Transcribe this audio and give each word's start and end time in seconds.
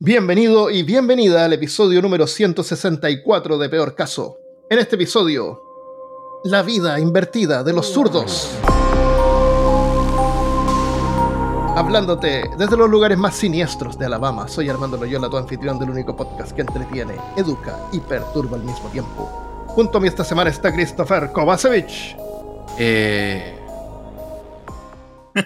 Bienvenido 0.00 0.70
y 0.70 0.82
bienvenida 0.82 1.44
al 1.44 1.52
episodio 1.52 2.02
número 2.02 2.26
164 2.26 3.58
de 3.58 3.68
Peor 3.68 3.94
Caso. 3.94 4.38
En 4.68 4.80
este 4.80 4.96
episodio, 4.96 5.62
la 6.42 6.62
vida 6.62 6.98
invertida 6.98 7.62
de 7.62 7.72
los 7.72 7.92
zurdos. 7.92 8.50
Hablándote 11.76 12.42
desde 12.58 12.76
los 12.76 12.90
lugares 12.90 13.16
más 13.16 13.36
siniestros 13.36 13.96
de 13.96 14.06
Alabama, 14.06 14.48
soy 14.48 14.68
Armando 14.68 14.96
Loyola, 14.96 15.30
tu 15.30 15.36
anfitrión 15.36 15.78
del 15.78 15.90
único 15.90 16.16
podcast 16.16 16.50
que 16.50 16.62
entretiene, 16.62 17.14
educa 17.36 17.78
y 17.92 18.00
perturba 18.00 18.56
al 18.56 18.64
mismo 18.64 18.88
tiempo. 18.88 19.64
Junto 19.68 19.98
a 19.98 20.00
mí 20.00 20.08
esta 20.08 20.24
semana 20.24 20.50
está 20.50 20.72
Christopher 20.72 21.30
Kovacevic. 21.30 22.16
Eh. 22.78 23.60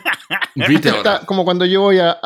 Está 0.56 1.20
como 1.26 1.44
cuando 1.44 1.64
yo 1.66 1.82
voy 1.82 1.98
a 1.98 2.18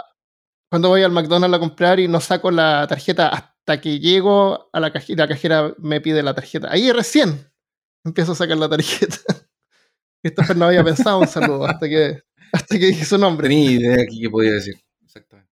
cuando 0.72 0.88
voy 0.88 1.02
al 1.02 1.12
McDonald's 1.12 1.54
a 1.54 1.60
comprar 1.60 2.00
y 2.00 2.08
no 2.08 2.18
saco 2.18 2.50
la 2.50 2.86
tarjeta 2.88 3.28
hasta 3.28 3.78
que 3.78 4.00
llego 4.00 4.70
a 4.72 4.80
la 4.80 4.90
cajera, 4.90 5.24
la 5.24 5.28
cajera 5.28 5.74
me 5.76 6.00
pide 6.00 6.22
la 6.22 6.32
tarjeta. 6.32 6.72
Ahí 6.72 6.90
recién 6.92 7.46
empiezo 8.02 8.32
a 8.32 8.36
sacar 8.36 8.56
la 8.56 8.70
tarjeta. 8.70 9.18
Christopher 10.22 10.56
no 10.56 10.64
había 10.64 10.82
pensado 10.82 11.18
un 11.18 11.28
saludo 11.28 11.66
hasta 11.66 11.86
que, 11.86 12.22
hasta 12.54 12.78
que 12.78 12.86
dije 12.86 13.04
su 13.04 13.18
nombre. 13.18 13.50
Tenía 13.50 13.70
idea 13.70 14.02
aquí 14.02 14.22
que 14.22 14.30
podía 14.30 14.52
decir. 14.52 14.82
Exactamente. 15.02 15.52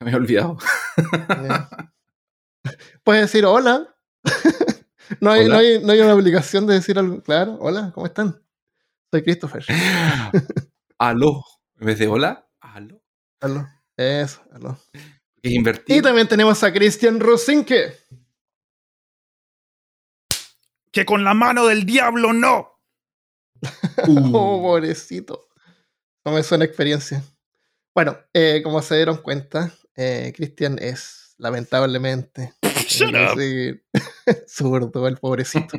Me 0.00 0.10
he 0.10 0.14
olvidado. 0.14 0.58
Puedes 3.02 3.22
decir 3.22 3.46
hola. 3.46 3.96
no, 5.22 5.30
hay, 5.30 5.46
Hola. 5.46 5.54
No, 5.54 5.58
hay, 5.58 5.82
no 5.82 5.92
hay 5.92 6.00
una 6.00 6.14
obligación 6.14 6.66
de 6.66 6.74
decir 6.74 6.98
algo. 6.98 7.22
Claro, 7.22 7.56
hola, 7.62 7.92
¿cómo 7.94 8.04
están? 8.04 8.38
Soy 9.10 9.22
Christopher. 9.22 9.64
Aló. 10.98 11.46
En 11.78 11.86
vez 11.86 11.98
de 11.98 12.08
hola, 12.08 12.46
aló. 12.60 13.00
Aló. 13.40 13.66
Eso, 14.00 14.40
aló. 14.52 14.78
Es 15.42 15.52
Y 15.86 16.00
también 16.00 16.26
tenemos 16.26 16.62
a 16.62 16.72
Christian 16.72 17.20
Rosinke. 17.20 17.98
que 20.90 21.04
con 21.04 21.22
la 21.22 21.34
mano 21.34 21.66
del 21.66 21.84
diablo 21.84 22.32
no. 22.32 22.80
Uh. 24.08 24.30
Oh, 24.34 24.62
pobrecito. 24.62 25.48
No 26.24 26.32
me 26.32 26.42
suena 26.42 26.64
experiencia. 26.64 27.22
Bueno, 27.94 28.16
eh, 28.32 28.62
como 28.64 28.80
se 28.80 28.96
dieron 28.96 29.18
cuenta, 29.18 29.70
eh, 29.94 30.32
Cristian 30.34 30.78
es 30.80 31.34
lamentablemente 31.36 32.54
Shut 32.88 33.14
eh, 33.14 33.26
up. 33.26 33.38
sí, 33.38 34.34
zurdo, 34.48 35.06
el 35.06 35.18
pobrecito. 35.18 35.78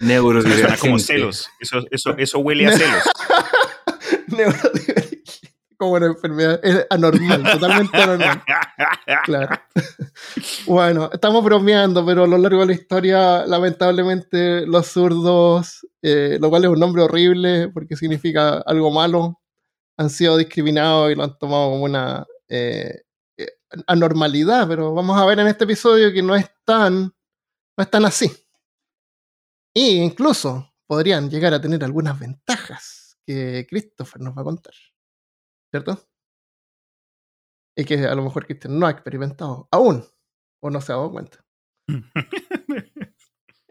Neurodivergente. 0.00 0.66
Suena 0.66 0.78
como 0.78 0.98
celos. 0.98 1.48
Eso, 1.60 1.84
eso, 1.92 2.16
eso 2.18 2.38
huele 2.40 2.66
a 2.66 2.76
celos. 2.76 3.04
Neurodivergente. 4.26 5.09
Como 5.80 5.92
una 5.92 6.06
enfermedad 6.08 6.60
es 6.62 6.86
anormal, 6.90 7.42
totalmente 7.42 7.96
anormal. 7.96 8.42
Claro. 9.24 9.58
Bueno, 10.66 11.10
estamos 11.10 11.42
bromeando, 11.42 12.04
pero 12.04 12.24
a 12.24 12.26
lo 12.26 12.36
largo 12.36 12.60
de 12.60 12.66
la 12.66 12.72
historia, 12.74 13.46
lamentablemente, 13.46 14.66
los 14.66 14.86
zurdos, 14.88 15.86
eh, 16.02 16.36
lo 16.38 16.50
cual 16.50 16.64
es 16.64 16.70
un 16.70 16.78
nombre 16.78 17.02
horrible 17.02 17.68
porque 17.68 17.96
significa 17.96 18.58
algo 18.58 18.90
malo, 18.90 19.40
han 19.96 20.10
sido 20.10 20.36
discriminados 20.36 21.10
y 21.10 21.14
lo 21.14 21.24
han 21.24 21.38
tomado 21.38 21.70
como 21.70 21.84
una 21.84 22.26
eh, 22.48 23.02
eh, 23.38 23.48
anormalidad, 23.86 24.68
pero 24.68 24.92
vamos 24.92 25.18
a 25.18 25.24
ver 25.24 25.38
en 25.38 25.46
este 25.46 25.64
episodio 25.64 26.12
que 26.12 26.22
no 26.22 26.36
es 26.36 26.46
tan, 26.64 27.04
no 27.04 27.82
es 27.82 27.90
tan 27.90 28.04
así. 28.04 28.30
Y 29.74 29.96
incluso 29.96 30.74
podrían 30.86 31.30
llegar 31.30 31.54
a 31.54 31.60
tener 31.60 31.82
algunas 31.84 32.18
ventajas 32.18 33.16
que 33.24 33.66
Christopher 33.68 34.20
nos 34.20 34.36
va 34.36 34.42
a 34.42 34.44
contar. 34.44 34.74
¿Cierto? 35.70 35.98
Y 37.76 37.84
que 37.84 38.06
a 38.06 38.14
lo 38.14 38.22
mejor 38.22 38.46
Christian 38.46 38.78
no 38.78 38.86
ha 38.86 38.90
experimentado 38.90 39.68
aún, 39.70 40.04
o 40.60 40.70
no 40.70 40.80
se 40.80 40.92
ha 40.92 40.96
dado 40.96 41.10
cuenta. 41.10 41.44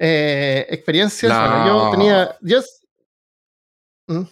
Eh, 0.01 0.65
experiencias, 0.69 1.29
bueno, 1.29 1.67
yo 1.67 1.91
tenía. 1.91 2.37
Yo, 2.39 2.61
¿Mm? 4.07 4.23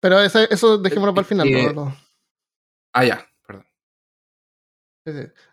Pero 0.00 0.20
eso, 0.20 0.38
eso 0.48 0.78
dejémoslo 0.78 1.12
para 1.12 1.22
el 1.22 1.28
final. 1.28 1.48
Eh, 1.48 1.74
Ah, 2.92 3.04
ya. 3.04 3.26
Perdón. 3.44 3.66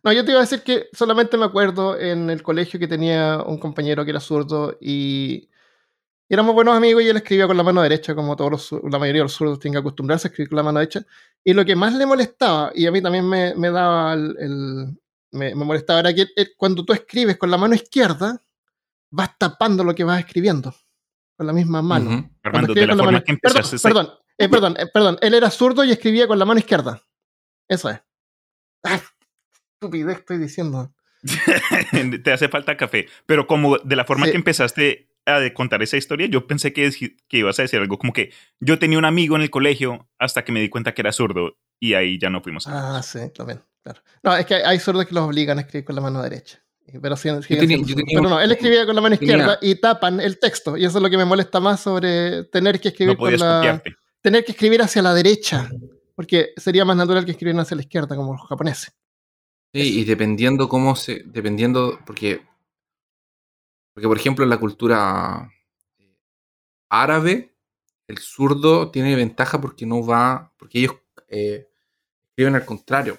No, 0.04 0.14
yo 0.14 0.24
te 0.24 0.32
iba 0.32 0.40
a 0.40 0.44
decir 0.44 0.62
que 0.62 0.88
solamente 0.94 1.36
me 1.38 1.46
acuerdo 1.46 2.00
en 2.00 2.30
el 2.30 2.44
colegio 2.44 2.80
que 2.80 2.88
tenía 2.88 3.42
un 3.42 3.58
compañero 3.58 4.06
que 4.06 4.12
era 4.12 4.20
zurdo 4.20 4.78
y 4.80 5.50
éramos 6.34 6.56
buenos 6.56 6.76
amigos 6.76 7.04
y 7.04 7.08
él 7.10 7.18
escribía 7.18 7.48
con 7.48 7.58
la 7.58 7.64
mano 7.64 7.82
derecha, 7.82 8.16
como 8.16 8.36
todos 8.36 8.52
los, 8.72 8.84
la 8.92 8.98
mayoría 9.00 9.20
de 9.22 9.26
los 9.26 9.34
zurdos 9.34 9.60
tienen 9.60 9.74
que 9.76 9.80
acostumbrarse 9.80 10.28
a 10.28 10.30
escribir 10.30 10.50
con 10.50 10.58
la 10.58 10.64
mano 10.64 10.80
derecha. 10.80 11.06
Y 11.44 11.54
lo 11.54 11.66
que 11.66 11.76
más 11.76 11.94
le 11.94 12.06
molestaba, 12.06 12.72
y 12.76 12.86
a 12.88 12.92
mí 12.92 13.02
también 13.02 13.28
me, 13.28 13.54
me 13.56 13.70
daba 13.70 14.14
el, 14.14 14.36
el- 14.40 14.98
me, 15.34 15.56
me 15.56 15.66
molestaba, 15.66 16.00
era 16.02 16.14
que 16.14 16.28
cuando 16.58 16.84
tú 16.84 16.94
escribes 16.94 17.38
con 17.38 17.50
la 17.52 17.58
mano 17.58 17.74
izquierda, 17.76 18.42
vas 19.10 19.38
tapando 19.38 19.84
lo 19.84 19.96
que 19.96 20.04
vas 20.04 20.20
escribiendo 20.20 20.74
con 21.38 21.48
la 21.48 21.54
misma 21.54 21.82
mano. 21.82 22.30
Armando, 22.44 22.74
de 22.74 22.86
la 22.88 22.96
la 22.96 23.24
que. 23.24 23.38
Perdón, 23.38 23.64
perdón, 23.82 24.08
eh, 24.38 24.50
perdón, 24.50 24.76
eh, 24.78 24.88
perdón. 24.94 25.18
Él 25.22 25.34
era 25.34 25.50
zurdo 25.50 25.84
y 25.84 25.92
escribía 25.92 26.28
con 26.28 26.38
la 26.38 26.46
mano 26.46 26.60
izquierda. 26.60 27.02
Eso 27.68 27.90
es. 27.90 28.02
Ah, 28.84 29.00
estupidez 29.74 30.20
estoy 30.20 30.38
diciendo. 30.38 30.94
te 32.24 32.34
hace 32.34 32.50
falta 32.50 32.76
café. 32.78 33.08
Pero 33.26 33.48
como 33.48 33.78
de 33.78 33.96
la 33.96 34.06
forma 34.06 34.26
Sí. 34.26 34.32
que 34.32 34.38
empezaste 34.38 35.11
a 35.32 35.40
de 35.40 35.54
contar 35.54 35.82
esa 35.84 35.98
historia, 35.98 36.28
yo 36.28 36.48
pensé 36.48 36.74
que, 36.74 36.90
que 37.28 37.38
ibas 37.38 37.58
a 37.60 37.64
decir 37.64 37.80
algo 37.80 37.98
como 37.98 38.14
que 38.14 38.32
yo 38.60 38.78
tenía 38.80 38.98
un 38.98 39.06
amigo 39.06 39.36
en 39.36 39.42
el 39.42 39.50
colegio 39.50 40.08
hasta 40.20 40.44
que 40.44 40.52
me 40.52 40.60
di 40.62 40.70
cuenta 40.70 40.94
que 40.94 41.02
era 41.02 41.12
zurdo 41.12 41.58
y 41.80 41.94
ahí 41.96 42.20
ya 42.20 42.30
no 42.30 42.42
fuimos 42.42 42.68
amigos. 42.68 42.86
Ah, 42.96 43.02
sí, 43.04 43.20
también, 43.36 43.62
claro. 43.84 44.02
No, 44.24 44.36
es 44.36 44.46
que 44.46 44.56
hay 44.56 44.80
zurdos 44.80 45.06
que 45.06 45.16
los 45.16 45.24
obligan 45.26 45.58
a 45.58 45.62
escribir 45.62 45.86
con 45.86 45.96
la 45.96 46.02
mano 46.02 46.22
derecha. 46.22 46.60
Y- 46.88 47.00
Pero, 47.00 47.16
tenía- 47.16 47.46
tenía 47.48 47.78
Pero 48.06 48.30
no, 48.30 48.42
él 48.42 48.52
escribía 48.52 48.86
con 48.86 48.96
la 48.96 49.02
mano 49.02 49.18
tenía- 49.18 49.36
izquierda 49.38 49.60
y 49.62 49.76
tapan 49.76 50.20
el 50.20 50.40
texto. 50.40 50.76
Y 50.76 50.84
eso 50.86 50.98
es 50.98 51.02
lo 51.04 51.10
que 51.10 51.18
me 51.18 51.26
molesta 51.26 51.60
más 51.60 51.80
sobre 51.80 52.44
tener 52.46 52.80
que 52.82 52.90
escribir 52.90 53.14
no 53.16 53.20
con 53.20 53.32
la, 53.38 53.58
copiarte. 53.58 53.96
tener 54.22 54.44
que 54.44 54.52
escribir 54.52 54.82
hacia 54.82 55.02
la 55.02 55.14
derecha. 55.14 55.70
Porque 56.16 56.50
sería 56.58 56.84
más 56.84 56.98
natural 56.98 57.24
que 57.24 57.32
escribieran 57.32 57.62
hacia 57.62 57.76
la 57.76 57.82
izquierda, 57.84 58.16
como 58.16 58.34
los 58.34 58.42
japoneses. 58.48 58.94
Sí, 59.74 60.02
y 60.02 60.04
dependiendo 60.04 60.68
cómo 60.68 60.96
se. 60.98 61.24
Dependiendo. 61.26 61.98
Porque. 62.06 62.42
Porque, 63.94 64.08
por 64.08 64.18
ejemplo, 64.18 64.44
en 64.44 64.50
la 64.50 64.58
cultura 64.60 65.52
árabe, 66.90 67.56
el 68.08 68.18
zurdo 68.18 68.92
tiene 68.92 69.16
ventaja 69.16 69.60
porque 69.60 69.86
no 69.86 70.06
va. 70.06 70.54
Porque 70.58 70.80
ellos 70.80 70.96
eh, 71.28 71.68
escriben 72.30 72.56
al 72.56 72.66
contrario. 72.66 73.18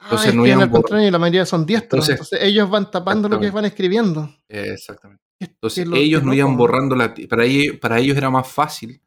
Entonces 0.00 0.32
Ah, 0.32 0.36
no 0.36 0.44
al 0.44 0.70
contrario 0.70 1.08
y 1.08 1.10
la 1.10 1.18
mayoría 1.18 1.46
son 1.46 1.64
diestros. 1.64 2.08
Entonces- 2.08 2.26
Entonces, 2.32 2.48
ellos 2.48 2.68
van 2.68 2.90
tapando 2.90 3.28
lo 3.28 3.40
que 3.40 3.50
van 3.50 3.64
escribiendo. 3.64 4.28
Eh, 4.48 4.72
exactamente. 4.74 5.22
Entonces 5.40 5.86
ellos 5.94 6.22
no 6.22 6.32
iban 6.34 6.56
borrando 6.56 6.94
la. 6.94 7.14
Para 7.28 7.44
ellos, 7.44 7.76
para 7.78 7.98
ellos 7.98 8.16
era 8.16 8.30
más 8.30 8.46
fácil 8.48 9.00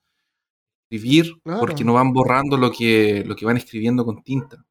escribir 0.90 1.34
Claro. 1.44 1.60
porque 1.60 1.84
no 1.84 1.94
van 1.94 2.14
borrando 2.14 2.58
lo 2.58 2.72
que, 2.72 3.24
lo 3.26 3.36
que 3.36 3.46
van 3.46 3.58
escribiendo 3.58 4.06
con 4.06 4.24
tinta. 4.24 4.64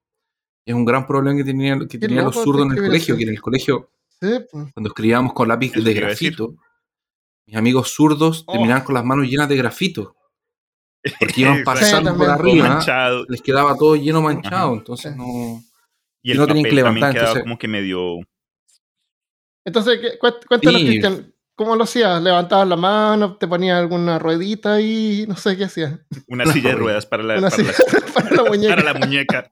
Es 0.64 0.74
un 0.74 0.84
gran 0.84 1.06
problema 1.06 1.36
que 1.36 1.44
tenían, 1.44 1.80
que 1.80 1.86
Qué 1.88 1.98
tenían 1.98 2.24
los 2.24 2.34
zurdos 2.34 2.66
en 2.66 2.72
el 2.72 2.84
colegio, 2.84 3.16
que 3.16 3.22
en 3.22 3.28
el 3.30 3.40
colegio, 3.40 3.90
Sí, 4.20 4.28
pues. 4.50 4.72
cuando 4.72 4.88
escribíamos 4.88 5.32
con 5.34 5.48
lápiz 5.48 5.72
de 5.72 5.94
grafito, 5.94 6.54
mis 7.46 7.56
amigos 7.56 7.92
zurdos 7.94 8.44
Oh. 8.46 8.52
terminaban 8.52 8.82
con 8.84 8.94
las 8.94 9.04
manos 9.04 9.26
llenas 9.28 9.48
de 9.48 9.56
grafito. 9.56 10.16
Porque 11.20 11.42
iban 11.42 11.62
pasando 11.64 12.12
Sí, 12.12 12.18
por 12.18 12.30
arriba, 12.30 12.68
manchado. 12.68 13.24
les 13.28 13.40
quedaba 13.42 13.76
todo 13.76 13.94
lleno 13.96 14.22
manchado, 14.22 14.68
Ajá. 14.70 14.78
entonces 14.78 15.14
no... 15.16 15.62
Y 16.22 16.32
el 16.32 16.38
no 16.38 16.46
tenían 16.46 16.64
papel 16.64 16.70
que 16.70 16.76
levantar, 16.76 17.00
también 17.00 17.20
entonces- 17.22 17.42
como 17.44 17.58
que 17.58 17.68
medio... 17.68 18.16
Entonces, 19.64 20.00
¿qué- 20.00 20.18
cué- 20.18 20.34
cuéntanos, 20.48 20.80
Sí. 20.80 20.86
Cristian, 20.86 21.34
¿cómo 21.54 21.76
lo 21.76 21.84
hacías? 21.84 22.22
¿Levantabas 22.22 22.66
la 22.68 22.76
mano? 22.76 23.36
¿Te 23.36 23.46
ponías 23.48 23.78
alguna 23.78 24.18
ruedita 24.18 24.80
y 24.80 25.24
no 25.28 25.36
sé 25.36 25.56
qué 25.56 25.64
hacías? 25.64 26.00
Una 26.28 26.46
silla 26.46 26.70
de 26.70 26.74
ruedas 26.76 27.06
para 27.06 27.22
la, 27.22 27.38
Una 27.38 27.50
para 27.50 27.62
silla 27.62 27.72
la- 27.92 28.12
para 28.14 28.30
la 28.30 28.44
muñeca. 28.44 28.74
para 28.76 28.92
la 28.92 28.98
muñeca. 29.06 29.50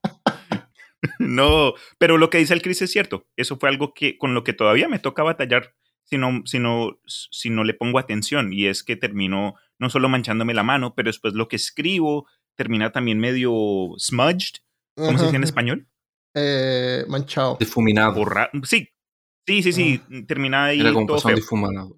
No, 1.19 1.75
pero 1.99 2.19
lo 2.19 2.31
que 2.31 2.39
dice 2.39 2.55
el 2.55 2.63
Chris 2.63 2.83
es 2.83 2.91
cierto. 2.91 3.27
Eso 3.37 3.57
fue 3.57 3.69
algo 3.69 3.95
que 3.95 4.19
con 4.19 4.35
lo 4.35 4.45
que 4.45 4.53
todavía 4.53 4.89
me 4.89 4.99
toca 4.99 5.23
batallar 5.23 5.75
si 6.05 6.19
no, 6.19 6.43
si 6.45 6.59
no, 6.59 6.99
si 7.07 7.51
no 7.51 7.65
le 7.65 7.75
pongo 7.75 7.99
atención. 7.99 8.53
Y 8.53 8.67
es 8.67 8.83
que 8.83 8.97
termino 8.97 9.55
no 9.79 9.91
solo 9.91 10.09
manchándome 10.09 10.55
la 10.55 10.63
mano, 10.63 10.95
pero 10.95 11.09
después 11.09 11.35
lo 11.35 11.49
que 11.49 11.57
escribo 11.57 12.27
termina 12.57 12.93
también 12.93 13.19
medio 13.19 13.53
smudged. 13.99 14.61
¿Cómo 14.97 15.19
se 15.19 15.25
dice 15.25 15.37
en 15.37 15.45
español? 15.45 15.89
Eh, 16.35 17.05
manchado. 17.09 17.57
Difuminado. 17.59 18.15
Borra 18.15 18.51
sí, 18.65 18.89
sí, 19.47 19.63
sí, 19.63 19.73
sí. 19.73 20.01
Termina 20.27 20.67
ahí 20.67 20.81
Era 20.81 20.93
como 20.93 21.07
todo 21.07 21.21
feo. 21.21 21.37
difuminado. 21.37 21.97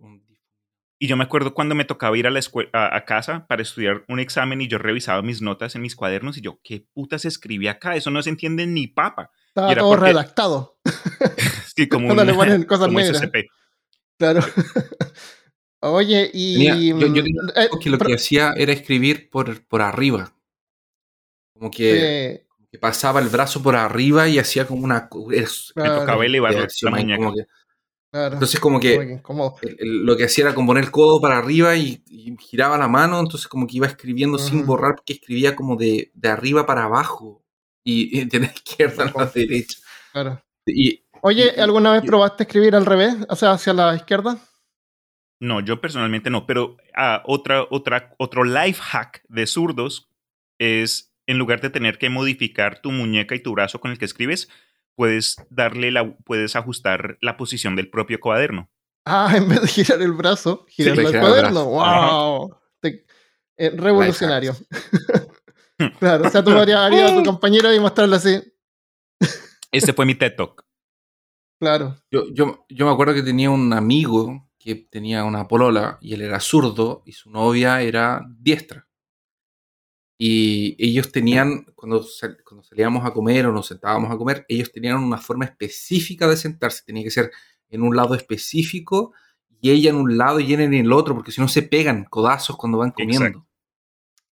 Y 0.99 1.09
yo 1.09 1.17
me 1.19 1.25
acuerdo 1.25 1.53
cuando 1.53 1.75
me 1.75 1.85
tocaba 1.85 2.17
ir 2.17 2.27
a 2.27 2.31
la 2.31 2.39
escuela, 2.39 2.71
a, 2.73 2.97
a 2.97 3.05
casa 3.05 3.47
para 3.47 3.61
estudiar 3.63 4.05
un 4.09 4.19
examen 4.19 4.63
y 4.63 4.69
yo 4.69 4.79
revisaba 4.79 5.21
mis 5.21 5.43
notas 5.43 5.75
en 5.75 5.83
mis 5.83 5.95
cuadernos 5.95 6.39
y 6.39 6.41
yo, 6.41 6.59
¿qué 6.65 6.87
putas 6.95 7.25
escribí 7.27 7.69
acá? 7.69 7.97
Eso 7.97 8.11
no 8.11 8.23
se 8.23 8.31
entiende 8.31 8.67
ni 8.67 8.87
papa. 8.87 9.31
Estaba 9.49 9.75
todo 9.75 9.91
porque- 9.91 10.07
redactado. 10.07 10.79
Sí, 11.77 11.87
como 11.89 12.07
Cuando 12.15 12.23
un, 12.23 12.29
le 12.29 12.35
ponen 12.35 12.63
cosas 12.65 12.87
como 12.87 12.99
negras. 13.01 13.19
SCP. 13.21 13.37
Claro. 14.19 14.41
Oye, 15.81 16.31
y. 16.33 16.55
Tenía- 16.67 16.75
yo- 16.77 17.15
yo 17.15 17.23
tenía 17.23 17.43
eh, 17.57 17.69
que 17.81 17.91
lo 17.91 17.99
pero- 17.99 18.09
que 18.09 18.15
hacía 18.15 18.55
era 18.57 18.73
escribir 18.73 19.29
por, 19.31 19.63
por 19.67 19.83
arriba. 19.83 20.33
Como 21.53 21.71
que, 21.71 22.33
eh, 22.33 22.47
como 22.49 22.69
que 22.71 22.79
pasaba 22.79 23.21
el 23.21 23.29
brazo 23.29 23.63
por 23.63 23.77
arriba 23.77 24.29
y 24.29 24.39
hacía 24.39 24.67
como 24.67 24.85
una... 24.85 25.09
Me 25.27 25.89
tocaba 25.89 26.25
elevar 26.25 26.55
la 26.55 26.91
muñeca. 26.91 27.17
como 27.17 27.35
que- 27.35 27.47
Claro. 28.13 28.35
entonces 28.35 28.61
como 28.61 28.81
que 28.81 28.95
el- 28.95 29.77
el- 29.79 30.07
lo 30.07 30.17
que 30.17 30.25
hacía 30.25 30.45
era 30.47 30.55
como 30.55 30.69
poner 30.69 30.85
el 30.85 30.91
codo 30.91 31.21
para 31.21 31.37
arriba 31.39 31.77
y, 31.77 32.03
y 32.07 32.35
giraba 32.39 32.79
la 32.79 32.89
mano, 32.89 33.19
entonces 33.21 33.47
como 33.49 33.67
que 33.67 33.77
iba 33.77 33.87
escribiendo 33.87 34.39
sin 34.39 34.65
borrar, 34.65 34.95
porque 34.97 35.15
escribía 35.15 35.55
como 35.57 35.77
de, 35.77 36.11
de 36.15 36.29
arriba 36.29 36.65
para 36.65 36.85
abajo 36.85 37.45
y, 37.85 38.19
y 38.21 38.25
de 38.25 38.41
la 38.41 38.47
izquierda 38.55 39.05
a 39.15 39.19
la 39.19 39.27
derecha. 39.27 39.79
Claro. 40.13 40.43
Y 40.67 41.03
Oye, 41.23 41.53
Y- 41.57 41.61
¿alguna 41.61 41.93
vez 41.93 42.05
y- 42.05 42.07
probaste 42.07 42.45
escribir 42.45 42.75
al 42.77 42.87
revés? 42.87 43.15
O 43.29 43.37
sea, 43.37 43.53
hacia 43.53 43.73
la 43.73 43.95
izquierda. 43.97 44.39
No, 45.41 45.61
yo 45.61 45.81
personalmente 45.81 46.31
no, 46.31 46.47
pero 46.47 46.77
ah, 46.95 47.23
otra, 47.27 47.67
otra, 47.71 48.15
otro 48.19 48.45
life 48.45 48.81
hack 48.81 49.23
de 49.29 49.47
zurdos 49.47 50.09
es 50.59 51.13
en 51.27 51.37
lugar 51.39 51.61
de 51.61 51.69
tener 51.71 51.99
que 51.99 52.09
modificar 52.09 52.81
tu 52.81 52.91
muñeca 52.93 53.35
y 53.35 53.41
tu 53.43 53.53
brazo 53.53 53.81
con 53.81 53.91
el 53.91 53.99
que 53.99 54.05
escribes, 54.07 54.49
puedes 54.97 55.37
darle 55.51 55.91
la, 55.93 56.17
puedes 56.25 56.57
ajustar 56.57 57.19
la 57.21 57.37
posición 57.37 57.77
del 57.77 57.89
propio 57.91 58.19
cuaderno. 58.19 58.71
Ah, 59.05 59.33
en 59.37 59.49
vez 59.49 59.61
de 59.63 59.69
girar 59.69 60.03
el 60.03 60.13
brazo, 60.13 60.67
girar 60.69 60.97
Sí, 60.97 61.03
el 61.05 61.21
cuaderno. 61.21 61.71
brazo. 61.71 61.71
¡Wow! 61.71 62.57
Te- 62.81 63.07
eh, 63.59 63.71
revolucionario. 63.77 64.55
claro, 66.01 66.27
o 66.27 66.31
sea, 66.31 66.43
tú 66.43 66.53
podrías 66.53 66.91
ir 66.93 67.05
a 67.05 67.15
tu 67.15 67.23
compañero 67.25 67.73
y 67.73 67.79
mostrarle 67.81 68.17
así. 68.17 68.43
Este 69.71 69.93
fue 69.93 70.07
mi 70.07 70.15
TED 70.15 70.35
Talk. 70.37 70.65
Claro. 71.61 71.97
yo, 72.11 72.25
yo, 72.35 72.67
yo 72.69 72.85
me 72.87 72.93
acuerdo 72.93 73.15
que 73.15 73.23
tenía 73.23 73.49
un 73.51 73.73
amigo 73.73 74.47
que 74.59 74.75
tenía 74.75 75.25
una 75.25 75.49
polola 75.49 75.97
y 76.03 76.13
él 76.13 76.21
era 76.21 76.39
zurdo 76.41 77.03
y 77.07 77.13
su 77.13 77.31
novia 77.31 77.81
era 77.81 78.23
diestra. 78.39 78.86
Y 80.19 80.77
ellos 80.79 81.13
tenían, 81.13 81.65
cuando, 81.75 82.03
sal- 82.03 82.39
cuando 82.45 82.63
salíamos 82.65 83.05
a 83.05 83.13
comer 83.13 83.47
o 83.47 83.53
nos 83.53 83.67
sentábamos 83.67 84.11
a 84.11 84.17
comer, 84.17 84.47
ellos 84.49 84.73
tenían 84.73 84.97
una 84.97 85.19
forma 85.19 85.45
específica 85.45 86.27
de 86.27 86.37
sentarse. 86.37 86.83
Tenía 86.87 87.03
que 87.05 87.11
ser 87.11 87.31
en 87.69 87.83
un 87.83 87.95
lado 87.97 88.15
específico 88.15 89.13
y 89.61 89.71
ella 89.71 89.91
en 89.91 89.97
un 89.97 90.17
lado 90.17 90.41
y 90.41 90.55
él 90.55 90.61
en 90.61 90.75
el 90.75 90.93
otro, 90.93 91.15
porque 91.15 91.33
si 91.33 91.41
no 91.41 91.49
se 91.49 91.63
pegan 91.63 92.05
codazos 92.05 92.57
cuando 92.57 92.79
van 92.79 92.93
comiendo. 92.93 93.27
Exacto. 93.27 93.47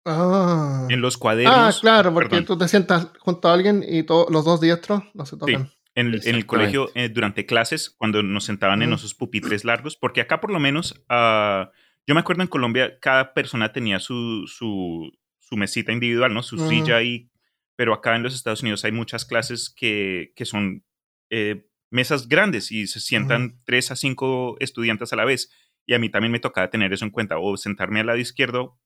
Ah. 0.07 0.87
En 0.91 1.01
los 1.01 1.17
cuadernos. 1.17 1.77
Ah, 1.77 1.81
claro, 1.81 2.13
porque 2.13 2.29
perdón, 2.31 2.45
tú 2.47 2.59
te 2.59 2.69
sientas 2.69 3.09
junto 3.19 3.49
a 3.49 3.55
alguien 3.55 3.85
y 3.87 4.03
to- 4.03 4.27
los 4.31 4.45
dos 4.45 4.61
diestros 4.61 5.03
no 5.15 5.25
se 5.27 5.37
tocan. 5.37 5.71
en, 5.97 6.09
el- 6.09 6.27
en 6.27 6.35
el 6.35 6.45
colegio, 6.47 6.91
eh, 6.95 7.09
durante 7.09 7.47
clases, 7.47 7.89
cuando 7.91 8.23
nos 8.23 8.45
sentaban 8.45 8.83
en 8.83 8.93
esos 8.93 9.15
pupitres 9.15 9.65
largos, 9.65 9.97
porque 9.97 10.21
acá 10.21 10.41
por 10.41 10.51
lo 10.51 10.59
menos, 10.61 11.01
ah, 11.09 11.71
yo 12.07 12.15
me 12.15 12.21
acuerdo 12.21 12.43
en 12.43 12.49
Colombia, 12.49 12.99
cada 13.01 13.33
persona 13.33 13.73
tenía 13.73 13.99
su, 14.01 14.45
su, 14.47 15.11
su 15.49 15.57
mesita 15.57 15.93
individual, 15.93 16.33
¿no? 16.33 16.43
Su 16.43 16.59
silla 16.59 16.97
ahí, 16.97 17.31
pero 17.77 17.93
acá 17.93 18.17
en 18.17 18.23
los 18.23 18.35
Estados 18.35 18.63
Unidos 18.63 18.85
hay 18.85 18.93
muchas 18.93 19.25
clases 19.25 19.73
que, 19.75 20.33
que 20.37 20.45
son 20.45 20.85
eh, 21.31 21.69
mesas 21.91 22.29
grandes 22.29 22.73
y 22.73 22.87
se 22.87 23.01
sientan 23.01 23.61
tres 23.65 23.91
a 23.91 23.97
cinco 23.97 24.57
estudiantes 24.61 25.13
a 25.13 25.17
la 25.17 25.25
vez. 25.25 25.51
Y 25.87 25.95
a 25.95 25.99
mí 25.99 26.09
también 26.09 26.33
me 26.33 26.41
tocaba 26.41 26.71
tener 26.71 26.93
eso 26.93 27.05
en 27.05 27.11
cuenta, 27.11 27.39
o 27.39 27.57
sentarme 27.57 28.01
al 28.01 28.07
lado 28.07 28.19
izquierdo 28.19 28.81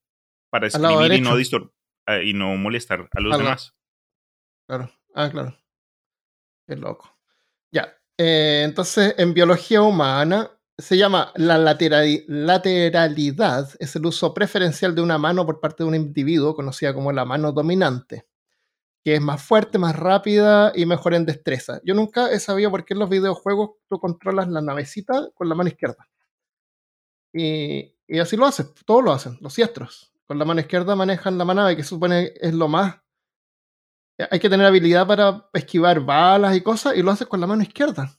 para 0.51 0.67
escribir 0.67 1.13
y 1.13 1.21
no, 1.21 1.37
ah, 2.07 2.23
y 2.23 2.33
no 2.33 2.57
molestar 2.57 3.09
a 3.13 3.21
los 3.21 3.33
Al 3.33 3.39
demás. 3.39 3.75
Claro. 4.67 4.91
Ah, 5.15 5.31
claro. 5.31 5.57
Qué 6.67 6.77
loco. 6.77 7.19
Ya. 7.73 7.97
eh, 8.19 8.63
entonces, 8.65 9.15
en 9.17 9.33
biología 9.33 9.83
humana 9.83 10.58
se 10.79 10.97
llama 10.97 11.33
la 11.37 11.59
laterali- 11.59 12.25
lateralidad. 12.29 13.69
Es 13.81 13.97
el 13.97 14.07
uso 14.07 14.33
preferencial 14.35 14.95
de 14.95 15.03
una 15.03 15.19
mano 15.19 15.45
por 15.47 15.61
parte 15.61 15.83
de 15.85 15.89
un 15.89 15.95
individuo, 15.95 16.55
conocida 16.55 16.95
como 16.95 17.13
la 17.13 17.25
mano 17.25 17.53
dominante, 17.53 18.27
que 19.05 19.17
es 19.17 19.21
más 19.23 19.43
fuerte, 19.43 19.79
más 19.79 19.97
rápida 19.97 20.73
y 20.75 20.87
mejor 20.87 21.15
en 21.15 21.27
destreza. 21.27 21.81
Yo 21.85 21.95
nunca 21.95 22.31
he 22.33 22.41
sabido 22.41 22.71
por 22.71 22.85
qué 22.85 22.95
en 22.95 23.01
los 23.01 23.11
videojuegos 23.11 23.73
tú 23.89 24.01
controlas 24.01 24.49
la 24.49 24.63
navecita 24.63 25.31
con 25.35 25.49
la 25.49 25.55
mano 25.57 25.71
izquierda. 25.71 26.09
Y, 27.33 27.95
y 28.07 28.19
así 28.19 28.37
lo 28.37 28.47
haces, 28.47 28.73
todos 28.87 29.05
lo 29.05 29.13
hacen, 29.13 29.39
los 29.41 29.53
siestros. 29.55 30.13
Con 30.27 30.39
la 30.39 30.45
mano 30.45 30.61
izquierda 30.61 30.95
manejan 30.97 31.39
la 31.39 31.45
manave, 31.45 31.77
que 31.77 31.85
supone 31.85 32.33
es 32.41 32.55
lo 32.55 32.69
más 32.69 32.97
hay 34.31 34.39
que 34.41 34.49
tener 34.51 34.67
habilidad 34.67 35.07
para 35.07 35.49
esquivar 35.53 36.01
balas 36.01 36.57
y 36.57 36.61
cosas 36.63 36.97
y 36.97 37.03
lo 37.03 37.11
haces 37.11 37.27
con 37.29 37.41
la 37.41 37.47
mano 37.47 37.63
izquierda. 37.63 38.18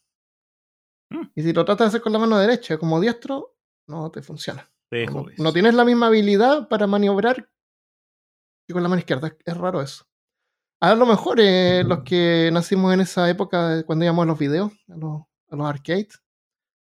Mm. 1.10 1.22
Y 1.36 1.42
si 1.44 1.54
lo 1.54 1.66
tratas 1.66 1.86
de 1.86 1.88
hacer 1.90 2.02
con 2.02 2.14
la 2.14 2.20
mano 2.20 2.38
derecha, 2.38 2.78
como 2.78 3.00
diestro, 3.00 3.56
no 3.88 4.12
te 4.12 4.22
funciona. 4.22 4.70
Te 4.90 5.06
No, 5.38 5.54
tienes 5.54 5.74
la 5.76 5.86
misma 5.86 6.08
habilidad 6.08 6.68
para 6.68 6.88
maniobrar 6.88 7.50
que 8.68 8.74
con 8.74 8.82
la 8.84 8.90
mano 8.90 9.00
izquierda. 9.00 9.36
Es, 9.46 9.58
raro 9.58 9.82
eso. 9.82 10.06
A 10.82 10.96
lo 10.96 11.06
mejor 11.06 11.40
eh, 11.40 11.84
los 11.86 12.04
que 12.04 12.50
nacimos 12.54 12.94
en 12.94 13.02
esa 13.02 13.30
época, 13.30 13.84
cuando 13.84 14.06
íbamos 14.06 14.24
a 14.24 14.28
los 14.28 14.40
videos, 14.40 14.72
a 14.90 14.96
los, 14.96 15.22
a 15.50 15.56
los 15.56 15.68
arcades, 15.68 16.22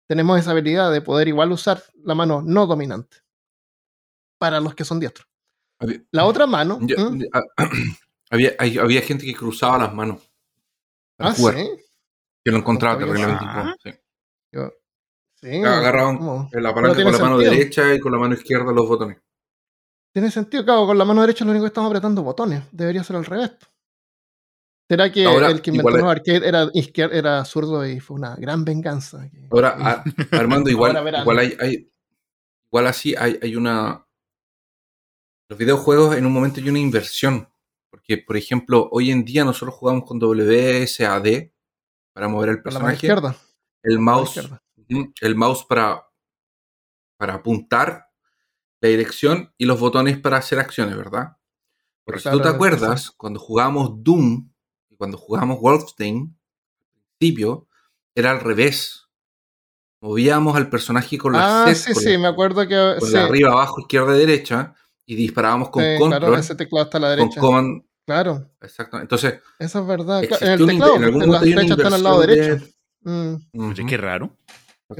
tenemos 0.08 0.38
esa 0.38 0.52
habilidad 0.52 0.92
de 0.92 1.00
poder 1.02 1.28
igual 1.28 1.52
usar 1.52 1.82
la 2.04 2.14
mano 2.14 2.42
no 2.42 2.66
dominante 2.66 3.18
para 4.38 4.60
los 4.60 4.74
que 4.74 4.84
son 4.84 5.00
diestros. 5.00 5.26
Había- 5.80 6.02
La 6.12 6.24
otra 6.26 6.46
mano. 6.46 6.78
yo- 6.82 6.96
ah, 7.32 7.42
había, 8.30 8.52
hay- 8.58 8.78
había 8.78 9.00
gente 9.02 9.24
que 9.26 9.34
cruzaba 9.34 9.78
las 9.78 9.94
manos 9.94 10.30
para 11.16 11.30
Ah, 11.30 11.34
jugar, 11.34 11.54
sí. 11.56 11.68
que 12.44 12.50
lo 12.50 12.58
encontraba 12.58 12.98
terriblemente 12.98 13.44
incómodo, 13.44 13.74
sí. 13.82 13.90
Yo- 14.52 14.72
sí, 15.40 15.62
Agarraban 15.64 16.18
¿cómo? 16.18 16.48
la 16.52 16.74
palanca 16.74 16.96
tiene 16.96 17.10
con 17.10 17.20
la 17.20 17.24
mano 17.26 17.38
derecha 17.38 17.94
y 17.94 17.98
con 18.00 18.12
la 18.12 18.18
mano 18.18 18.34
izquierda 18.34 18.72
los 18.72 18.86
botones. 18.88 19.18
Tiene 20.14 20.30
sentido, 20.30 20.64
claro, 20.64 20.86
con 20.86 20.98
la 20.98 21.04
mano 21.06 21.22
derecha 21.22 21.44
lo 21.44 21.50
único 21.52 21.64
que 21.64 21.68
estamos 21.68 21.88
apretando 21.88 22.22
botones. 22.22 22.64
Debería 22.70 23.02
ser 23.02 23.16
al 23.16 23.24
revés. 23.24 23.52
¿Será 24.90 25.10
que 25.10 25.24
Ahora, 25.24 25.48
el 25.48 25.62
que 25.62 25.70
inventó 25.70 25.96
los 25.96 26.04
arcades 26.06 26.42
era, 26.42 26.68
era 27.12 27.44
zurdo 27.46 27.86
y 27.86 27.98
fue 27.98 28.16
una 28.16 28.36
gran 28.36 28.62
venganza? 28.64 29.26
Ahora, 29.50 29.70
a- 29.80 30.04
Armando, 30.32 30.68
igual, 30.68 30.94
Ahora 30.96 31.20
igual 31.22 31.38
hay, 31.38 31.56
hay- 31.58 31.90
igual 32.66 32.86
así 32.88 33.14
hay, 33.16 33.38
hay 33.40 33.56
una. 33.56 34.06
Los 35.48 35.58
videojuegos 35.58 36.16
en 36.16 36.26
un 36.26 36.32
momento 36.32 36.60
hay 36.60 36.68
una 36.68 36.78
inversión. 36.78 37.48
Porque, 37.90 38.18
por 38.18 38.36
ejemplo, 38.36 38.88
hoy 38.90 39.10
en 39.10 39.24
día 39.24 39.44
nosotros 39.44 39.74
jugamos 39.76 40.04
con 40.04 40.18
WSAD 40.18 41.50
para 42.14 42.28
mover 42.28 42.48
el 42.50 42.62
con 42.62 42.72
la 42.74 42.80
mano 42.80 42.90
personaje. 42.90 42.94
izquierda. 42.96 43.36
El 43.82 43.96
con 43.96 44.04
la 44.06 44.12
mouse, 44.12 44.50
el 45.20 45.34
mouse 45.34 45.64
para, 45.64 46.06
para 47.16 47.34
apuntar 47.34 48.08
la 48.80 48.88
dirección 48.88 49.52
y 49.56 49.64
los 49.64 49.78
botones 49.78 50.18
para 50.18 50.38
hacer 50.38 50.58
acciones, 50.58 50.96
¿verdad? 50.96 51.36
Pero 52.04 52.18
si 52.18 52.30
tú 52.30 52.40
te 52.40 52.48
acuerdas, 52.48 53.10
cuando 53.12 53.38
jugábamos 53.38 54.02
Doom 54.02 54.50
y 54.90 54.96
cuando 54.96 55.16
jugábamos 55.18 55.60
Wolfenstein, 55.60 56.36
al 56.96 57.02
principio 57.18 57.68
era 58.14 58.32
al 58.32 58.40
revés. 58.40 59.06
Movíamos 60.00 60.56
al 60.56 60.68
personaje 60.68 61.16
con 61.16 61.32
las 61.32 61.44
Ah, 61.46 61.74
sí, 61.76 61.92
con 61.92 62.02
sí, 62.02 62.12
la- 62.12 62.18
me 62.18 62.26
acuerdo 62.26 62.66
que. 62.66 62.96
con 62.98 63.08
sí, 63.08 63.14
la 63.14 63.24
arriba, 63.24 63.52
abajo, 63.52 63.80
izquierda, 63.82 64.12
derecha 64.14 64.74
y 65.06 65.14
disparábamos 65.14 65.70
con 65.70 65.84
sí, 65.84 65.90
control, 65.98 66.20
claro, 66.20 66.36
ese 66.38 66.54
teclado 66.56 66.84
está 66.86 66.98
a 66.98 67.00
la 67.02 67.08
con 67.10 67.18
derecha. 67.18 67.40
command. 67.40 67.82
Claro, 68.04 68.50
Exactamente. 68.60 69.14
Entonces, 69.14 69.40
eso 69.60 69.80
es 69.80 69.86
verdad. 69.86 70.24
En 70.24 70.50
el 70.50 70.66
teclado, 70.66 70.96
en 70.96 71.04
algún 71.04 71.20
porque 71.20 71.32
las 71.32 71.40
momento 71.40 71.46
una 71.46 71.60
flechas 71.60 71.78
están 71.78 71.94
al 71.94 72.02
lado 72.02 72.20
derecho. 72.20 72.66
Mm, 73.04 73.34
Oye, 73.70 73.86
qué 73.86 73.96
raro. 73.96 74.36
¿Por, 74.88 74.98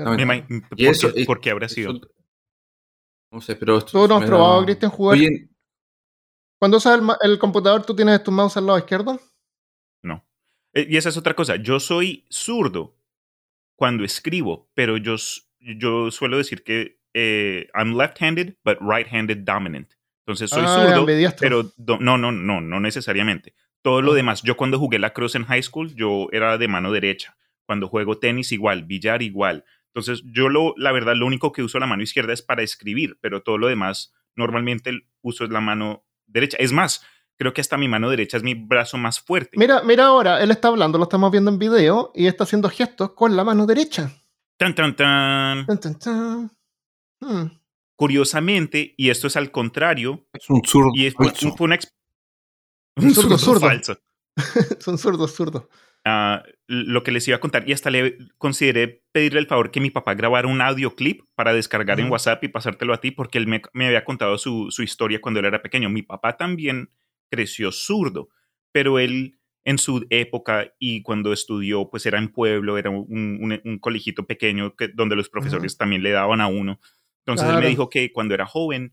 Y 0.77 0.87
eso- 0.87 1.13
qué, 1.13 1.21
y- 1.21 1.25
por 1.25 1.41
qué 1.41 1.51
habrá 1.51 1.69
sido? 1.69 1.93
Eso- 1.93 2.01
no 3.31 3.41
sé, 3.41 3.57
pero 3.57 3.79
esto 3.79 3.93
¿Tú 3.93 4.09
no 4.09 4.15
has 4.17 4.21
me 4.21 4.27
da- 4.27 4.31
probado, 4.31 4.65
Cristian, 4.65 4.91
jugar? 4.91 5.19
Oye, 5.19 5.49
Cuando 6.59 6.77
usas 6.77 7.01
el, 7.23 7.39
computador, 7.41 7.85
¿tú 7.85 7.95
tienes 7.97 8.23
tu 8.23 8.31
mouse 8.31 8.57
al 8.57 8.67
lado 8.67 8.79
izquierdo? 8.79 9.19
No. 10.03 10.25
Eh, 10.75 10.87
Y 10.89 10.97
esa 10.97 11.09
es 11.09 11.17
otra 11.17 11.35
cosa. 11.35 11.57
Yo 11.57 11.81
soy 11.81 12.25
zurdo 12.31 12.95
cuando 13.77 14.05
escribo, 14.05 14.71
pero 14.75 14.97
yo, 14.97 15.17
yo 15.59 16.11
suelo 16.13 16.37
decir 16.39 16.63
que 16.63 17.01
eh, 17.15 17.69
I'm 17.75 17.97
left-handed, 17.99 18.57
but 18.65 18.79
right-handed 18.81 19.39
dominant. 19.45 19.91
Entonces 20.25 20.51
soy 20.51 20.63
Ah, 20.65 20.95
zurdo, 20.95 21.07
pero 21.41 21.65
do- 21.77 21.99
no, 21.99 22.17
no, 22.17 22.31
no, 22.33 22.61
no 22.61 22.81
necesariamente. 22.81 23.55
Todo 23.83 24.01
lo 24.01 24.15
demás, 24.15 24.43
yo 24.43 24.57
cuando 24.57 24.79
jugué 24.79 24.99
la 25.01 25.13
cross 25.13 25.35
en 25.35 25.45
high 25.45 25.63
school, 25.65 25.93
yo 25.97 26.29
era 26.31 26.57
de 26.59 26.69
mano 26.69 26.93
derecha. 26.93 27.37
Cuando 27.67 27.89
juego 27.89 28.19
tenis 28.19 28.53
igual, 28.53 28.85
billar 28.85 29.23
igual. 29.23 29.65
Entonces 29.95 30.23
yo 30.33 30.49
lo, 30.49 30.75
la 30.77 30.93
verdad, 30.93 31.15
lo 31.17 31.27
único 31.27 31.53
que 31.53 31.63
uso 31.63 31.79
la 31.79 31.87
mano 31.87 32.03
izquierda 32.03 32.33
es 32.33 32.43
para 32.43 32.63
escribir, 32.63 33.19
pero 33.21 33.43
todo 33.43 33.59
lo 33.59 33.67
demás, 33.69 34.13
normalmente 34.37 34.91
el 34.91 35.07
uso 35.21 35.45
es 35.45 35.51
la 35.51 35.61
mano 35.61 36.05
derecha. 36.27 36.57
Es 36.59 36.73
más, 36.73 37.05
creo 37.37 37.53
que 37.53 37.61
hasta 37.61 37.77
mi 37.77 37.89
mano 37.89 38.09
derecha 38.09 38.37
es 38.39 38.43
mi 38.43 38.55
brazo 38.55 38.97
más 38.97 39.21
fuerte. 39.21 39.51
Mira, 39.59 39.83
mira 39.83 40.07
ahora, 40.07 40.43
él 40.43 40.51
está 40.51 40.69
hablando, 40.69 40.97
lo 40.99 41.05
estamos 41.05 41.31
viendo 41.31 41.51
en 41.51 41.59
video 41.59 42.11
y 42.15 42.27
está 42.27 42.45
haciendo 42.45 42.69
gestos 42.71 43.13
con 43.13 43.37
la 43.37 43.45
mano 43.45 43.67
derecha. 43.67 44.11
Tan, 44.59 44.75
tan, 44.75 44.97
tan. 44.97 45.67
Tan, 45.67 45.81
tan, 45.81 45.99
tan. 45.99 46.51
Hmm. 47.21 47.51
Curiosamente, 47.97 48.95
y 48.97 49.11
esto 49.11 49.27
es 49.27 49.37
al 49.37 49.51
contrario, 49.53 50.27
es 50.33 50.49
un 50.51 50.63
zurdo. 50.65 50.91
y 50.95 51.07
es, 51.07 51.15
fue, 51.15 51.27
falso. 51.27 51.55
fue 51.57 51.65
una 51.67 51.75
ex- 51.77 51.93
Un 52.97 53.11
zurdo, 53.15 53.39
zurdo. 53.39 53.61
falso. 53.61 53.97
Son 54.81 54.99
zurdos, 54.99 55.35
zurdos. 55.35 55.69
Ah, 56.05 56.43
lo 56.67 57.05
que 57.05 57.13
les 57.13 57.29
iba 57.29 57.37
a 57.37 57.41
contar, 57.41 57.69
y 57.69 57.73
hasta 57.73 57.91
le 57.91 58.19
consideré 58.39 59.05
pedirle 59.13 59.39
el 59.39 59.47
favor 59.47 59.71
que 59.71 59.81
mi 59.81 59.91
papá 59.91 60.15
grabara 60.15 60.49
un 60.49 60.61
audioclip 60.61 61.23
para 61.35 61.53
descargar 61.53 62.01
en. 62.01 62.11
WhatsApp 62.11 62.43
y 62.43 62.49
pasártelo 62.49 62.93
a 62.93 63.01
ti, 63.01 63.13
porque 63.13 63.39
él 63.39 63.47
me, 63.47 63.63
me 63.73 63.87
había 63.87 64.05
contado 64.05 64.37
su, 64.39 64.71
su 64.71 64.83
historia 64.83 65.21
cuando 65.21 65.41
él 65.41 65.47
era 65.47 65.63
pequeño. 65.63 65.89
Mi 65.91 66.03
papá 66.03 66.37
también 66.37 66.91
creció 67.31 67.71
zurdo, 67.71 68.31
pero 68.73 68.99
él 68.99 69.39
en 69.65 69.79
su 69.79 70.05
época 70.11 70.75
y 70.79 71.03
cuando 71.03 71.33
estudió, 71.33 71.89
pues 71.89 72.05
era 72.07 72.19
en 72.19 72.33
pueblo, 72.33 72.79
era 72.79 72.91
un, 72.91 73.61
un, 73.65 73.79
colegito 73.79 74.27
pequeño 74.27 74.75
que, 74.75 74.89
donde 74.89 75.15
los 75.15 75.29
profesores 75.29 75.77
también 75.77 76.03
le 76.03 76.11
daban 76.11 76.41
a 76.41 76.49
uno. 76.49 76.81
Entonces 77.25 77.49
él 77.49 77.61
me 77.61 77.69
dijo 77.69 77.89
que 77.89 78.13
cuando 78.13 78.35
era 78.35 78.47
joven, 78.47 78.93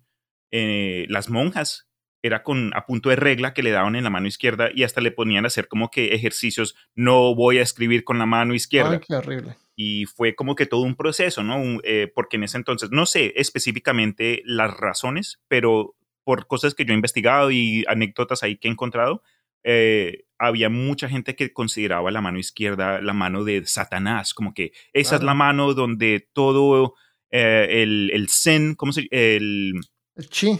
eh, 0.51 1.08
las 1.10 1.29
monjas 1.29 1.88
era 2.22 2.44
con 2.44 2.72
a 2.76 2.86
punto 2.86 3.10
de 3.10 3.16
regla 3.16 3.54
que 3.54 3.64
le 3.64 3.72
daban 3.72 3.96
en 3.96 4.04
la 4.04 4.10
mano 4.10 4.28
izquierda 4.28 4.70
y 4.74 4.84
hasta 4.84 5.02
le 5.02 5.12
ponían 5.12 5.46
a 5.46 5.48
hacer 5.48 5.68
como 5.68 5.90
que 5.90 6.14
ejercicios, 6.14 6.76
no 6.96 7.34
voy 7.36 7.60
a 7.60 7.62
escribir 7.62 8.04
con 8.04 8.20
la 8.20 8.26
mano 8.26 8.54
izquierda. 8.54 8.94
Ay, 8.94 9.00
qué 9.06 9.16
horrible. 9.16 9.58
Y 9.76 10.06
fue 10.06 10.36
como 10.36 10.56
que 10.56 10.66
todo 10.66 10.82
un 10.82 10.96
proceso, 10.96 11.44
¿no? 11.44 11.80
Eh, 11.84 12.12
porque 12.14 12.36
en 12.36 12.44
ese 12.44 12.58
entonces, 12.58 12.90
no 12.92 13.06
sé 13.06 13.34
específicamente 13.38 14.42
las 14.46 14.76
razones, 14.76 15.40
pero 15.48 15.96
por 16.26 16.48
cosas 16.48 16.76
que 16.76 16.84
yo 16.84 16.92
he 16.92 16.96
investigado 16.96 17.50
y 17.52 17.86
anécdotas 17.88 18.44
ahí 18.44 18.58
que 18.58 18.68
he 18.68 18.72
encontrado, 18.72 19.24
eh, 19.64 20.26
había 20.38 20.70
mucha 20.70 21.10
gente 21.10 21.36
que 21.36 21.52
consideraba 21.52 22.12
la 22.12 22.22
mano 22.22 22.40
izquierda 22.40 23.02
la 23.02 23.14
mano 23.14 23.44
de 23.44 23.66
Satanás, 23.66 24.34
como 24.34 24.54
que 24.54 24.72
esa 24.94 25.18
es 25.18 25.24
la 25.24 25.34
mano 25.34 25.74
donde 25.74 26.28
todo 26.34 26.96
eh, 27.30 27.82
el, 27.82 28.10
el 28.14 28.30
zen, 28.30 28.76
¿cómo 28.76 28.94
se 28.94 29.08
El, 29.12 29.74
el 30.16 30.30
chi. 30.30 30.60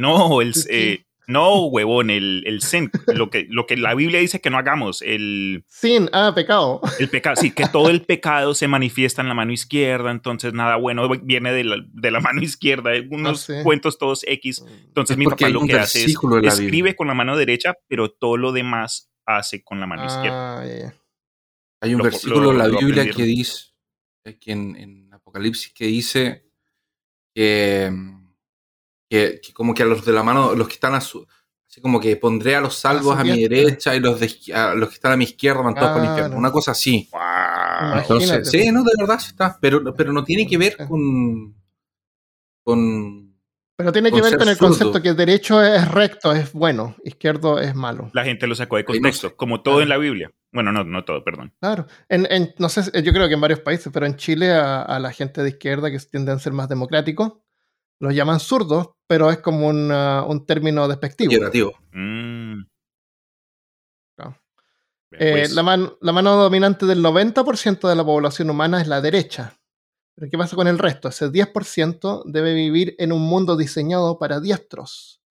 No, 0.00 0.40
el, 0.40 0.54
eh, 0.68 1.04
no, 1.30 1.66
huevón, 1.66 2.10
el, 2.10 2.42
el 2.44 2.60
zen, 2.60 2.90
lo 3.06 3.30
que, 3.30 3.46
lo 3.48 3.66
que 3.66 3.76
la 3.76 3.94
Biblia 3.94 4.18
dice 4.18 4.40
que 4.40 4.50
no 4.50 4.58
hagamos, 4.58 5.00
el... 5.00 5.64
Sin, 5.68 6.08
ah, 6.12 6.32
pecado. 6.34 6.80
El 6.98 7.08
pecado, 7.08 7.36
sí, 7.36 7.52
que 7.52 7.68
todo 7.68 7.88
el 7.88 8.02
pecado 8.02 8.52
se 8.54 8.66
manifiesta 8.66 9.22
en 9.22 9.28
la 9.28 9.34
mano 9.34 9.52
izquierda, 9.52 10.10
entonces 10.10 10.52
nada 10.52 10.74
bueno 10.76 11.08
viene 11.22 11.52
de 11.52 11.62
la, 11.62 11.76
de 11.86 12.10
la 12.10 12.18
mano 12.18 12.42
izquierda, 12.42 12.90
unos 13.10 13.48
ah, 13.48 13.60
cuentos 13.62 13.96
todos 13.96 14.24
X. 14.26 14.64
Entonces 14.86 15.16
mi 15.16 15.26
papá 15.26 15.48
lo 15.50 15.64
que 15.64 15.74
hace 15.74 16.04
es 16.04 16.16
escribe 16.42 16.96
con 16.96 17.06
la 17.06 17.14
mano 17.14 17.36
derecha, 17.36 17.74
pero 17.86 18.10
todo 18.10 18.36
lo 18.36 18.50
demás 18.50 19.12
hace 19.24 19.62
con 19.62 19.78
la 19.78 19.86
mano 19.86 20.06
izquierda. 20.06 20.62
Ah, 20.62 20.92
Hay 21.80 21.94
un 21.94 22.02
versículo 22.02 22.50
en 22.50 22.58
la 22.58 22.66
Biblia 22.66 23.08
que 23.08 23.22
dice, 23.22 23.66
que 24.40 24.50
en, 24.50 25.08
Apocalipsis, 25.12 25.72
que 25.72 25.86
dice 25.86 26.44
que, 27.32 27.92
que, 29.10 29.40
como 29.52 29.74
que 29.74 29.82
a 29.82 29.86
los 29.86 30.04
de 30.04 30.12
la 30.12 30.22
mano, 30.22 30.54
los 30.54 30.68
que 30.68 30.74
están 30.74 30.94
a 30.94 31.00
su, 31.00 31.26
así 31.68 31.80
como 31.80 32.00
que 32.00 32.16
pondré 32.16 32.54
a 32.54 32.60
los 32.60 32.76
salvos 32.76 33.18
a, 33.18 33.24
mi 33.24 33.42
derecha 33.42 33.94
y 33.96 34.00
los, 34.00 34.20
de, 34.20 34.32
los 34.76 34.88
que 34.88 34.94
están 34.94 35.12
a 35.12 35.16
mi 35.16 35.24
izquierda 35.24 35.62
van 35.62 35.74
todos 35.74 35.90
por 35.90 36.02
la 36.02 36.10
izquierda. 36.10 36.36
Una 36.36 36.52
cosa 36.52 36.70
así. 36.70 37.10
Entonces, 37.96 38.48
sí, 38.48 38.70
no, 38.70 38.84
de 38.84 38.92
verdad 38.98 39.18
está. 39.18 39.58
Pero, 39.60 39.94
pero 39.94 40.12
no 40.12 40.22
tiene 40.22 40.46
que 40.46 40.56
ver 40.56 40.76
con. 40.76 41.54
con 42.62 43.30
pero 43.76 43.92
tiene 43.92 44.12
que 44.12 44.20
ver 44.20 44.36
con 44.36 44.48
el 44.48 44.58
concepto 44.58 45.00
que 45.00 45.14
derecho 45.14 45.64
es 45.64 45.90
recto, 45.90 46.32
es 46.32 46.52
bueno, 46.52 46.96
izquierdo 47.02 47.58
es 47.58 47.74
malo. 47.74 48.10
La 48.12 48.24
gente 48.24 48.46
lo 48.46 48.54
sacó 48.54 48.76
de 48.76 48.84
contexto, 48.84 49.34
como 49.34 49.62
todo 49.62 49.80
en 49.80 49.88
la 49.88 49.96
Biblia. 49.96 50.30
Bueno, 50.52 50.70
no, 50.70 50.84
no 50.84 51.02
todo, 51.02 51.24
perdón. 51.24 51.54
Claro. 51.60 51.86
En, 52.10 52.52
no 52.58 52.68
sé, 52.68 52.82
yo 53.02 53.12
creo 53.14 53.26
que 53.26 53.34
en 53.34 53.40
varios 53.40 53.60
países, 53.60 53.90
pero 53.90 54.04
en 54.04 54.16
Chile 54.16 54.52
a, 54.52 54.98
la 54.98 55.12
gente 55.12 55.42
de 55.42 55.48
izquierda 55.48 55.90
que 55.90 55.98
tienden 55.98 56.36
a 56.36 56.38
ser 56.38 56.52
más 56.52 56.68
democráticos, 56.68 57.38
los 58.00 58.14
llaman 58.14 58.40
zurdos, 58.40 58.90
pero 59.06 59.30
es 59.30 59.38
como 59.38 59.68
un 59.68 60.46
término 60.46 60.88
despectivo. 60.88 61.32
Mm. 61.92 62.62
Eh, 65.12 65.32
pues. 65.32 65.52
la, 65.54 65.62
la 66.00 66.12
mano 66.12 66.36
dominante 66.36 66.86
del 66.86 67.02
90% 67.02 67.88
de 67.88 67.96
la 67.96 68.04
población 68.04 68.48
humana 68.48 68.80
es 68.80 68.86
la 68.86 69.00
derecha 69.00 69.60
pero 70.20 70.30
¿qué 70.30 70.36
pasa 70.36 70.54
con 70.54 70.68
el 70.68 70.78
resto? 70.78 71.08
Ese 71.08 71.30
10% 71.30 72.24
debe 72.26 72.52
vivir 72.52 72.94
en 72.98 73.10
un 73.10 73.22
mundo 73.22 73.56
diseñado 73.56 74.18
para 74.18 74.38
diestros. 74.38 75.22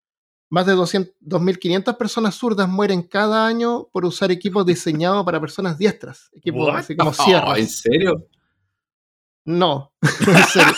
Más 0.49 0.65
de 0.65 0.73
2.500 0.73 1.95
personas 1.95 2.33
zurdas 2.33 2.67
mueren 2.67 3.03
cada 3.03 3.45
año 3.45 3.87
por 3.91 4.03
usar 4.03 4.31
equipos 4.31 4.65
diseñados 4.65 5.23
para 5.23 5.39
personas 5.39 5.77
diestras. 5.77 6.31
Equipos 6.33 6.73
así 6.73 6.97
como 6.97 7.13
sierras. 7.13 7.57
¿En 7.59 7.67
serio? 7.69 8.27
No, 9.45 9.93
en 10.01 10.43
serio. 10.45 10.73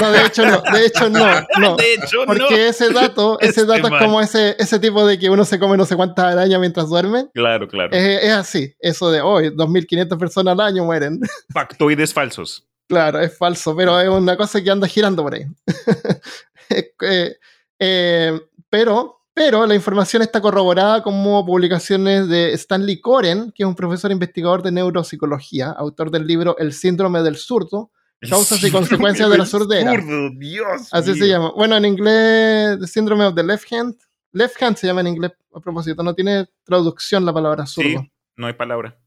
No, 0.00 0.10
de 0.10 0.26
hecho 0.26 0.44
no, 0.44 0.62
de 0.72 0.86
hecho 0.86 1.08
no, 1.08 1.26
no. 1.58 1.76
De 1.76 1.94
hecho, 1.94 2.18
Porque 2.26 2.68
ese 2.68 2.92
dato, 2.92 3.38
ese 3.40 3.64
dato 3.64 3.88
es 3.88 4.02
como 4.02 4.20
ese, 4.20 4.56
ese 4.58 4.78
tipo 4.78 5.06
de 5.06 5.18
que 5.18 5.30
uno 5.30 5.44
se 5.44 5.58
come 5.58 5.76
no 5.76 5.84
sé 5.84 5.96
cuántas 5.96 6.32
arañas 6.32 6.60
mientras 6.60 6.88
duerme. 6.88 7.28
Claro, 7.34 7.68
claro. 7.68 7.92
Es, 7.92 8.24
es 8.24 8.32
así, 8.32 8.74
eso 8.80 9.10
de 9.10 9.20
hoy, 9.20 9.50
2.500 9.50 10.18
personas 10.18 10.52
al 10.52 10.60
año 10.60 10.84
mueren. 10.84 11.20
Factoides 11.52 12.12
falsos. 12.12 12.66
Claro, 12.88 13.20
es 13.20 13.36
falso, 13.36 13.76
pero 13.76 14.00
es 14.00 14.08
una 14.08 14.36
cosa 14.36 14.62
que 14.62 14.70
anda 14.70 14.86
girando 14.88 15.22
por 15.22 15.34
ahí. 15.34 15.44
Eh, 16.70 17.34
eh, 17.78 18.40
pero, 18.68 19.22
pero 19.32 19.66
la 19.66 19.74
información 19.74 20.20
está 20.20 20.38
corroborada 20.42 21.02
como 21.02 21.46
publicaciones 21.46 22.28
de 22.28 22.52
Stanley 22.52 23.00
Coren, 23.00 23.52
que 23.52 23.62
es 23.62 23.66
un 23.66 23.74
profesor 23.74 24.10
investigador 24.10 24.62
de 24.62 24.72
neuropsicología, 24.72 25.70
autor 25.70 26.10
del 26.10 26.26
libro 26.26 26.58
El 26.58 26.74
síndrome 26.74 27.22
del 27.22 27.36
zurdo, 27.36 27.90
causas 28.20 28.62
y 28.64 28.70
consecuencias 28.70 29.28
de 29.30 29.38
la 29.38 29.46
surdera. 29.46 29.92
Dios 30.36 30.88
Así 30.92 31.14
se 31.14 31.28
llama. 31.28 31.52
Bueno, 31.54 31.76
en 31.76 31.84
inglés, 31.84 32.78
The 32.80 32.86
Syndrome 32.86 33.26
of 33.26 33.34
the 33.34 33.44
Left 33.44 33.72
Hand. 33.72 33.96
Left 34.32 34.62
Hand 34.62 34.76
se 34.76 34.86
llama 34.86 35.00
en 35.00 35.08
inglés, 35.08 35.32
a 35.54 35.60
propósito, 35.60 36.02
no 36.02 36.14
tiene 36.14 36.46
traducción 36.64 37.24
la 37.24 37.32
palabra 37.32 37.66
zurdo. 37.66 38.00
Sí, 38.00 38.12
no 38.36 38.46
hay 38.46 38.52
palabra 38.52 38.98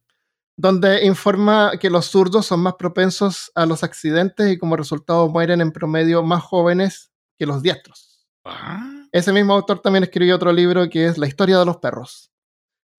donde 0.61 1.05
informa 1.05 1.71
que 1.79 1.89
los 1.89 2.05
zurdos 2.05 2.45
son 2.45 2.59
más 2.61 2.75
propensos 2.75 3.51
a 3.55 3.65
los 3.65 3.83
accidentes 3.83 4.51
y 4.51 4.59
como 4.59 4.75
resultado 4.75 5.27
mueren 5.27 5.59
en 5.59 5.71
promedio 5.71 6.21
más 6.21 6.43
jóvenes 6.43 7.11
que 7.37 7.47
los 7.47 7.63
diestros. 7.63 8.27
Ah. 8.45 9.07
Ese 9.11 9.33
mismo 9.33 9.53
autor 9.53 9.79
también 9.79 10.03
escribió 10.03 10.35
otro 10.35 10.53
libro 10.53 10.87
que 10.89 11.07
es 11.07 11.17
La 11.17 11.27
historia 11.27 11.57
de 11.57 11.65
los 11.65 11.77
perros. 11.77 12.30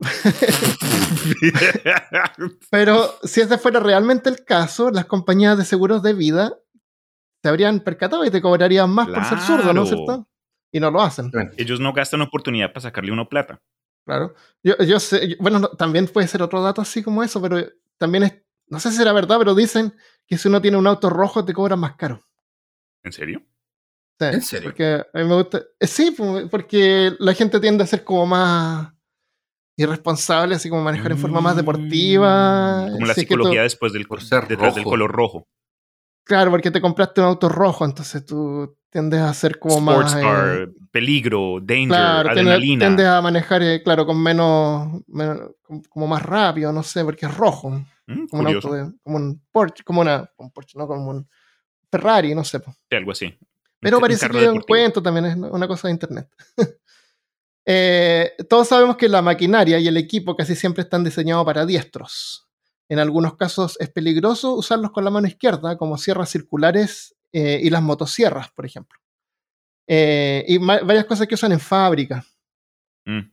Pero 2.71 3.15
si 3.23 3.41
ese 3.41 3.59
fuera 3.59 3.81
realmente 3.81 4.31
el 4.31 4.45
caso, 4.45 4.91
las 4.91 5.07
compañías 5.07 5.59
de 5.59 5.65
seguros 5.65 6.03
de 6.03 6.15
vida 6.15 6.59
se 7.43 7.49
habrían 7.49 7.81
percatado 7.81 8.25
y 8.25 8.31
te 8.31 8.41
cobrarían 8.41 8.91
más 8.91 9.09
por 9.09 9.25
ser 9.25 9.41
zurdo, 9.41 9.73
¿no 9.73 9.83
es 9.83 9.89
cierto? 9.89 10.29
Y 10.71 10.81
no 10.81 10.91
lo 10.91 11.03
hacen. 11.03 11.31
Ellos 11.57 11.81
no 11.81 11.93
gastan 11.93 12.23
oportunidad 12.23 12.73
para 12.73 12.83
sacarle 12.83 13.13
uno 13.13 13.29
plata. 13.29 13.61
Claro. 14.05 14.35
Yo, 14.63 14.77
yo 14.79 14.99
sé, 14.99 15.37
bueno, 15.39 15.69
también 15.69 16.07
puede 16.07 16.29
ser 16.29 16.43
otro 16.43 16.63
dato 16.63 16.81
así 16.81 17.03
como 17.03 17.23
eso, 17.23 17.41
pero 17.41 17.65
también 17.99 18.25
es, 18.25 18.43
no 18.67 18.81
sé 18.81 18.91
si 18.91 18.97
será 18.97 19.13
verdad, 19.13 19.39
pero 19.39 19.55
dicen 19.55 19.95
que 20.27 20.39
si 20.39 20.49
uno 20.49 20.61
tiene 20.61 20.77
un 20.77 20.87
auto 20.87 21.11
rojo 21.11 21.45
te 21.45 21.53
cobran 21.53 21.79
más 21.79 21.97
caro. 21.97 22.21
¿En 23.03 23.13
serio? 23.13 23.43
Sí, 24.19 24.27
¿En 24.27 24.43
serio? 24.43 24.71
Porque 24.71 25.05
a 25.13 25.19
mí 25.19 25.25
me 25.25 25.35
gusta. 25.35 25.63
Eh, 25.79 25.87
sí, 25.87 26.17
porque 26.51 27.15
la 27.19 27.35
gente 27.35 27.61
tiende 27.61 27.85
a 27.85 27.87
ser 27.87 28.05
como 28.05 28.27
más 28.27 28.93
irresponsable, 29.76 30.55
así 30.55 30.69
como 30.69 30.83
manejar 30.83 31.12
en 31.12 31.19
forma 31.19 31.41
más 31.41 31.57
deportiva. 31.57 32.88
Como 32.93 33.07
la 33.07 33.14
psicología 33.14 33.62
después 33.62 33.93
del, 33.93 34.07
detrás 34.49 34.75
del 34.75 34.85
color 34.85 35.11
rojo. 35.11 35.49
Claro, 36.25 36.50
porque 36.50 36.71
te 36.71 36.81
compraste 36.81 37.21
un 37.21 37.29
auto 37.29 37.49
rojo, 37.49 37.85
entonces 37.85 38.25
tú 38.25 38.76
tiendes 38.91 39.21
a 39.21 39.35
ser 39.35 39.59
como 39.59 39.81
más. 39.81 40.17
Eh, 40.17 40.69
peligro, 40.91 41.59
danger, 41.61 41.97
adrenalina. 41.97 42.87
Tiendes 42.87 43.07
a 43.07 43.21
manejar, 43.21 43.62
eh, 43.62 43.83
claro, 43.83 44.07
con 44.07 44.23
menos, 44.23 45.02
como 45.88 46.07
más 46.07 46.23
rápido, 46.23 46.73
no 46.73 46.83
sé, 46.83 47.05
porque 47.05 47.26
es 47.26 47.37
rojo. 47.37 47.71
Mm, 48.07 48.26
como, 48.26 48.43
un 48.43 48.55
auto 48.55 48.69
como 49.02 49.17
un 49.17 49.43
Porsche, 49.50 49.85
como 49.85 50.00
una, 50.00 50.29
un 50.37 50.50
Porsche, 50.52 50.79
no 50.79 50.87
como 50.87 51.11
un 51.11 51.29
Ferrari, 51.91 52.35
no 52.35 52.45
sé. 52.45 52.61
algo 52.91 53.12
así. 53.12 53.35
Pero 53.81 53.99
parece 53.99 54.29
que 54.29 54.45
es 54.45 54.49
un 54.49 54.61
cuento 54.61 55.02
también, 55.02 55.25
es 55.26 55.37
una 55.37 55.67
cosa 55.67 55.88
de 55.88 55.93
internet. 55.93 56.29
Eh, 57.64 58.33
todos 58.49 58.69
sabemos 58.69 58.97
que 58.97 59.09
la 59.09 59.23
maquinaria 59.23 59.78
y 59.78 59.87
el 59.87 59.97
equipo 59.97 60.37
casi 60.37 60.57
siempre 60.57 60.83
están 60.83 61.04
diseñados 61.04 61.45
para 61.45 61.64
diestros. 61.66 62.49
En 62.88 62.99
algunos 62.99 63.37
casos 63.37 63.76
es 63.81 63.88
peligroso 63.90 64.54
usarlos 64.54 64.90
con 64.90 65.04
la 65.04 65.11
mano 65.11 65.26
izquierda, 65.26 65.78
como 65.78 65.97
sierras 65.97 66.31
circulares 66.31 67.14
eh, 67.33 67.61
y 67.62 67.71
las 67.71 67.83
motosierras, 67.83 68.50
por 68.50 68.66
ejemplo. 68.66 68.99
Eh, 69.87 70.45
y 70.47 70.59
varias 70.59 71.07
cosas 71.07 71.26
que 71.26 71.35
usan 71.35 71.52
en 71.52 71.61
fábrica. 71.61 72.25
Mm. 73.07 73.33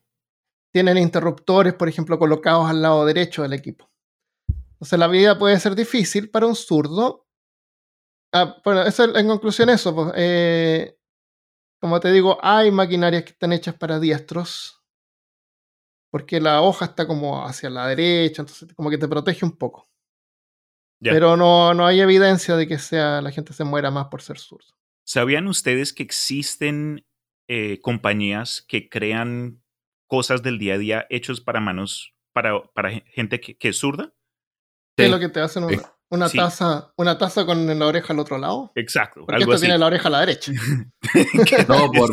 Tienen 0.72 0.98
interruptores, 0.98 1.74
por 1.74 1.90
ejemplo, 1.90 2.18
colocados 2.20 2.70
al 2.70 2.82
lado 2.82 3.06
derecho 3.06 3.42
del 3.42 3.54
equipo. 3.54 3.90
Entonces 4.74 4.98
la 4.98 5.08
vida 5.08 5.38
puede 5.38 5.60
ser 5.60 5.76
difícil 5.76 6.30
para 6.30 6.48
un 6.48 6.56
zurdo. 6.56 7.28
Ah, 8.32 8.56
bueno, 8.64 8.84
eso, 8.84 9.16
en 9.16 9.28
conclusión 9.28 9.70
eso. 9.70 9.94
Pues, 9.94 10.14
eh, 10.16 10.99
como 11.80 12.00
te 12.00 12.12
digo, 12.12 12.38
hay 12.42 12.72
maquinarias 12.72 13.24
que 13.24 13.32
están 13.32 13.54
hechas 13.54 13.76
para 13.76 14.00
diestros 14.00 14.80
porque 16.12 16.40
la 16.40 16.62
hoja 16.62 16.86
está 16.86 17.08
como 17.08 17.46
hacia 17.46 17.70
la 17.70 17.88
derecha, 17.88 18.42
entonces 18.42 18.74
como 18.74 18.90
que 18.90 18.98
te 18.98 19.08
protege 19.08 19.46
un 19.46 19.56
poco. 19.56 19.90
Pero 21.02 21.38
no, 21.38 21.74
no 21.74 21.86
hay 21.86 22.02
evidencia 22.02 22.58
de 22.58 22.68
que 22.68 22.78
sea 22.78 23.22
la 23.22 23.32
gente 23.32 23.54
se 23.54 23.64
muera 23.64 23.90
más 23.90 24.08
por 24.08 24.22
ser 24.22 24.38
zurdo. 24.38 24.76
¿Sabían 25.06 25.48
ustedes 25.48 25.94
que 25.94 26.04
existen 26.04 27.06
eh, 27.48 27.80
compañías 27.82 28.66
que 28.68 28.90
crean 28.90 29.64
cosas 30.08 30.44
del 30.44 30.60
día 30.60 30.74
a 30.74 30.78
día 30.78 31.08
hechos 31.10 31.40
para 31.40 31.62
manos, 31.62 32.14
para, 32.34 32.62
para 32.74 32.92
gente 32.92 33.40
que, 33.40 33.58
es 33.62 33.78
zurda? 33.78 34.14
¿Qué 34.98 35.06
es 35.06 35.12
lo 35.12 35.20
que 35.20 35.30
te 35.30 35.40
hacen 35.40 35.64
una, 35.64 35.96
taza, 36.18 36.92
una 36.98 37.18
taza 37.18 37.46
con 37.46 37.68
la 37.78 37.86
oreja 37.86 38.14
al 38.14 38.20
otro 38.20 38.38
lado? 38.38 38.72
Exacto. 38.76 39.26
Porque 39.26 39.44
esto 39.44 39.60
tiene 39.60 39.78
la 39.78 39.86
oreja 39.86 40.08
a 40.08 40.12
la 40.12 40.20
derecha. 40.22 40.52
no, 41.68 41.92
por 41.92 42.10